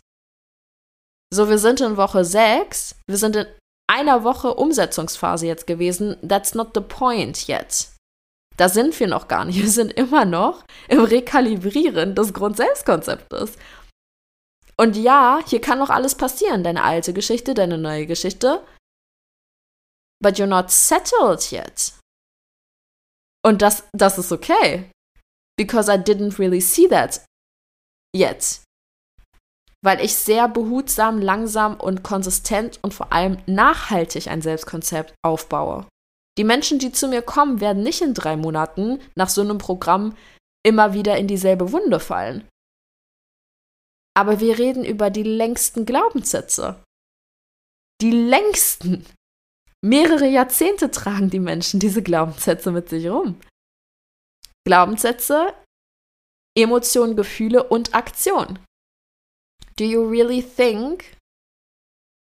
So, 1.32 1.48
wir 1.48 1.58
sind 1.58 1.80
in 1.80 1.96
Woche 1.96 2.24
6, 2.24 2.96
wir 3.06 3.16
sind 3.18 3.36
in 3.36 3.46
einer 3.92 4.24
Woche 4.24 4.54
Umsetzungsphase 4.54 5.46
jetzt 5.46 5.66
gewesen. 5.66 6.16
That's 6.26 6.54
not 6.54 6.70
the 6.74 6.80
point 6.80 7.48
yet. 7.48 7.88
Da 8.56 8.68
sind 8.68 8.98
wir 8.98 9.06
noch 9.06 9.28
gar 9.28 9.44
nicht. 9.44 9.60
Wir 9.60 9.70
sind 9.70 9.92
immer 9.92 10.24
noch 10.24 10.64
im 10.88 11.04
Rekalibrieren 11.04 12.14
des 12.14 12.32
Grundselbstkonzeptes. 12.32 13.56
Und 14.76 14.96
ja, 14.96 15.40
hier 15.46 15.60
kann 15.60 15.78
noch 15.78 15.90
alles 15.90 16.14
passieren. 16.14 16.64
Deine 16.64 16.82
alte 16.82 17.12
Geschichte, 17.12 17.54
deine 17.54 17.78
neue 17.78 18.06
Geschichte. 18.06 18.64
But 20.22 20.38
you're 20.38 20.46
not 20.46 20.70
settled 20.70 21.50
yet. 21.52 21.94
Und 23.44 23.60
das, 23.60 23.84
das 23.92 24.18
ist 24.18 24.32
okay 24.32 24.88
because 25.56 25.88
I 25.88 25.96
didn't 25.96 26.38
really 26.38 26.60
see 26.60 26.88
that 26.88 27.24
yet. 28.14 28.62
Weil 29.84 30.00
ich 30.00 30.14
sehr 30.14 30.48
behutsam, 30.48 31.20
langsam 31.20 31.78
und 31.78 32.02
konsistent 32.02 32.78
und 32.82 32.94
vor 32.94 33.12
allem 33.12 33.38
nachhaltig 33.46 34.28
ein 34.28 34.42
Selbstkonzept 34.42 35.14
aufbaue. 35.24 35.86
Die 36.38 36.44
Menschen, 36.44 36.78
die 36.78 36.92
zu 36.92 37.08
mir 37.08 37.22
kommen, 37.22 37.60
werden 37.60 37.82
nicht 37.82 38.00
in 38.00 38.14
drei 38.14 38.36
Monaten 38.36 39.00
nach 39.16 39.28
so 39.28 39.40
einem 39.40 39.58
Programm 39.58 40.16
immer 40.64 40.94
wieder 40.94 41.16
in 41.16 41.26
dieselbe 41.26 41.72
Wunde 41.72 42.00
fallen. 42.00 42.48
Aber 44.14 44.40
wir 44.40 44.58
reden 44.58 44.84
über 44.84 45.10
die 45.10 45.22
längsten 45.22 45.86
Glaubenssätze. 45.86 46.82
Die 48.00 48.10
längsten. 48.10 49.06
Mehrere 49.84 50.26
Jahrzehnte 50.26 50.90
tragen 50.90 51.30
die 51.30 51.40
Menschen 51.40 51.80
diese 51.80 52.02
Glaubenssätze 52.02 52.70
mit 52.70 52.88
sich 52.88 53.08
rum. 53.08 53.40
Glaubenssätze, 54.64 55.54
Emotionen, 56.56 57.16
Gefühle 57.16 57.64
und 57.64 57.94
Aktion. 57.94 58.58
Do 59.76 59.84
you 59.84 60.06
really 60.06 60.42
think, 60.42 61.16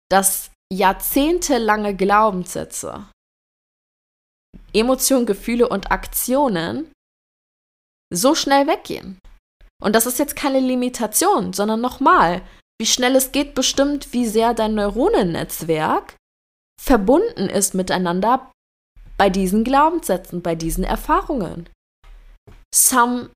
dass 0.09 0.51
jahrzehntelange 0.71 1.95
Glaubenssätze, 1.95 3.09
Emotionen, 4.73 5.25
Gefühle 5.25 5.69
und 5.69 5.91
Aktionen 5.91 6.91
so 8.13 8.35
schnell 8.35 8.67
weggehen? 8.67 9.19
Und 9.81 9.93
das 9.93 10.05
ist 10.05 10.19
jetzt 10.19 10.35
keine 10.35 10.59
Limitation, 10.59 11.53
sondern 11.53 11.81
nochmal, 11.81 12.41
wie 12.79 12.85
schnell 12.85 13.15
es 13.15 13.31
geht, 13.31 13.55
bestimmt, 13.55 14.13
wie 14.13 14.27
sehr 14.27 14.53
dein 14.53 14.75
Neuronennetzwerk 14.75 16.15
verbunden 16.81 17.49
ist 17.49 17.73
miteinander 17.73 18.51
bei 19.17 19.29
diesen 19.29 19.63
Glaubenssätzen, 19.63 20.41
bei 20.41 20.55
diesen 20.55 20.83
Erfahrungen. 20.83 21.69
Some 22.73 23.31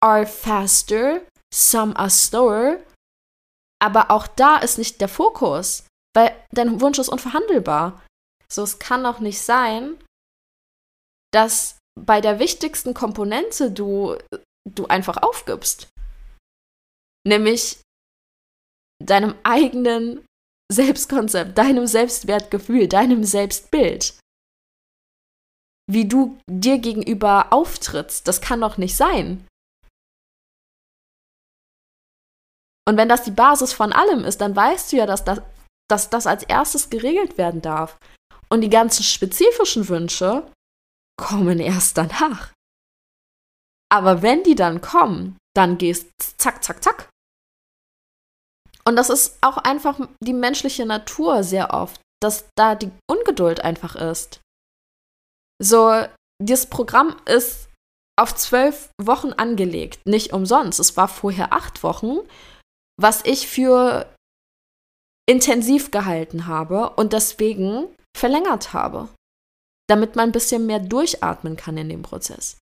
are 0.00 0.26
faster, 0.26 1.22
some 1.52 1.96
are 1.96 2.10
slower. 2.10 2.80
Aber 3.82 4.10
auch 4.10 4.26
da 4.26 4.56
ist 4.58 4.78
nicht 4.78 5.00
der 5.00 5.08
Fokus, 5.08 5.86
weil 6.14 6.34
dein 6.52 6.80
Wunsch 6.80 6.98
ist 6.98 7.08
unverhandelbar. 7.08 8.02
So, 8.50 8.62
es 8.62 8.78
kann 8.78 9.04
doch 9.04 9.20
nicht 9.20 9.40
sein, 9.40 9.98
dass 11.32 11.78
bei 12.00 12.20
der 12.20 12.38
wichtigsten 12.38 12.94
Komponente 12.94 13.70
du, 13.70 14.16
du 14.68 14.86
einfach 14.86 15.22
aufgibst. 15.22 15.88
Nämlich 17.26 17.80
deinem 19.02 19.34
eigenen 19.42 20.24
Selbstkonzept, 20.72 21.58
deinem 21.58 21.86
Selbstwertgefühl, 21.86 22.88
deinem 22.88 23.24
Selbstbild. 23.24 24.18
Wie 25.90 26.06
du 26.06 26.38
dir 26.48 26.78
gegenüber 26.78 27.52
auftrittst, 27.52 28.26
das 28.26 28.40
kann 28.40 28.60
doch 28.60 28.78
nicht 28.78 28.96
sein. 28.96 29.46
Und 32.86 32.96
wenn 32.96 33.08
das 33.08 33.24
die 33.24 33.30
Basis 33.30 33.72
von 33.72 33.92
allem 33.92 34.24
ist, 34.24 34.40
dann 34.40 34.56
weißt 34.56 34.92
du 34.92 34.96
ja, 34.96 35.06
dass 35.06 35.24
das, 35.24 35.42
dass 35.90 36.10
das 36.10 36.26
als 36.26 36.42
erstes 36.42 36.90
geregelt 36.90 37.38
werden 37.38 37.60
darf. 37.62 37.98
Und 38.48 38.60
die 38.60 38.70
ganzen 38.70 39.02
spezifischen 39.02 39.88
Wünsche 39.88 40.50
kommen 41.16 41.60
erst 41.60 41.96
danach. 41.98 42.53
Aber 43.94 44.22
wenn 44.22 44.42
die 44.42 44.56
dann 44.56 44.80
kommen, 44.80 45.38
dann 45.54 45.78
gehst 45.78 46.10
zack, 46.36 46.64
zack, 46.64 46.82
zack. 46.82 47.08
Und 48.84 48.96
das 48.96 49.08
ist 49.08 49.38
auch 49.40 49.56
einfach 49.56 50.00
die 50.20 50.32
menschliche 50.32 50.84
Natur 50.84 51.44
sehr 51.44 51.72
oft, 51.72 52.00
dass 52.20 52.48
da 52.56 52.74
die 52.74 52.90
Ungeduld 53.08 53.60
einfach 53.60 53.94
ist. 53.94 54.40
So, 55.62 56.06
dieses 56.42 56.66
Programm 56.66 57.14
ist 57.26 57.68
auf 58.20 58.34
zwölf 58.34 58.90
Wochen 59.00 59.32
angelegt, 59.32 60.04
nicht 60.06 60.32
umsonst. 60.32 60.80
Es 60.80 60.96
war 60.96 61.06
vorher 61.06 61.52
acht 61.52 61.84
Wochen, 61.84 62.18
was 63.00 63.24
ich 63.24 63.46
für 63.46 64.12
intensiv 65.30 65.92
gehalten 65.92 66.48
habe 66.48 66.90
und 66.90 67.12
deswegen 67.12 67.94
verlängert 68.16 68.72
habe, 68.72 69.08
damit 69.88 70.16
man 70.16 70.30
ein 70.30 70.32
bisschen 70.32 70.66
mehr 70.66 70.80
durchatmen 70.80 71.54
kann 71.56 71.76
in 71.76 71.88
dem 71.88 72.02
Prozess. 72.02 72.58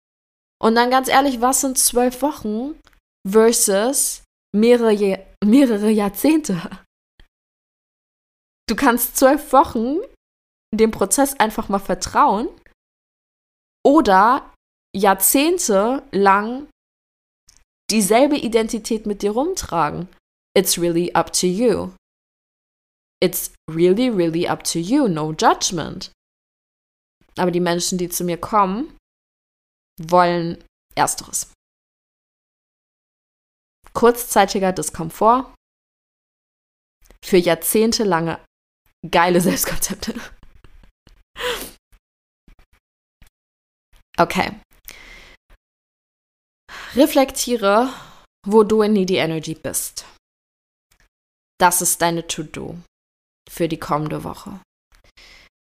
Und 0.60 0.76
dann 0.76 0.90
ganz 0.90 1.08
ehrlich, 1.08 1.42
was 1.42 1.62
sind 1.62 1.78
zwölf 1.78 2.22
Wochen 2.22 2.80
versus 3.28 4.24
mehrere, 4.56 5.26
mehrere 5.44 5.90
Jahrzehnte? 5.90 6.86
Du 8.68 8.76
kannst 8.76 9.18
zwölf 9.18 9.54
Wochen 9.54 10.00
dem 10.74 10.92
Prozess 10.92 11.40
einfach 11.40 11.70
mal 11.70 11.80
vertrauen 11.80 12.50
oder 13.86 14.54
Jahrzehnte 14.96 16.04
lang 16.12 16.68
dieselbe 17.90 18.38
Identität 18.38 19.06
mit 19.06 19.22
dir 19.22 19.32
rumtragen. 19.32 20.10
It's 20.58 20.78
really 20.78 21.14
up 21.14 21.32
to 21.34 21.48
you. 21.48 21.94
It's 23.24 23.54
really, 23.72 24.10
really 24.10 24.48
up 24.48 24.64
to 24.66 24.80
you. 24.80 25.08
No 25.08 25.32
judgment. 25.32 26.12
Aber 27.38 27.52
die 27.52 27.60
Menschen, 27.60 27.98
die 27.98 28.10
zu 28.10 28.24
mir 28.24 28.38
kommen, 28.38 28.97
wollen 30.02 30.64
Ersteres. 30.96 31.52
Kurzzeitiger 33.94 34.74
Diskomfort 34.74 35.54
für 37.24 37.38
jahrzehntelange 37.38 38.44
geile 39.10 39.42
Selbstkonzepte. 39.42 40.20
Okay. 44.20 44.60
Reflektiere, 46.96 47.94
wo 48.48 48.64
du 48.64 48.82
in 48.82 48.94
Needy 48.94 49.18
Energy 49.18 49.54
bist. 49.54 50.06
Das 51.60 51.84
ist 51.84 52.02
deine 52.02 52.26
To-Do 52.26 52.80
für 53.48 53.68
die 53.68 53.80
kommende 53.80 54.24
Woche. 54.24 54.60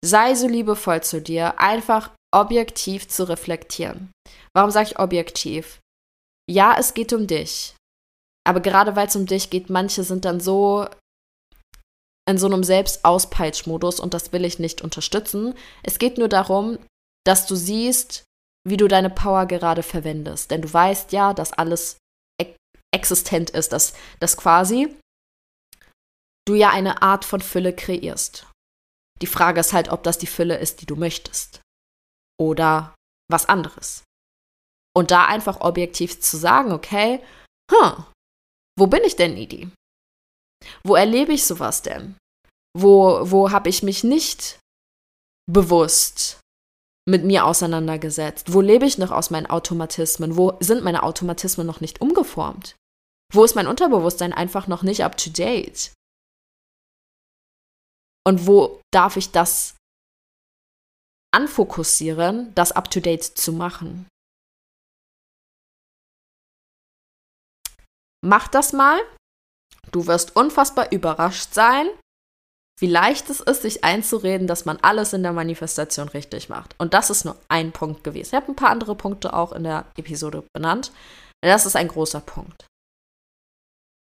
Sei 0.05 0.37
so 0.37 0.47
liebevoll 0.47 1.03
zu 1.03 1.21
dir, 1.21 1.59
einfach 1.59 2.15
objektiv 2.35 3.09
zu 3.09 3.29
reflektieren. 3.29 4.11
Warum 4.55 4.71
sage 4.71 4.91
ich 4.91 4.99
objektiv? 4.99 5.81
Ja, 6.51 6.77
es 6.79 6.95
geht 6.95 7.13
um 7.13 7.27
dich. 7.27 7.75
Aber 8.47 8.61
gerade 8.61 8.95
weil 8.95 9.09
es 9.09 9.17
um 9.17 9.27
dich 9.27 9.51
geht, 9.51 9.71
manche 9.71 10.05
sind 10.05 10.25
dann 10.25 10.41
so 10.41 10.87
in 12.29 12.39
so 12.39 12.47
einem 12.47 12.65
Selbstauspeitschmodus 12.65 14.01
und 14.01 14.15
das 14.15 14.33
will 14.33 14.45
ich 14.45 14.59
nicht 14.59 14.83
unterstützen. 14.83 15.55
Es 15.83 15.99
geht 15.99 16.19
nur 16.19 16.29
darum, 16.29 16.79
dass 17.25 17.47
du 17.47 17.55
siehst, 17.55 18.25
wie 18.67 18.77
du 18.77 18.89
deine 18.89 19.11
Power 19.11 19.47
gerade 19.47 19.83
verwendest. 19.83 20.51
Denn 20.51 20.63
du 20.63 20.73
weißt 20.73 21.13
ja, 21.13 21.35
dass 21.35 21.53
alles 21.53 21.99
existent 22.93 23.51
ist, 23.51 23.73
dass, 23.73 23.95
dass 24.21 24.37
quasi 24.37 24.95
du 26.47 26.55
ja 26.55 26.71
eine 26.71 27.03
Art 27.03 27.25
von 27.25 27.41
Fülle 27.41 27.75
kreierst. 27.75 28.47
Die 29.21 29.27
Frage 29.27 29.61
ist 29.61 29.73
halt, 29.73 29.91
ob 29.91 30.03
das 30.03 30.19
die 30.19 30.27
Fülle 30.27 30.57
ist, 30.57 30.81
die 30.81 30.87
du 30.87 30.97
möchtest. 30.97 31.61
Oder 32.41 32.95
was 33.31 33.47
anderes. 33.47 34.05
Und 34.97 35.11
da 35.11 35.27
einfach 35.27 35.61
objektiv 35.61 36.21
zu 36.21 36.37
sagen, 36.37 36.73
okay, 36.73 37.23
hm, 37.71 38.05
wo 38.79 38.87
bin 38.87 39.03
ich 39.05 39.17
denn, 39.17 39.35
Nidi? 39.35 39.71
Wo 40.85 40.95
erlebe 40.95 41.33
ich 41.33 41.45
sowas 41.45 41.83
denn? 41.83 42.17
Wo, 42.77 43.31
wo 43.31 43.51
habe 43.51 43.69
ich 43.69 43.83
mich 43.83 44.05
nicht 44.05 44.59
bewusst 45.51 46.41
mit 47.09 47.25
mir 47.25 47.45
auseinandergesetzt? 47.47 48.53
Wo 48.53 48.61
lebe 48.61 48.87
ich 48.87 48.99
noch 48.99 49.11
aus 49.11 49.31
meinen 49.31 49.47
Automatismen? 49.47 50.37
Wo 50.37 50.57
sind 50.61 50.83
meine 50.83 51.03
Automatismen 51.03 51.67
noch 51.67 51.81
nicht 51.81 52.01
umgeformt? 52.01 52.77
Wo 53.33 53.45
ist 53.45 53.55
mein 53.55 53.67
Unterbewusstsein 53.67 54.33
einfach 54.33 54.67
noch 54.67 54.83
nicht 54.83 55.05
up 55.05 55.17
to 55.17 55.31
date? 55.31 55.93
Und 58.27 58.47
wo 58.47 58.81
darf 58.93 59.17
ich 59.17 59.31
das 59.31 59.76
anfokussieren, 61.37 62.55
das 62.55 62.73
up 62.73 62.91
to 62.91 63.01
date 63.01 63.23
zu 63.23 63.53
machen? 63.53 64.09
Mach 68.25 68.49
das 68.49 68.73
mal. 68.73 68.99
Du 69.93 70.07
wirst 70.07 70.35
unfassbar 70.35 70.91
überrascht 70.91 71.53
sein, 71.53 71.87
wie 72.81 72.87
leicht 72.89 73.29
es 73.31 73.41
ist, 73.41 73.63
sich 73.63 73.85
einzureden, 73.85 74.47
dass 74.47 74.65
man 74.65 74.79
alles 74.79 75.13
in 75.13 75.23
der 75.23 75.33
Manifestation 75.33 76.09
richtig 76.09 76.49
macht. 76.49 76.75
Und 76.79 76.95
das 76.95 77.11
ist 77.11 77.25
nur 77.25 77.37
ein 77.49 77.71
Punkt 77.71 78.03
gewesen. 78.03 78.31
Ich 78.31 78.35
habe 78.35 78.51
ein 78.51 78.57
paar 78.57 78.71
andere 78.71 78.95
Punkte 78.95 79.35
auch 79.35 79.53
in 79.53 79.65
der 79.65 79.85
Episode 79.97 80.43
benannt. 80.55 80.91
Das 81.43 81.67
ist 81.67 81.77
ein 81.77 81.89
großer 81.89 82.21
Punkt. 82.21 82.67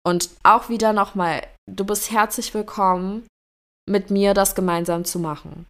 Und 0.06 0.30
auch 0.44 0.68
wieder 0.68 0.92
nochmal, 0.92 1.46
du 1.68 1.84
bist 1.84 2.10
herzlich 2.10 2.54
willkommen, 2.54 3.26
mit 3.88 4.10
mir 4.10 4.34
das 4.34 4.54
gemeinsam 4.54 5.04
zu 5.04 5.18
machen. 5.18 5.66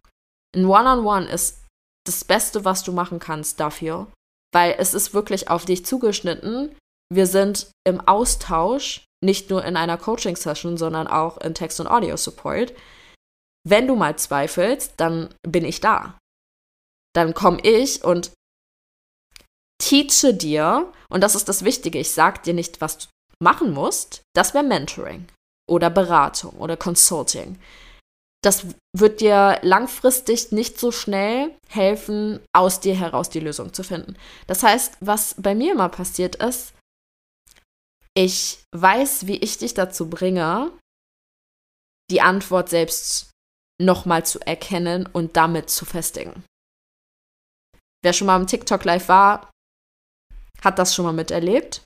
Ein 0.55 0.65
One-on-One 0.65 1.25
-on 1.25 1.27
-One 1.27 1.33
ist 1.33 1.65
das 2.07 2.23
Beste, 2.23 2.63
was 2.65 2.83
du 2.83 2.91
machen 2.91 3.19
kannst 3.19 3.59
dafür, 3.59 4.07
weil 4.53 4.75
es 4.77 4.93
ist 4.93 5.13
wirklich 5.13 5.49
auf 5.49 5.65
dich 5.65 5.85
zugeschnitten. 5.85 6.75
Wir 7.13 7.27
sind 7.27 7.69
im 7.85 7.99
Austausch, 8.01 9.05
nicht 9.23 9.49
nur 9.49 9.65
in 9.65 9.75
einer 9.75 9.97
Coaching-Session, 9.97 10.77
sondern 10.77 11.07
auch 11.07 11.37
in 11.37 11.53
Text- 11.53 11.79
und 11.79 11.87
Audio-Support. 11.87 12.73
Wenn 13.67 13.87
du 13.87 13.95
mal 13.95 14.17
zweifelst, 14.17 14.93
dann 14.97 15.33
bin 15.43 15.65
ich 15.65 15.81
da. 15.81 16.17
Dann 17.13 17.33
komme 17.33 17.59
ich 17.61 18.03
und 18.03 18.31
teache 19.81 20.33
dir, 20.33 20.91
und 21.09 21.21
das 21.21 21.35
ist 21.35 21.49
das 21.49 21.63
Wichtige, 21.63 21.99
ich 21.99 22.11
sage 22.11 22.41
dir 22.43 22.53
nicht, 22.53 22.81
was 22.81 22.97
du 22.97 23.05
machen 23.41 23.73
musst, 23.73 24.21
das 24.35 24.53
wäre 24.53 24.63
Mentoring 24.63 25.27
oder 25.69 25.89
Beratung 25.89 26.51
oder 26.57 26.77
Consulting 26.77 27.59
das 28.41 28.65
wird 28.95 29.21
dir 29.21 29.59
langfristig 29.63 30.51
nicht 30.51 30.79
so 30.79 30.91
schnell 30.91 31.55
helfen, 31.67 32.39
aus 32.53 32.79
dir 32.79 32.95
heraus 32.95 33.29
die 33.29 33.39
Lösung 33.39 33.73
zu 33.73 33.83
finden. 33.83 34.15
Das 34.47 34.61
heißt, 34.61 34.97
was 34.99 35.35
bei 35.39 35.55
mir 35.55 35.73
immer 35.73 35.89
passiert 35.89 36.35
ist, 36.35 36.73
ich 38.15 38.63
weiß, 38.71 39.27
wie 39.27 39.37
ich 39.37 39.57
dich 39.57 39.73
dazu 39.73 40.09
bringe, 40.09 40.71
die 42.11 42.21
Antwort 42.21 42.69
selbst 42.69 43.31
nochmal 43.81 44.25
zu 44.25 44.39
erkennen 44.39 45.05
und 45.05 45.35
damit 45.35 45.69
zu 45.69 45.85
festigen. 45.85 46.45
Wer 48.03 48.13
schon 48.13 48.27
mal 48.27 48.39
im 48.39 48.47
TikTok 48.47 48.83
Live 48.85 49.09
war, 49.09 49.49
hat 50.63 50.79
das 50.79 50.95
schon 50.95 51.05
mal 51.05 51.13
miterlebt. 51.13 51.83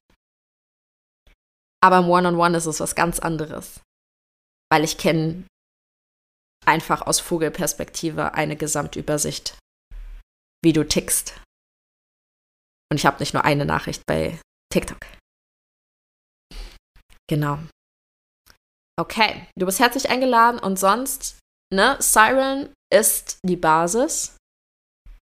Aber 1.82 2.00
im 2.00 2.10
One-on-One 2.10 2.38
-on 2.38 2.52
-One 2.52 2.58
ist 2.58 2.66
es 2.66 2.80
was 2.80 2.93
ganz 2.93 3.20
anderes. 3.20 3.80
Weil 4.70 4.84
ich 4.84 4.97
kenne 4.97 5.45
einfach 6.70 7.01
aus 7.01 7.20
Vogelperspektive 7.20 8.34
eine 8.36 8.55
Gesamtübersicht, 8.55 9.57
wie 10.63 10.72
du 10.72 10.88
tickst. 10.88 11.34
Und 12.91 12.97
ich 12.97 13.05
habe 13.05 13.20
nicht 13.20 13.34
nur 13.34 13.43
eine 13.43 13.65
Nachricht 13.65 14.03
bei 14.07 14.39
TikTok. 14.72 14.99
Genau. 17.28 17.59
Okay, 18.99 19.47
du 19.57 19.65
bist 19.65 19.80
herzlich 19.80 20.09
eingeladen 20.09 20.59
und 20.59 20.78
sonst, 20.78 21.39
ne, 21.74 21.97
Siren 21.99 22.74
ist 22.93 23.39
die 23.45 23.55
Basis, 23.55 24.36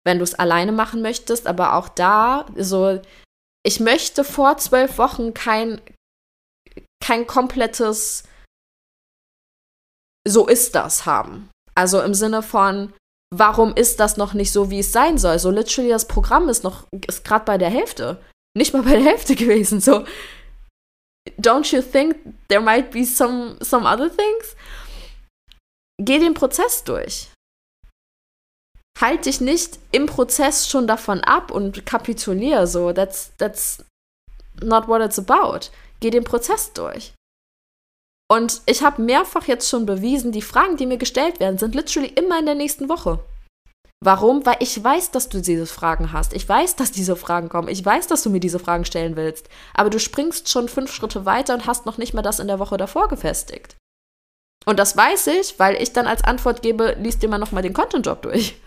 wenn 0.06 0.18
du 0.18 0.24
es 0.24 0.34
alleine 0.34 0.72
machen 0.72 1.02
möchtest, 1.02 1.46
aber 1.46 1.74
auch 1.74 1.88
da, 1.88 2.46
so, 2.56 3.02
ich 3.64 3.80
möchte 3.80 4.24
vor 4.24 4.58
zwölf 4.58 4.98
Wochen 4.98 5.34
kein, 5.34 5.80
kein 7.02 7.26
komplettes 7.26 8.22
so 10.26 10.46
ist 10.46 10.74
das 10.74 11.06
haben. 11.06 11.48
Also 11.74 12.00
im 12.02 12.14
Sinne 12.14 12.42
von, 12.42 12.92
warum 13.34 13.74
ist 13.74 14.00
das 14.00 14.16
noch 14.16 14.34
nicht 14.34 14.52
so, 14.52 14.70
wie 14.70 14.80
es 14.80 14.92
sein 14.92 15.18
soll? 15.18 15.38
So 15.38 15.50
literally 15.50 15.90
das 15.90 16.08
Programm 16.08 16.48
ist 16.48 16.64
noch, 16.64 16.84
ist 17.06 17.24
gerade 17.24 17.44
bei 17.44 17.58
der 17.58 17.70
Hälfte. 17.70 18.22
Nicht 18.56 18.72
mal 18.72 18.82
bei 18.82 18.92
der 18.92 19.04
Hälfte 19.04 19.36
gewesen. 19.36 19.80
So, 19.80 20.04
don't 21.38 21.74
you 21.74 21.82
think 21.82 22.16
there 22.48 22.60
might 22.60 22.90
be 22.90 23.04
some, 23.04 23.56
some 23.60 23.86
other 23.86 24.08
things? 24.08 24.56
Geh 26.00 26.18
den 26.18 26.34
Prozess 26.34 26.84
durch. 26.84 27.28
Halt 28.98 29.26
dich 29.26 29.40
nicht 29.42 29.78
im 29.92 30.06
Prozess 30.06 30.68
schon 30.68 30.86
davon 30.86 31.20
ab 31.20 31.50
und 31.50 31.84
kapitulier 31.84 32.66
so. 32.66 32.92
That's, 32.92 33.32
that's 33.36 33.84
not 34.62 34.88
what 34.88 35.02
it's 35.02 35.18
about. 35.18 35.70
Geh 36.00 36.10
den 36.10 36.24
Prozess 36.24 36.72
durch. 36.72 37.12
Und 38.28 38.62
ich 38.66 38.82
habe 38.82 39.02
mehrfach 39.02 39.46
jetzt 39.46 39.68
schon 39.68 39.86
bewiesen, 39.86 40.32
die 40.32 40.42
Fragen, 40.42 40.76
die 40.76 40.86
mir 40.86 40.98
gestellt 40.98 41.38
werden, 41.38 41.58
sind 41.58 41.74
literally 41.74 42.08
immer 42.08 42.38
in 42.38 42.46
der 42.46 42.56
nächsten 42.56 42.88
Woche. 42.88 43.20
Warum? 44.04 44.44
Weil 44.44 44.56
ich 44.60 44.82
weiß, 44.82 45.10
dass 45.10 45.28
du 45.28 45.40
diese 45.40 45.66
Fragen 45.66 46.12
hast. 46.12 46.32
Ich 46.34 46.48
weiß, 46.48 46.76
dass 46.76 46.92
diese 46.92 47.16
Fragen 47.16 47.48
kommen. 47.48 47.68
Ich 47.68 47.84
weiß, 47.84 48.08
dass 48.08 48.22
du 48.22 48.30
mir 48.30 48.40
diese 48.40 48.58
Fragen 48.58 48.84
stellen 48.84 49.16
willst. 49.16 49.48
Aber 49.74 49.90
du 49.90 49.98
springst 49.98 50.48
schon 50.50 50.68
fünf 50.68 50.92
Schritte 50.92 51.24
weiter 51.24 51.54
und 51.54 51.66
hast 51.66 51.86
noch 51.86 51.98
nicht 51.98 52.12
mal 52.14 52.22
das 52.22 52.38
in 52.38 52.48
der 52.48 52.58
Woche 52.58 52.76
davor 52.76 53.08
gefestigt. 53.08 53.76
Und 54.66 54.78
das 54.78 54.96
weiß 54.96 55.28
ich, 55.28 55.58
weil 55.58 55.80
ich 55.80 55.92
dann 55.92 56.06
als 56.06 56.24
Antwort 56.24 56.60
gebe, 56.60 56.96
liest 57.00 57.22
dir 57.22 57.28
mal 57.28 57.38
nochmal 57.38 57.62
den 57.62 57.72
Content-Job 57.74 58.22
durch. 58.22 58.56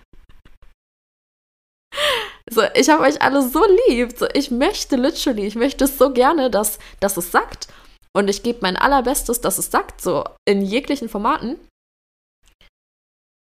So, 2.51 2.63
ich 2.73 2.89
habe 2.89 3.03
euch 3.03 3.21
alle 3.21 3.47
so 3.47 3.63
lieb. 3.87 4.17
So, 4.17 4.25
ich 4.33 4.49
möchte 4.49 4.95
literally, 4.95 5.45
ich 5.45 5.53
möchte 5.53 5.83
es 5.83 5.99
so 5.99 6.11
gerne, 6.11 6.49
dass, 6.49 6.79
dass 6.99 7.15
es 7.15 7.31
sagt. 7.31 7.67
Und 8.15 8.29
ich 8.29 8.43
gebe 8.43 8.59
mein 8.61 8.77
allerbestes, 8.77 9.41
dass 9.41 9.57
es 9.57 9.71
sagt, 9.71 10.01
so 10.01 10.23
in 10.45 10.61
jeglichen 10.61 11.09
Formaten. 11.09 11.59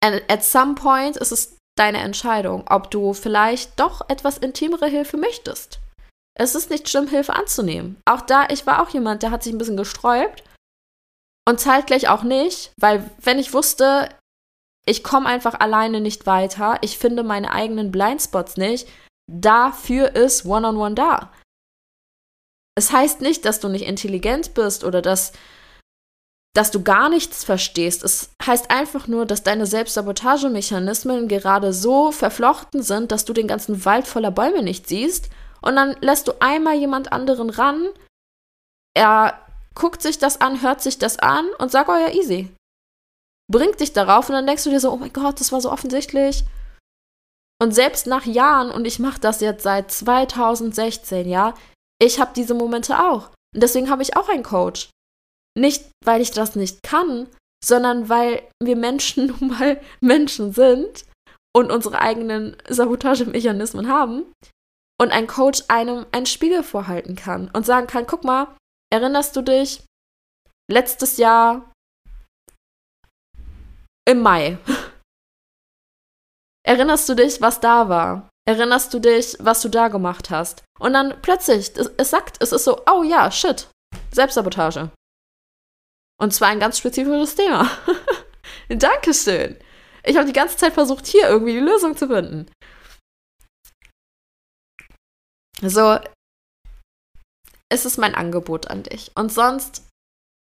And 0.03 0.21
at 0.29 0.43
some 0.43 0.75
point 0.75 1.17
ist 1.17 1.31
es 1.31 1.57
deine 1.77 1.99
Entscheidung, 1.99 2.65
ob 2.69 2.91
du 2.91 3.13
vielleicht 3.13 3.79
doch 3.79 4.07
etwas 4.09 4.37
intimere 4.37 4.87
Hilfe 4.87 5.17
möchtest. 5.17 5.79
Es 6.37 6.55
ist 6.55 6.69
nicht 6.69 6.89
schlimm, 6.89 7.07
Hilfe 7.07 7.33
anzunehmen. 7.33 8.01
Auch 8.05 8.21
da, 8.21 8.47
ich 8.49 8.65
war 8.65 8.81
auch 8.81 8.89
jemand, 8.89 9.23
der 9.23 9.31
hat 9.31 9.43
sich 9.43 9.53
ein 9.53 9.57
bisschen 9.57 9.77
gesträubt 9.77 10.43
und 11.47 11.59
zeitgleich 11.59 12.09
auch 12.09 12.23
nicht, 12.23 12.71
weil 12.79 13.09
wenn 13.19 13.39
ich 13.39 13.53
wusste, 13.53 14.09
ich 14.85 15.03
komme 15.03 15.27
einfach 15.27 15.59
alleine 15.59 16.01
nicht 16.01 16.25
weiter, 16.25 16.77
ich 16.81 16.97
finde 16.97 17.23
meine 17.23 17.51
eigenen 17.51 17.91
Blindspots 17.91 18.57
nicht, 18.57 18.87
dafür 19.31 20.15
ist 20.15 20.45
One-on-One 20.45 20.77
-on 20.77 20.91
-One 20.91 20.95
da. 20.95 21.31
Es 22.75 22.91
heißt 22.91 23.21
nicht, 23.21 23.45
dass 23.45 23.59
du 23.59 23.69
nicht 23.69 23.85
intelligent 23.85 24.53
bist 24.53 24.83
oder 24.83 25.01
dass 25.01 25.33
dass 26.55 26.69
du 26.69 26.83
gar 26.83 27.09
nichts 27.09 27.43
verstehst. 27.43 28.03
Es 28.03 28.29
heißt 28.45 28.69
einfach 28.69 29.07
nur, 29.07 29.25
dass 29.25 29.41
deine 29.41 29.65
Selbstsabotagemechanismen 29.65 31.27
gerade 31.27 31.73
so 31.73 32.11
verflochten 32.11 32.83
sind, 32.83 33.11
dass 33.11 33.25
du 33.25 33.33
den 33.33 33.47
ganzen 33.47 33.85
Wald 33.85 34.07
voller 34.07 34.29
Bäume 34.29 34.61
nicht 34.61 34.87
siehst. 34.87 35.29
Und 35.61 35.75
dann 35.75 35.97
lässt 36.01 36.27
du 36.27 36.33
einmal 36.41 36.75
jemand 36.75 37.11
anderen 37.11 37.49
ran. 37.49 37.87
Er 38.95 39.39
guckt 39.73 40.03
sich 40.03 40.19
das 40.19 40.41
an, 40.41 40.61
hört 40.61 40.81
sich 40.81 40.99
das 40.99 41.17
an 41.17 41.47
und 41.57 41.71
sagt, 41.71 41.89
oh 41.89 41.95
ja, 41.95 42.13
easy. 42.13 42.53
Bringt 43.51 43.79
dich 43.79 43.93
darauf 43.93 44.29
und 44.29 44.35
dann 44.35 44.45
denkst 44.45 44.63
du 44.63 44.69
dir 44.69 44.79
so, 44.79 44.91
oh 44.91 44.97
mein 44.97 45.11
Gott, 45.11 45.39
das 45.39 45.51
war 45.51 45.59
so 45.59 45.71
offensichtlich. 45.71 46.43
Und 47.59 47.73
selbst 47.73 48.05
nach 48.05 48.25
Jahren, 48.25 48.69
und 48.69 48.85
ich 48.85 48.99
mache 48.99 49.19
das 49.19 49.41
jetzt 49.41 49.63
seit 49.63 49.91
2016, 49.91 51.27
ja, 51.27 51.55
ich 52.01 52.19
habe 52.19 52.31
diese 52.35 52.53
Momente 52.53 52.99
auch. 52.99 53.29
Und 53.53 53.61
deswegen 53.61 53.89
habe 53.89 54.01
ich 54.01 54.17
auch 54.17 54.29
einen 54.29 54.43
Coach. 54.43 54.89
Nicht, 55.57 55.85
weil 56.03 56.21
ich 56.21 56.31
das 56.31 56.55
nicht 56.55 56.81
kann, 56.83 57.27
sondern 57.63 58.09
weil 58.09 58.49
wir 58.61 58.75
Menschen 58.75 59.27
nun 59.39 59.49
mal 59.49 59.81
Menschen 60.01 60.53
sind 60.53 61.05
und 61.55 61.71
unsere 61.71 61.99
eigenen 61.99 62.57
Sabotagemechanismen 62.67 63.87
haben 63.87 64.25
und 64.99 65.11
ein 65.11 65.27
Coach 65.27 65.63
einem 65.67 66.05
einen 66.11 66.25
Spiegel 66.25 66.63
vorhalten 66.63 67.15
kann 67.15 67.49
und 67.51 67.65
sagen 67.65 67.87
kann, 67.87 68.07
guck 68.07 68.23
mal, 68.23 68.55
erinnerst 68.91 69.35
du 69.35 69.41
dich 69.41 69.83
letztes 70.71 71.17
Jahr 71.17 71.71
im 74.09 74.21
Mai? 74.21 74.57
Erinnerst 76.65 77.09
du 77.09 77.15
dich, 77.15 77.41
was 77.41 77.59
da 77.59 77.89
war? 77.89 78.29
Erinnerst 78.45 78.93
du 78.93 78.99
dich, 78.99 79.37
was 79.39 79.61
du 79.61 79.69
da 79.69 79.87
gemacht 79.87 80.29
hast? 80.29 80.63
Und 80.79 80.93
dann 80.93 81.21
plötzlich, 81.21 81.71
es, 81.75 81.91
es 81.97 82.09
sagt, 82.09 82.41
es 82.41 82.51
ist 82.51 82.65
so, 82.65 82.81
oh 82.91 83.03
ja, 83.03 83.31
shit, 83.31 83.69
Selbstsabotage. 84.11 84.91
Und 86.19 86.33
zwar 86.33 86.49
ein 86.49 86.59
ganz 86.59 86.77
spezifisches 86.77 87.35
Thema. 87.35 87.69
Dankeschön. 88.69 89.57
Ich 90.03 90.17
habe 90.17 90.27
die 90.27 90.33
ganze 90.33 90.57
Zeit 90.57 90.73
versucht, 90.73 91.07
hier 91.07 91.27
irgendwie 91.27 91.53
die 91.53 91.59
Lösung 91.59 91.95
zu 91.95 92.07
finden. 92.07 92.51
So, 95.61 95.97
es 97.69 97.85
ist 97.85 97.97
mein 97.97 98.13
Angebot 98.15 98.67
an 98.67 98.83
dich. 98.83 99.11
Und 99.15 99.31
sonst 99.31 99.87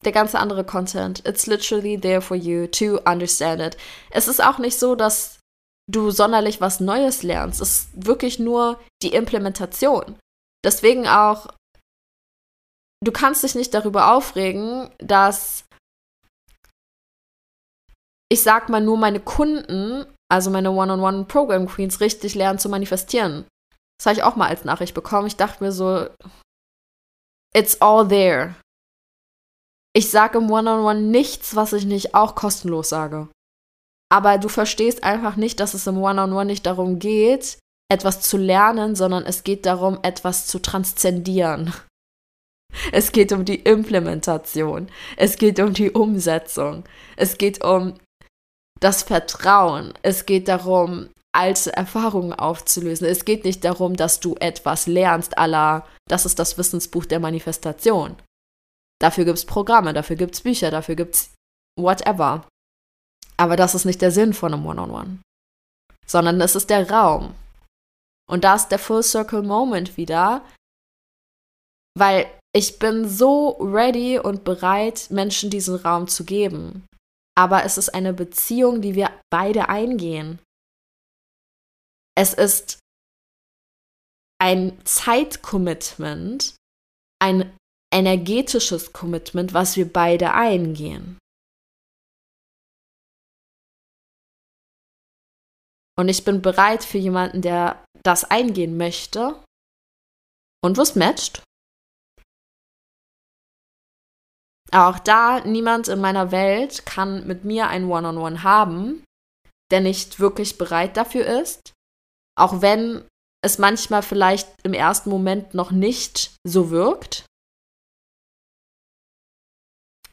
der 0.03 0.11
ganze 0.11 0.39
andere 0.39 0.63
Content. 0.63 1.25
It's 1.27 1.45
literally 1.45 1.99
there 1.99 2.21
for 2.21 2.35
you 2.35 2.67
to 2.67 2.99
understand 3.05 3.61
it. 3.61 3.77
Es 4.09 4.27
ist 4.27 4.41
auch 4.41 4.57
nicht 4.57 4.79
so, 4.79 4.95
dass 4.95 5.40
du 5.89 6.11
sonderlich 6.11 6.61
was 6.61 6.79
Neues 6.79 7.23
lernst. 7.23 7.61
Es 7.61 7.69
ist 7.69 8.05
wirklich 8.05 8.39
nur 8.39 8.79
die 9.01 9.13
Implementation. 9.13 10.17
Deswegen 10.63 11.07
auch 11.07 11.47
du 13.03 13.11
kannst 13.11 13.43
dich 13.43 13.55
nicht 13.55 13.73
darüber 13.73 14.13
aufregen, 14.13 14.89
dass 14.99 15.65
ich 18.29 18.43
sag 18.43 18.69
mal 18.69 18.81
nur 18.81 18.97
meine 18.97 19.19
Kunden, 19.19 20.05
also 20.31 20.49
meine 20.49 20.71
One-on-One-Program-Queens, 20.71 21.99
richtig 21.99 22.35
lernen 22.35 22.59
zu 22.59 22.69
manifestieren. 22.69 23.45
Das 23.97 24.05
habe 24.05 24.15
ich 24.15 24.23
auch 24.23 24.37
mal 24.37 24.47
als 24.47 24.63
Nachricht 24.63 24.93
bekommen. 24.93 25.27
Ich 25.27 25.35
dachte 25.35 25.63
mir 25.63 25.71
so, 25.71 26.07
it's 27.53 27.81
all 27.81 28.07
there. 28.07 28.55
Ich 29.93 30.09
sage 30.09 30.37
im 30.37 30.49
One-on-One 30.49 30.99
-on 30.99 31.03
-One 31.03 31.11
nichts, 31.11 31.55
was 31.55 31.73
ich 31.73 31.85
nicht 31.85 32.15
auch 32.15 32.35
kostenlos 32.35 32.87
sage. 32.89 33.27
Aber 34.11 34.37
du 34.37 34.49
verstehst 34.49 35.03
einfach 35.03 35.37
nicht, 35.37 35.59
dass 35.59 35.73
es 35.73 35.87
im 35.87 35.97
One-on-One 35.97 36.33
-on 36.33 36.41
-One 36.41 36.45
nicht 36.45 36.65
darum 36.65 36.99
geht, 36.99 37.57
etwas 37.89 38.21
zu 38.21 38.37
lernen, 38.37 38.95
sondern 38.95 39.25
es 39.25 39.43
geht 39.43 39.65
darum, 39.65 39.99
etwas 40.01 40.47
zu 40.47 40.59
transzendieren. 40.59 41.73
Es 42.91 43.11
geht 43.11 43.31
um 43.31 43.45
die 43.45 43.55
Implementation. 43.55 44.89
Es 45.17 45.37
geht 45.37 45.59
um 45.59 45.73
die 45.73 45.91
Umsetzung. 45.91 46.85
Es 47.17 47.37
geht 47.37 47.63
um 47.63 47.95
das 48.79 49.03
Vertrauen. 49.03 49.93
Es 50.01 50.25
geht 50.25 50.47
darum, 50.47 51.09
alte 51.33 51.73
Erfahrungen 51.75 52.33
aufzulösen. 52.33 53.07
Es 53.07 53.25
geht 53.25 53.45
nicht 53.45 53.63
darum, 53.63 53.95
dass 53.95 54.19
du 54.19 54.35
etwas 54.39 54.87
lernst, 54.87 55.37
aller, 55.37 55.85
das 56.07 56.25
ist 56.25 56.39
das 56.39 56.57
Wissensbuch 56.57 57.05
der 57.05 57.19
Manifestation. 57.19 58.15
Dafür 58.99 59.25
gibt 59.25 59.37
es 59.37 59.45
Programme, 59.45 59.93
dafür 59.93 60.15
gibt 60.15 60.35
es 60.35 60.41
Bücher, 60.41 60.71
dafür 60.71 60.95
gibt 60.95 61.15
es 61.15 61.33
whatever. 61.79 62.47
Aber 63.41 63.55
das 63.55 63.73
ist 63.73 63.85
nicht 63.85 64.03
der 64.03 64.11
Sinn 64.11 64.35
von 64.35 64.53
einem 64.53 64.67
One-on-One. 64.67 65.03
-on 65.03 65.07
-One. 65.07 65.17
Sondern 66.05 66.39
es 66.41 66.55
ist 66.55 66.69
der 66.69 66.91
Raum. 66.91 67.33
Und 68.29 68.43
da 68.43 68.53
ist 68.53 68.67
der 68.67 68.77
Full 68.77 69.01
Circle 69.01 69.41
Moment 69.41 69.97
wieder, 69.97 70.45
weil 71.97 72.31
ich 72.55 72.77
bin 72.77 73.09
so 73.09 73.57
ready 73.59 74.19
und 74.19 74.43
bereit, 74.43 75.07
Menschen 75.09 75.49
diesen 75.49 75.75
Raum 75.77 76.07
zu 76.07 76.23
geben. 76.23 76.85
Aber 77.35 77.63
es 77.63 77.79
ist 77.79 77.89
eine 77.89 78.13
Beziehung, 78.13 78.79
die 78.79 78.93
wir 78.93 79.09
beide 79.31 79.69
eingehen. 79.69 80.37
Es 82.15 82.35
ist 82.35 82.77
ein 84.39 84.85
Zeitcommitment, 84.85 86.53
ein 87.19 87.57
energetisches 87.91 88.93
Commitment, 88.93 89.55
was 89.55 89.77
wir 89.77 89.91
beide 89.91 90.35
eingehen. 90.35 91.17
Und 96.01 96.09
ich 96.09 96.25
bin 96.25 96.41
bereit 96.41 96.83
für 96.83 96.97
jemanden, 96.97 97.43
der 97.43 97.85
das 98.01 98.23
eingehen 98.23 98.75
möchte 98.75 99.39
und 100.65 100.75
was 100.75 100.95
matcht. 100.95 101.43
Auch 104.71 104.97
da, 104.97 105.41
niemand 105.41 105.89
in 105.89 106.01
meiner 106.01 106.31
Welt 106.31 106.87
kann 106.87 107.27
mit 107.27 107.45
mir 107.45 107.67
ein 107.67 107.85
One-on-One 107.85 108.17
-on 108.17 108.33
-One 108.37 108.43
haben, 108.43 109.03
der 109.71 109.81
nicht 109.81 110.19
wirklich 110.19 110.57
bereit 110.57 110.97
dafür 110.97 111.27
ist. 111.39 111.71
Auch 112.35 112.63
wenn 112.63 113.07
es 113.45 113.59
manchmal 113.59 114.01
vielleicht 114.01 114.49
im 114.63 114.73
ersten 114.73 115.11
Moment 115.11 115.53
noch 115.53 115.69
nicht 115.69 116.35
so 116.43 116.71
wirkt. 116.71 117.27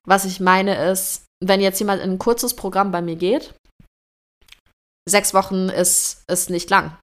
Was 0.05 0.27
ich 0.27 0.39
meine 0.39 0.91
ist, 0.91 1.25
wenn 1.43 1.63
jetzt 1.63 1.79
jemand 1.79 2.03
in 2.03 2.11
ein 2.11 2.19
kurzes 2.19 2.55
Programm 2.55 2.93
bei 2.93 3.01
mir 3.01 3.17
geht, 3.17 3.55
sechs 5.09 5.35
Wochen 5.35 5.69
ist, 5.69 6.25
ist 6.29 6.51
nicht 6.51 6.71
lang 6.71 6.97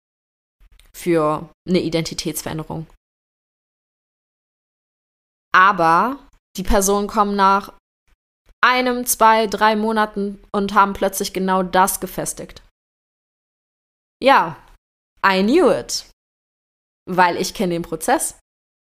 für 0.95 1.49
eine 1.67 1.81
Identitätsveränderung. 1.81 2.87
Aber 5.53 6.19
die 6.57 6.63
Personen 6.63 7.07
kommen 7.07 7.35
nach 7.35 7.73
einem, 8.61 9.05
zwei, 9.05 9.47
drei 9.47 9.75
Monaten 9.75 10.43
und 10.51 10.73
haben 10.73 10.93
plötzlich 10.93 11.33
genau 11.33 11.63
das 11.63 11.99
gefestigt. 11.99 12.61
ja, 14.21 14.57
I 15.25 15.41
knew 15.41 15.71
it. 15.71 16.09
Weil 17.09 17.37
ich 17.37 17.53
kenne 17.55 17.73
den 17.73 17.81
Prozess. 17.81 18.37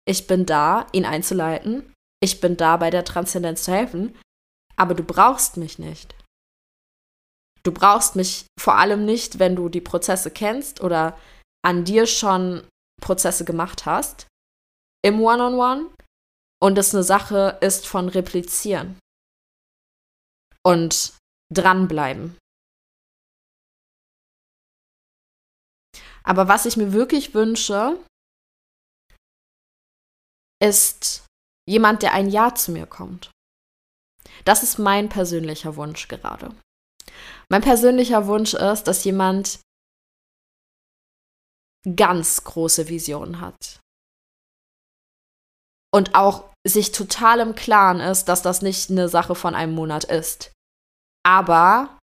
Ich 0.07 0.27
bin 0.27 0.45
da, 0.45 0.87
ihn 0.93 1.07
einzuleiten. 1.07 1.93
Ich 2.21 2.41
bin 2.41 2.57
da, 2.57 2.77
bei 2.77 2.91
der 2.91 3.05
Transzendenz 3.05 3.65
zu 3.65 3.73
helfen. 3.73 4.19
Aber 4.77 4.95
du 4.95 5.03
brauchst 5.03 5.57
mich 5.57 5.79
nicht. 5.79 6.15
Du 7.65 7.73
brauchst 7.73 8.15
mich 8.15 8.47
vor 8.61 8.77
allem 8.77 9.05
nicht, 9.05 9.39
wenn 9.39 9.57
du 9.57 9.69
die 9.69 9.81
Prozesse 9.81 10.31
kennst 10.31 10.81
oder 10.81 11.19
an 11.65 11.85
dir 11.85 12.07
schon 12.07 12.67
Prozesse 13.01 13.45
gemacht 13.45 13.87
hast 13.87 14.27
im 15.03 15.21
One-on-One 15.21 15.83
-on 15.83 15.87
-One 15.87 15.95
und 16.63 16.79
es 16.79 16.95
eine 16.95 17.03
Sache 17.03 17.59
ist 17.61 17.87
von 17.87 18.09
replizieren 18.09 18.99
und 20.63 21.17
dranbleiben. 21.53 22.39
Aber 26.23 26.49
was 26.49 26.65
ich 26.65 26.77
mir 26.77 26.93
wirklich 26.93 27.35
wünsche, 27.35 27.99
ist 30.63 31.27
jemand, 31.69 32.03
der 32.03 32.13
ein 32.13 32.31
Ja 32.31 32.55
zu 32.55 32.73
mir 32.73 32.87
kommt. 32.87 33.31
Das 34.45 34.63
ist 34.63 34.79
mein 34.79 35.09
persönlicher 35.11 35.77
Wunsch 35.77 36.09
gerade. 36.09 36.55
Mein 37.51 37.63
persönlicher 37.63 38.27
Wunsch 38.27 38.55
ist, 38.55 38.85
dass 38.85 39.05
jemand 39.05 39.61
ganz 41.97 42.45
große 42.45 42.89
Visionen 42.89 43.41
hat. 43.41 43.81
Und 45.93 46.15
auch 46.15 46.53
sich 46.67 46.93
total 46.93 47.41
im 47.41 47.55
Klaren 47.55 48.01
ist, 48.01 48.25
dass 48.25 48.43
das 48.43 48.63
nicht 48.63 48.91
eine 48.91 49.09
Sache 49.09 49.35
von 49.35 49.55
einem 49.55 49.75
Monat 49.75 50.05
ist, 50.05 50.53
aber 51.25 51.99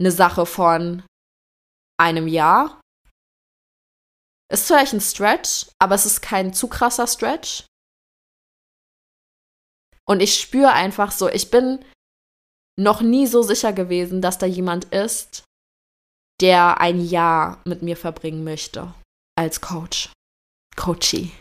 eine 0.00 0.12
Sache 0.12 0.46
von 0.46 1.02
einem 1.98 2.28
Jahr. 2.28 2.80
Ist 4.52 4.66
vielleicht 4.66 4.92
ein 4.92 5.00
Stretch, 5.00 5.66
aber 5.80 5.96
es 5.96 6.06
ist 6.06 6.20
kein 6.20 6.52
zu 6.54 6.68
krasser 6.68 7.06
Stretch. 7.06 7.64
Und 10.08 10.20
ich 10.20 10.38
spüre 10.38 10.72
einfach 10.72 11.10
so, 11.10 11.28
ich 11.28 11.50
bin 11.50 11.84
noch 12.78 13.00
nie 13.00 13.26
so 13.26 13.42
sicher 13.42 13.72
gewesen, 13.72 14.20
dass 14.20 14.38
da 14.38 14.46
jemand 14.46 14.86
ist, 14.86 15.44
der 16.40 16.80
ein 16.80 17.00
Jahr 17.00 17.60
mit 17.64 17.82
mir 17.82 17.96
verbringen 17.96 18.44
möchte 18.44 18.94
als 19.38 19.60
Coach. 19.60 20.12
Coachy. 20.76 21.32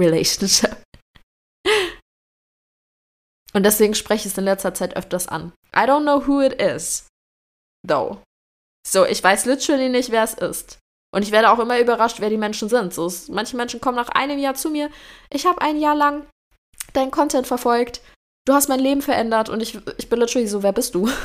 Relationship. 0.00 0.82
Und 3.52 3.64
deswegen 3.64 3.94
spreche 3.94 4.28
ich 4.28 4.32
es 4.32 4.38
in 4.38 4.44
letzter 4.44 4.74
Zeit 4.74 4.96
öfters 4.96 5.26
an. 5.28 5.52
I 5.74 5.80
don't 5.80 6.02
know 6.02 6.26
who 6.26 6.40
it 6.40 6.60
is, 6.60 7.06
though. 7.86 8.22
So, 8.86 9.04
ich 9.04 9.22
weiß 9.22 9.44
literally 9.44 9.88
nicht, 9.88 10.10
wer 10.10 10.24
es 10.24 10.34
ist. 10.34 10.78
Und 11.12 11.22
ich 11.22 11.32
werde 11.32 11.50
auch 11.50 11.58
immer 11.58 11.80
überrascht, 11.80 12.20
wer 12.20 12.30
die 12.30 12.38
Menschen 12.38 12.68
sind. 12.68 12.94
So, 12.94 13.12
manche 13.28 13.56
Menschen 13.56 13.80
kommen 13.80 13.96
nach 13.96 14.10
einem 14.10 14.38
Jahr 14.38 14.54
zu 14.54 14.70
mir. 14.70 14.90
Ich 15.30 15.44
habe 15.44 15.60
ein 15.60 15.78
Jahr 15.78 15.96
lang 15.96 16.26
deinen 16.92 17.10
Content 17.10 17.46
verfolgt. 17.46 18.00
Du 18.46 18.54
hast 18.54 18.68
mein 18.68 18.80
Leben 18.80 19.02
verändert 19.02 19.48
und 19.48 19.60
ich, 19.60 19.78
ich 19.98 20.08
bin 20.08 20.18
literally 20.18 20.48
so, 20.48 20.62
wer 20.62 20.72
bist 20.72 20.94
du? 20.94 21.08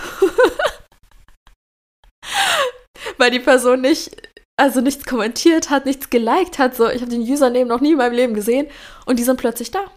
Weil 3.18 3.32
die 3.32 3.39
Person 3.39 3.82
nicht, 3.82 4.16
also 4.59 4.82
nichts 4.82 5.05
kommentiert 5.05 5.70
hat, 5.70 5.86
nichts 5.86 6.09
geliked 6.09 6.59
hat. 6.59 6.76
So, 6.76 6.89
ich 6.89 7.01
habe 7.01 7.11
den 7.11 7.22
Username 7.22 7.66
noch 7.66 7.80
nie 7.80 7.93
in 7.93 7.97
meinem 7.97 8.13
Leben 8.13 8.34
gesehen 8.34 8.68
und 9.05 9.18
die 9.18 9.24
sind 9.24 9.38
plötzlich 9.38 9.72
da. 9.72 9.89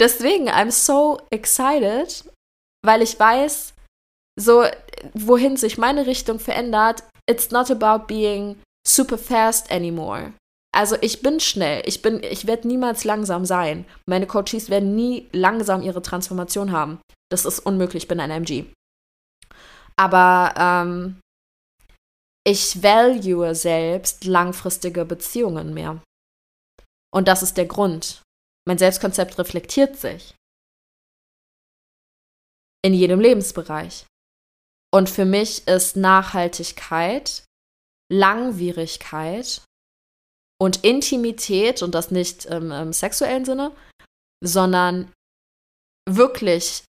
Deswegen, 0.00 0.48
I'm 0.48 0.70
so 0.70 1.20
excited, 1.30 2.24
weil 2.84 3.02
ich 3.02 3.18
weiß, 3.20 3.74
so, 4.40 4.64
wohin 5.14 5.56
sich 5.56 5.78
meine 5.78 6.06
Richtung 6.06 6.38
verändert. 6.40 7.04
It's 7.28 7.50
not 7.50 7.70
about 7.70 8.06
being 8.06 8.60
super 8.86 9.18
fast 9.18 9.70
anymore. 9.70 10.32
Also 10.74 10.96
ich 11.02 11.20
bin 11.20 11.38
schnell, 11.38 11.82
ich 11.84 12.00
bin, 12.00 12.22
ich 12.22 12.46
werde 12.46 12.66
niemals 12.66 13.04
langsam 13.04 13.44
sein. 13.44 13.84
Meine 14.06 14.26
Coaches 14.26 14.70
werden 14.70 14.96
nie 14.96 15.28
langsam 15.32 15.82
ihre 15.82 16.00
Transformation 16.00 16.72
haben. 16.72 17.00
Das 17.30 17.44
ist 17.44 17.60
unmöglich, 17.60 18.04
ich 18.04 18.08
bin 18.08 18.20
ein 18.20 18.30
MG. 18.30 18.64
Aber 19.96 20.54
ähm, 20.56 21.20
ich 22.44 22.82
value 22.82 23.54
selbst 23.54 24.24
langfristige 24.24 25.04
Beziehungen 25.04 25.74
mehr. 25.74 26.02
Und 27.14 27.28
das 27.28 27.42
ist 27.42 27.58
der 27.58 27.66
Grund. 27.66 28.22
Mein 28.66 28.78
Selbstkonzept 28.78 29.38
reflektiert 29.38 29.96
sich. 29.96 30.34
In 32.82 32.94
jedem 32.94 33.20
Lebensbereich. 33.20 34.06
Und 34.90 35.08
für 35.08 35.24
mich 35.24 35.66
ist 35.68 35.96
Nachhaltigkeit, 35.96 37.44
Langwierigkeit 38.10 39.62
und 40.62 40.84
Intimität, 40.84 41.82
und 41.82 41.92
das 41.92 42.12
nicht 42.12 42.44
im, 42.44 42.70
im 42.70 42.92
sexuellen 42.92 43.44
Sinne, 43.44 43.74
sondern 44.44 45.12
wirklich 46.08 46.84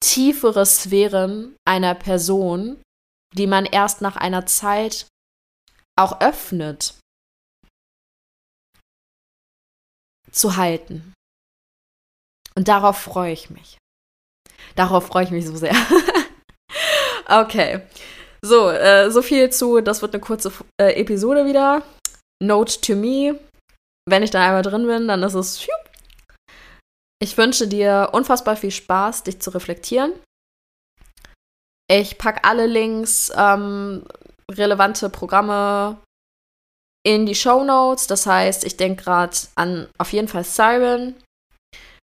tiefere 0.00 0.64
Sphären 0.64 1.56
einer 1.66 1.96
Person, 1.96 2.80
die 3.36 3.48
man 3.48 3.64
erst 3.64 4.00
nach 4.00 4.14
einer 4.14 4.46
Zeit 4.46 5.08
auch 5.98 6.20
öffnet, 6.20 6.94
zu 10.30 10.56
halten. 10.56 11.12
Und 12.54 12.68
darauf 12.68 12.96
freue 12.96 13.32
ich 13.32 13.50
mich. 13.50 13.76
Darauf 14.76 15.08
freue 15.08 15.24
ich 15.24 15.32
mich 15.32 15.48
so 15.48 15.56
sehr. 15.56 15.74
okay. 17.26 17.82
So, 18.40 18.70
äh, 18.70 19.10
so 19.10 19.20
viel 19.20 19.50
zu, 19.50 19.80
das 19.80 20.00
wird 20.00 20.14
eine 20.14 20.20
kurze 20.20 20.52
äh, 20.80 20.92
Episode 20.92 21.44
wieder. 21.44 21.82
Note 22.42 22.80
to 22.80 22.94
me. 22.94 23.38
Wenn 24.08 24.22
ich 24.22 24.30
da 24.30 24.44
einmal 24.44 24.62
drin 24.62 24.86
bin, 24.86 25.08
dann 25.08 25.22
ist 25.22 25.34
es. 25.34 25.66
Ich 27.22 27.36
wünsche 27.36 27.68
dir 27.68 28.10
unfassbar 28.12 28.56
viel 28.56 28.70
Spaß, 28.70 29.24
dich 29.24 29.40
zu 29.40 29.50
reflektieren. 29.50 30.12
Ich 31.90 32.18
packe 32.18 32.44
alle 32.44 32.66
Links, 32.66 33.30
ähm, 33.36 34.04
relevante 34.50 35.10
Programme 35.10 36.00
in 37.04 37.26
die 37.26 37.34
Show 37.34 37.62
Notes. 37.64 38.06
Das 38.06 38.26
heißt, 38.26 38.64
ich 38.64 38.76
denke 38.76 39.04
gerade 39.04 39.36
an 39.54 39.88
auf 39.98 40.12
jeden 40.12 40.28
Fall 40.28 40.44
Siren. 40.44 41.14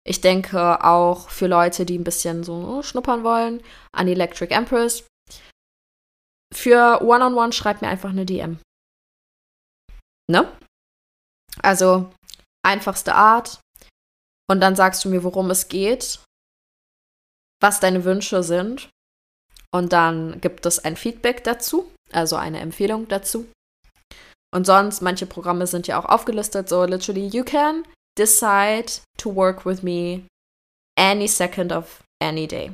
Ich 0.04 0.20
denke 0.20 0.84
auch 0.84 1.30
für 1.30 1.46
Leute, 1.46 1.86
die 1.86 1.98
ein 1.98 2.04
bisschen 2.04 2.44
so 2.44 2.82
schnuppern 2.82 3.24
wollen, 3.24 3.62
an 3.92 4.06
Electric 4.06 4.54
Empress. 4.54 5.04
Für 6.54 7.00
One-on-One 7.02 7.34
-on 7.34 7.48
-One 7.48 7.52
schreibt 7.52 7.82
mir 7.82 7.88
einfach 7.88 8.10
eine 8.10 8.24
DM. 8.24 8.58
Ne? 10.30 10.50
Also 11.62 12.12
einfachste 12.64 13.14
Art. 13.14 13.60
Und 14.48 14.60
dann 14.60 14.76
sagst 14.76 15.04
du 15.04 15.08
mir, 15.08 15.24
worum 15.24 15.50
es 15.50 15.68
geht, 15.68 16.20
was 17.60 17.80
deine 17.80 18.04
Wünsche 18.04 18.42
sind. 18.42 18.90
Und 19.72 19.92
dann 19.92 20.40
gibt 20.40 20.66
es 20.66 20.78
ein 20.78 20.96
Feedback 20.96 21.44
dazu, 21.44 21.92
also 22.12 22.36
eine 22.36 22.60
Empfehlung 22.60 23.08
dazu. 23.08 23.46
Und 24.54 24.64
sonst, 24.64 25.02
manche 25.02 25.26
Programme 25.26 25.66
sind 25.66 25.86
ja 25.86 25.98
auch 25.98 26.04
aufgelistet, 26.06 26.68
so 26.68 26.84
literally, 26.84 27.26
you 27.26 27.44
can 27.44 27.84
decide 28.16 28.86
to 29.18 29.34
work 29.34 29.66
with 29.66 29.82
me 29.82 30.26
any 30.98 31.28
second 31.28 31.72
of 31.72 32.02
any 32.22 32.46
day. 32.46 32.72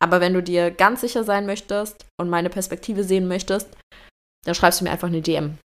Aber 0.00 0.20
wenn 0.20 0.34
du 0.34 0.42
dir 0.42 0.72
ganz 0.72 1.02
sicher 1.02 1.22
sein 1.22 1.46
möchtest 1.46 2.06
und 2.18 2.28
meine 2.28 2.50
Perspektive 2.50 3.04
sehen 3.04 3.28
möchtest, 3.28 3.68
dann 4.44 4.54
schreibst 4.54 4.80
du 4.80 4.84
mir 4.84 4.90
einfach 4.90 5.08
eine 5.08 5.22
DM. 5.22 5.58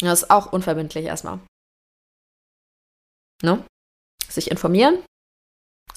Das 0.00 0.22
ist 0.22 0.30
auch 0.30 0.52
unverbindlich 0.52 1.04
erstmal. 1.04 1.40
Ne? 3.42 3.64
Sich 4.28 4.50
informieren 4.50 5.04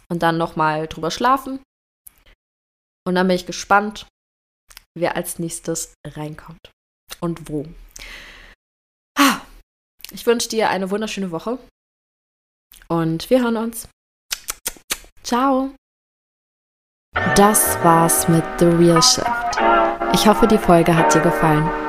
und 0.10 0.24
dann 0.24 0.38
nochmal 0.38 0.88
drüber 0.88 1.12
schlafen. 1.12 1.62
Und 3.06 3.16
dann 3.16 3.28
bin 3.28 3.36
ich 3.36 3.46
gespannt, 3.46 4.08
wer 4.98 5.16
als 5.16 5.40
nächstes 5.40 5.94
reinkommt 6.06 6.72
und 7.20 7.50
wo. 7.50 7.66
Ich 10.12 10.26
wünsche 10.26 10.50
dir 10.50 10.70
eine 10.70 10.90
wunderschöne 10.90 11.32
Woche 11.32 11.60
und 12.88 13.30
wir 13.30 13.42
hören 13.42 13.58
uns. 13.58 13.88
Ciao. 15.24 15.76
Das 17.36 17.76
war's 17.84 18.28
mit 18.28 18.44
The 18.60 18.66
Real 18.66 19.02
Shift. 19.02 19.28
Ich 20.14 20.28
hoffe, 20.28 20.48
die 20.48 20.58
Folge 20.58 20.96
hat 20.96 21.14
dir 21.14 21.22
gefallen. 21.22 21.89